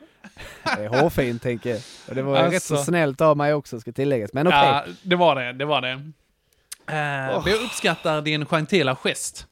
Det 0.63 0.83
är 0.83 0.87
hårfint 1.01 1.41
tänker 1.41 1.69
jag. 1.69 1.81
Och 2.09 2.15
det 2.15 2.21
var 2.21 2.43
ju 2.45 2.49
rätt 2.51 2.63
så 2.63 2.73
Alltså. 2.75 2.91
snällt 2.91 3.21
av 3.21 3.37
mig 3.37 3.53
också, 3.53 3.79
ska 3.79 3.91
tilläggas. 3.91 4.33
Men 4.33 4.47
okej. 4.47 4.59
Ja, 4.59 4.83
det 5.03 5.15
var 5.15 5.35
det. 5.35 5.53
Det 5.53 5.65
var 5.65 5.81
det. 5.81 5.91
Eh, 5.91 7.37
Åh. 7.37 7.43
Jag 7.49 7.61
uppskattar 7.63 8.21
din 8.21 8.45
gentila 8.45 8.95
gest. 8.95 9.47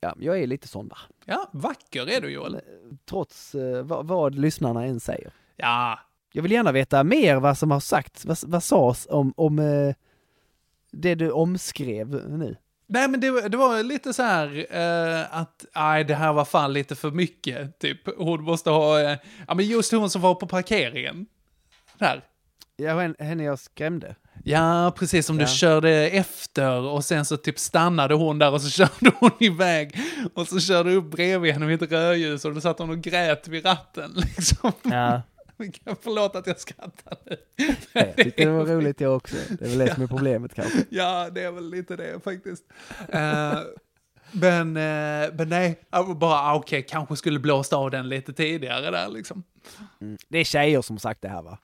Ja, 0.00 0.14
jag 0.20 0.38
är 0.40 0.46
lite 0.46 0.68
sån 0.68 0.88
va. 0.88 0.96
Ja, 1.24 1.48
vacker 1.52 2.08
är 2.10 2.20
du 2.20 2.28
Joel. 2.30 2.60
Trots 3.08 3.54
eh, 3.54 3.82
vad, 3.82 4.06
vad 4.06 4.34
lyssnarna 4.34 4.84
än 4.84 5.00
säger. 5.00 5.30
Ja, 5.56 5.98
Jag 6.32 6.42
vill 6.42 6.52
gärna 6.52 6.72
veta 6.72 7.04
mer 7.04 7.36
vad 7.36 7.58
som 7.58 7.70
har 7.70 7.80
sagts, 7.80 8.24
vad, 8.24 8.38
vad 8.46 8.62
sades 8.62 9.06
om, 9.10 9.32
om 9.36 9.58
eh, 9.58 9.94
det 10.92 11.14
du 11.14 11.30
omskrev 11.30 12.08
nu. 12.28 12.56
Nej 12.88 13.08
men 13.08 13.20
det, 13.20 13.48
det 13.48 13.56
var 13.56 13.82
lite 13.82 14.12
så 14.12 14.22
här 14.22 14.66
eh, 14.70 15.38
att, 15.40 15.64
nej 15.74 16.04
det 16.04 16.14
här 16.14 16.32
var 16.32 16.44
fan 16.44 16.72
lite 16.72 16.94
för 16.96 17.10
mycket, 17.10 17.78
typ. 17.78 18.00
Hon 18.18 18.42
måste 18.42 18.70
ha, 18.70 19.00
eh, 19.00 19.18
ja 19.48 19.54
men 19.54 19.66
just 19.66 19.92
hon 19.92 20.10
som 20.10 20.22
var 20.22 20.34
på 20.34 20.46
parkeringen. 20.46 21.26
Där. 21.98 22.22
Ja, 22.76 22.98
hen- 23.00 23.16
henne 23.18 23.44
jag 23.44 23.58
skrämde. 23.58 24.14
Ja, 24.44 24.92
precis 24.98 25.26
som 25.26 25.40
Ja. 25.40 25.46
du 25.46 25.52
körde 25.52 25.90
efter 26.08 26.70
och 26.72 27.04
sen 27.04 27.24
så 27.24 27.36
typ 27.36 27.58
stannade 27.58 28.14
hon 28.14 28.38
där 28.38 28.52
och 28.52 28.62
så 28.62 28.68
körde 28.88 29.16
hon 29.20 29.30
iväg. 29.40 29.96
Och 30.34 30.48
så 30.48 30.60
körde 30.60 30.90
du 30.90 30.96
upp 30.96 31.10
bredvid 31.10 31.52
henne 31.52 31.66
vid 31.66 31.82
ett 31.82 31.92
rödljus 31.92 32.44
och 32.44 32.54
då 32.54 32.60
satt 32.60 32.78
hon 32.78 32.90
och 32.90 33.00
grät 33.00 33.48
vid 33.48 33.64
ratten 33.64 34.12
liksom. 34.36 34.72
Ja. 34.82 35.22
Förlåt 36.02 36.36
att 36.36 36.46
jag 36.46 36.60
skrattar 36.60 37.18
nu. 37.24 37.36
Jag 37.92 38.16
tyckte 38.16 38.44
det 38.44 38.50
var 38.50 38.64
roligt 38.64 39.00
jag 39.00 39.16
också. 39.16 39.36
Det 39.48 39.64
är 39.64 39.68
väl 39.68 39.78
det 39.78 39.94
som 39.94 40.02
är 40.02 40.06
problemet 40.06 40.54
kanske. 40.54 40.78
Ja, 40.90 41.30
det 41.30 41.42
är 41.42 41.52
väl 41.52 41.70
lite 41.70 41.96
det 41.96 42.24
faktiskt. 42.24 42.64
Eh, 43.08 43.58
men, 44.32 44.76
eh, 44.76 45.32
men 45.32 45.48
nej, 45.48 45.80
bara 46.16 46.40
ah, 46.40 46.54
okej, 46.54 46.86
kanske 46.88 47.16
skulle 47.16 47.38
blåst 47.38 47.72
av 47.72 47.90
den 47.90 48.08
lite 48.08 48.32
tidigare 48.32 48.90
där 48.90 49.08
liksom. 49.08 49.42
Mm. 50.00 50.16
Det 50.28 50.38
är 50.38 50.44
tjejer 50.44 50.82
som 50.82 50.98
sagt 50.98 51.22
det 51.22 51.28
här 51.28 51.42
va? 51.42 51.58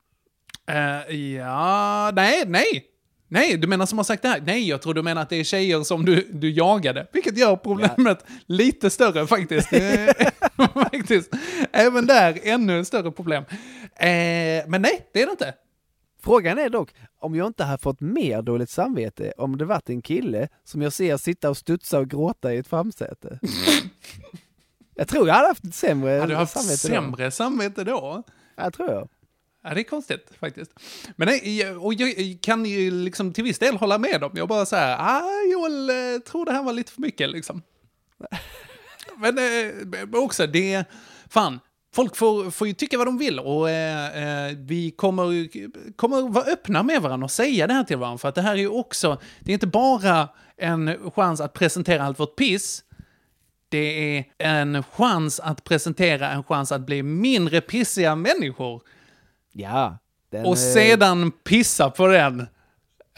Eh, 0.67 1.17
ja, 1.17 2.11
nej, 2.15 2.45
nej. 2.47 2.89
Nej, 3.29 3.57
du 3.57 3.67
menar 3.67 3.87
som 3.87 3.99
har 3.99 4.05
sagt 4.05 4.23
det 4.23 4.29
här? 4.29 4.41
Nej, 4.47 4.69
jag 4.69 4.83
tror 4.83 4.95
du 4.95 5.03
menar 5.03 5.23
att 5.23 5.29
det 5.29 5.37
är 5.37 5.45
tjejer 5.45 5.83
som 5.83 6.05
du, 6.05 6.29
du 6.33 6.51
jagade. 6.51 7.07
Vilket 7.13 7.39
gör 7.39 7.57
problemet 7.57 8.25
lite 8.47 8.91
större 8.91 9.27
faktiskt. 9.27 9.69
Faktiskt. 10.75 11.31
Även 11.73 12.07
där, 12.07 12.39
ännu 12.43 12.85
större 12.85 13.11
problem. 13.11 13.45
Eh, 13.97 14.69
men 14.69 14.83
nej, 14.83 15.09
det 15.13 15.23
är 15.23 15.27
det 15.27 15.33
inte. 15.33 15.55
Frågan 16.23 16.59
är 16.59 16.69
dock 16.71 16.95
om 17.19 17.35
jag 17.35 17.47
inte 17.47 17.65
har 17.65 17.79
fått 17.79 18.01
mer 18.01 18.43
dåligt 18.43 18.71
samvete 18.71 19.33
om 19.37 19.59
det 19.59 19.65
varit 19.65 19.91
en 19.91 20.03
kille 20.03 20.49
som 20.65 20.83
jag 20.83 20.93
ser 20.93 21.17
sitta 21.17 21.51
och 21.51 21.57
studsa 21.57 21.99
och 21.99 22.11
gråta 22.11 22.55
i 22.55 22.59
ett 22.59 22.67
framsäte. 22.69 23.39
jag 24.95 25.09
tror 25.09 25.29
jag 25.29 25.35
hade 25.35 25.49
haft 25.49 25.75
sämre 25.75 26.11
Hade 26.11 26.33
du 26.33 26.37
haft 26.37 26.53
samvete 26.53 26.89
då. 26.89 26.95
sämre 26.95 27.31
samvete 27.31 27.85
då? 27.85 28.23
Ja, 28.57 28.71
tror 28.71 28.91
jag. 28.91 29.09
Ja, 29.65 29.75
det 29.75 29.81
är 29.81 29.85
konstigt 29.85 30.31
faktiskt. 30.41 30.71
Men 31.17 31.29
nej, 31.29 31.71
och 31.77 31.95
jag 31.95 32.39
kan 32.43 32.65
ju 32.65 32.91
liksom 32.91 33.33
till 33.33 33.45
viss 33.45 33.59
del 33.59 33.77
hålla 33.77 33.99
med 33.99 34.21
dem. 34.21 34.31
Jag 34.35 34.49
bara 34.49 34.67
så 34.67 34.77
här, 34.77 34.97
ah, 35.01 35.43
Joel, 35.53 35.91
eh, 35.91 36.19
tror 36.21 36.45
det 36.45 36.53
här 36.53 36.63
var 36.63 36.73
lite 36.73 36.93
för 36.93 37.01
mycket 37.01 37.31
liksom. 37.31 37.63
Men 39.23 39.39
eh, 39.39 40.23
också, 40.23 40.47
det, 40.47 40.85
fan, 41.29 41.61
folk 41.95 42.17
får, 42.17 42.51
får 42.51 42.67
ju 42.67 42.73
tycka 42.75 42.99
vad 42.99 43.07
de 43.07 43.19
vill 43.19 43.39
och 43.41 43.71
eh, 43.71 44.47
eh, 44.49 44.57
vi 44.59 44.91
kommer, 44.91 45.49
kommer 45.97 46.23
vara 46.29 46.45
öppna 46.45 46.83
med 46.83 47.03
varandra 47.03 47.25
och 47.25 47.31
säga 47.31 47.67
det 47.67 47.75
här 47.75 47.85
till 47.85 47.97
varandra. 47.97 48.19
För 48.19 48.29
att 48.29 48.35
det 48.35 48.43
här 48.43 48.53
är 48.53 48.57
ju 48.57 48.69
också, 48.69 49.21
det 49.41 49.53
är 49.53 49.55
inte 49.55 49.67
bara 49.67 50.29
en 50.57 51.11
chans 51.15 51.41
att 51.41 51.53
presentera 51.53 52.03
allt 52.05 52.21
vårt 52.21 52.37
piss, 52.37 52.85
det 53.69 54.19
är 54.19 54.25
en 54.39 54.83
chans 54.83 55.41
att 55.41 55.65
presentera 55.65 56.31
en 56.31 56.45
chans 56.45 56.73
att 56.73 56.81
bli 56.81 57.03
mindre 57.03 57.61
pissiga 57.61 58.15
människor. 58.15 58.83
Ja. 59.53 59.99
Och 60.45 60.59
sedan 60.59 61.31
pissa 61.31 61.91
på 61.91 62.07
den. 62.07 62.47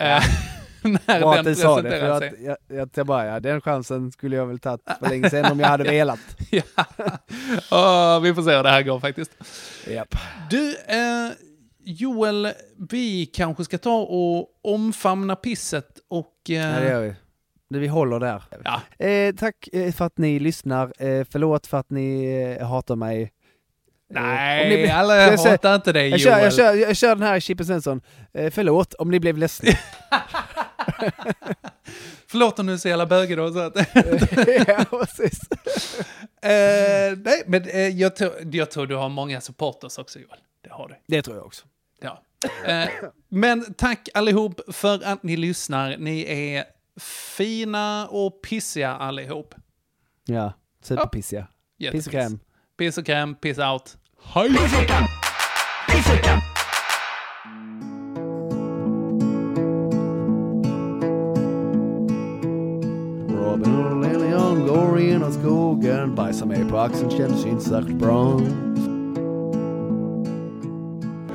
eh, 0.01 0.23
när 1.07 1.21
Bra 1.21 1.31
att 1.35 1.37
den 1.37 1.55
du 1.55 1.55
sa 1.55 1.83
det, 1.83 1.91
för 2.01 2.11
att, 2.11 2.19
sig. 2.19 2.33
jag, 2.45 2.57
jag, 2.69 2.91
jag 2.95 3.07
bara, 3.07 3.27
ja, 3.27 3.41
den 3.41 3.61
chansen 3.61 4.13
skulle 4.13 4.37
jag 4.37 4.47
väl 4.47 4.59
tagit 4.59 4.81
för 5.01 5.09
länge 5.09 5.31
sedan 5.31 5.53
om 5.53 5.61
jag 5.61 5.69
hade 5.69 5.85
velat. 5.85 6.19
ja. 6.51 6.63
Åh, 7.71 8.21
vi 8.21 8.35
får 8.35 8.43
se 8.43 8.57
hur 8.57 8.63
det 8.63 8.71
här 8.71 8.83
går 8.83 9.01
faktiskt. 9.01 9.31
Japp. 9.89 10.15
Du, 10.51 10.71
eh, 10.87 11.31
Joel, 11.85 12.49
vi 12.91 13.27
kanske 13.27 13.65
ska 13.65 13.79
ta 13.79 13.99
och 14.01 14.49
omfamna 14.63 15.37
pisset 15.37 15.99
och... 16.09 16.51
Eh, 16.51 16.55
Ja, 16.55 16.81
det 16.81 16.89
gör 16.89 17.01
vi. 17.03 17.15
Det 17.71 17.79
vi 17.79 17.87
håller 17.87 18.21
där. 18.21 18.43
Ja. 18.65 19.07
Eh, 19.07 19.35
tack 19.35 19.69
eh, 19.73 19.93
för 19.93 20.05
att 20.05 20.19
ni 20.19 20.39
lyssnar. 20.39 20.93
Eh, 21.03 21.27
förlåt 21.31 21.67
för 21.67 21.79
att 21.79 21.91
ni 21.91 22.25
eh, 22.61 22.67
hatar 22.67 22.97
mig. 22.97 23.23
Eh, 23.23 23.29
Nej, 24.23 24.63
om 24.77 24.83
ni 24.83 24.91
alla 24.91 25.17
jag 25.17 25.39
hatar 25.39 25.75
inte 25.75 25.93
dig 25.93 26.09
jag 26.09 26.21
kör, 26.21 26.31
jag, 26.31 26.41
Joel. 26.41 26.53
kör, 26.53 26.75
jag 26.75 26.97
kör 26.97 27.09
den 27.17 27.23
här 27.23 27.41
Chippen 27.41 27.67
Svensson. 27.67 28.01
Eh, 28.35 28.51
förlåt 28.51 28.95
om 28.95 29.11
ni 29.11 29.21
blev 29.21 29.39
ledsna. 29.39 29.71
Förlåt 32.27 32.59
om 32.59 32.67
du 32.67 32.73
är 32.73 32.77
så 32.77 32.89
jävla 32.89 33.07
bögig 33.07 33.37
då. 33.37 33.53
Så 33.53 33.59
att, 33.59 33.77
ja, 34.67 34.85
precis. 34.91 35.41
eh, 36.43 37.19
nej, 37.25 37.43
men 37.47 37.69
eh, 37.69 37.89
jag, 37.89 38.17
tror, 38.17 38.33
jag 38.53 38.71
tror 38.71 38.87
du 38.87 38.97
har 38.97 39.09
många 39.09 39.41
supporters 39.41 39.99
också 39.99 40.19
Joel. 40.19 40.39
Det 40.63 40.71
har 40.71 40.89
du. 40.89 40.95
Det 41.07 41.23
tror 41.23 41.37
jag 41.37 41.47
också. 41.47 41.67
Ja. 42.01 42.23
Eh, 42.67 42.89
men 43.29 43.75
tack 43.75 44.09
allihop 44.15 44.61
för 44.69 45.05
att 45.05 45.23
ni 45.23 45.37
lyssnar. 45.37 45.97
Ni 45.97 46.25
är 46.29 46.65
fina 47.37 48.09
och 48.09 48.43
pissiga 48.43 48.95
allihop. 48.95 49.55
Ja, 50.25 50.53
superpissiga. 50.83 51.47
Piss 51.93 52.07
och 52.07 52.13
kräm. 52.13 52.39
Piss 52.79 52.99
och 52.99 53.07
kräm, 53.07 53.35
piss 53.35 53.59
out. 53.59 53.97
Hej! 54.23 54.49
Robin 54.49 56.44
genom 65.25 65.43
skogen, 65.43 66.15
bajsar 66.15 66.47
mig 66.47 66.65
på 66.71 66.79
axeln, 66.79 67.11
känns 67.11 67.47
inte 67.47 67.65
särskilt 67.65 67.99
bra. 67.99 68.41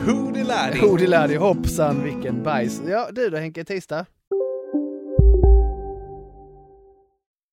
Hoodiladi. 0.06 0.80
Hoodiladi, 0.80 1.36
hoppsan 1.36 2.04
vilken 2.04 2.44
bajs. 2.44 2.82
Ja, 2.88 3.10
du 3.12 3.30
då 3.30 3.38
Henke, 3.38 3.66
tisdag? 3.66 4.06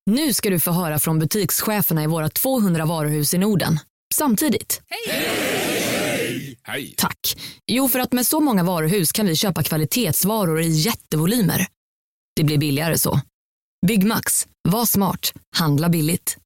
Nu 0.05 0.33
ska 0.33 0.49
du 0.49 0.59
få 0.59 0.71
höra 0.71 0.99
från 0.99 1.19
butikscheferna 1.19 2.03
i 2.03 2.07
våra 2.07 2.29
200 2.29 2.85
varuhus 2.85 3.33
i 3.33 3.37
Norden. 3.37 3.79
Samtidigt. 4.13 4.81
Hej! 6.63 6.95
Tack. 6.97 7.19
Jo, 7.67 7.87
för 7.87 7.99
att 7.99 8.13
med 8.13 8.25
så 8.25 8.39
många 8.39 8.63
varuhus 8.63 9.11
kan 9.11 9.25
vi 9.25 9.35
köpa 9.35 9.63
kvalitetsvaror 9.63 10.61
i 10.61 10.67
jättevolymer. 10.67 11.67
Det 12.35 12.43
blir 12.43 12.57
billigare 12.57 12.97
så. 12.97 13.21
Byggmax. 13.87 14.47
Var 14.69 14.85
smart. 14.85 15.33
Handla 15.55 15.89
billigt. 15.89 16.37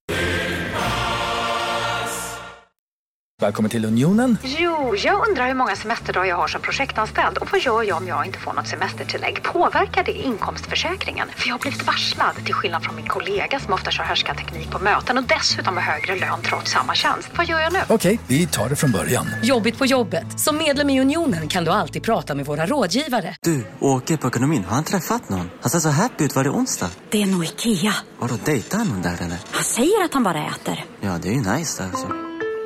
Välkommen 3.42 3.72
till 3.72 3.86
Unionen. 3.86 4.38
Jo, 4.44 4.96
jag 4.96 5.28
undrar 5.30 5.48
hur 5.48 5.54
många 5.54 5.76
semesterdagar 5.76 6.26
jag 6.30 6.36
har 6.36 6.48
som 6.48 6.62
projektanställd 6.62 7.38
och 7.38 7.52
vad 7.52 7.62
gör 7.62 7.84
jag 7.84 7.98
om 7.98 8.08
jag 8.08 8.26
inte 8.26 8.40
får 8.40 8.54
något 8.54 8.68
semestertillägg? 8.68 9.44
Påverkar 9.44 10.04
det 10.04 10.12
inkomstförsäkringen? 10.12 11.28
För 11.36 11.48
jag 11.48 11.54
har 11.54 11.60
blivit 11.60 11.88
varslad, 11.88 12.36
till 12.46 12.54
skillnad 12.54 12.84
från 12.84 12.96
min 12.96 13.08
kollega 13.08 13.60
som 13.60 13.74
ofta 13.74 13.92
kör 13.92 14.04
härskarteknik 14.04 14.72
på 14.72 14.80
möten 14.80 15.18
och 15.18 15.24
dessutom 15.24 15.78
har 15.78 15.84
högre 15.84 16.16
lön 16.16 16.42
trots 16.44 16.72
samma 16.72 16.96
tjänst. 16.96 17.30
Vad 17.38 17.46
gör 17.46 17.60
jag 17.60 17.74
nu? 17.74 17.80
Okej, 17.88 18.20
vi 18.28 18.48
tar 18.48 18.70
det 18.70 18.76
från 18.76 18.92
början. 18.92 19.28
Jobbigt 19.44 19.78
på 19.78 19.86
jobbet. 19.86 20.40
Som 20.40 20.58
medlem 20.58 20.90
i 20.90 21.02
Unionen 21.02 21.48
kan 21.48 21.64
du 21.64 21.72
alltid 21.72 22.04
prata 22.04 22.36
med 22.36 22.46
våra 22.46 22.66
rådgivare. 22.66 23.36
Du, 23.42 23.66
åker 23.80 24.18
på 24.18 24.28
ekonomin. 24.28 24.64
Har 24.64 24.76
han 24.76 24.84
träffat 24.84 25.30
någon? 25.30 25.50
Han 25.62 25.70
ser 25.70 25.80
så 25.80 25.90
happy 25.90 26.24
ut. 26.24 26.36
Var 26.36 26.44
det 26.44 26.50
onsdag? 26.50 26.90
Det 27.10 27.22
är 27.22 27.26
nog 27.26 27.44
Ikea. 27.46 27.94
Vadå, 28.20 28.36
dejtar 28.46 28.78
han 28.78 28.88
någon 28.88 29.02
där 29.02 29.18
eller? 29.20 29.38
Han 29.52 29.64
säger 29.64 30.06
att 30.06 30.14
han 30.14 30.24
bara 30.24 30.46
äter. 30.46 30.86
Ja, 31.02 31.18
det 31.22 31.30
är 31.30 31.34
ju 31.34 31.42
nice 31.58 31.84
alltså. 31.84 32.31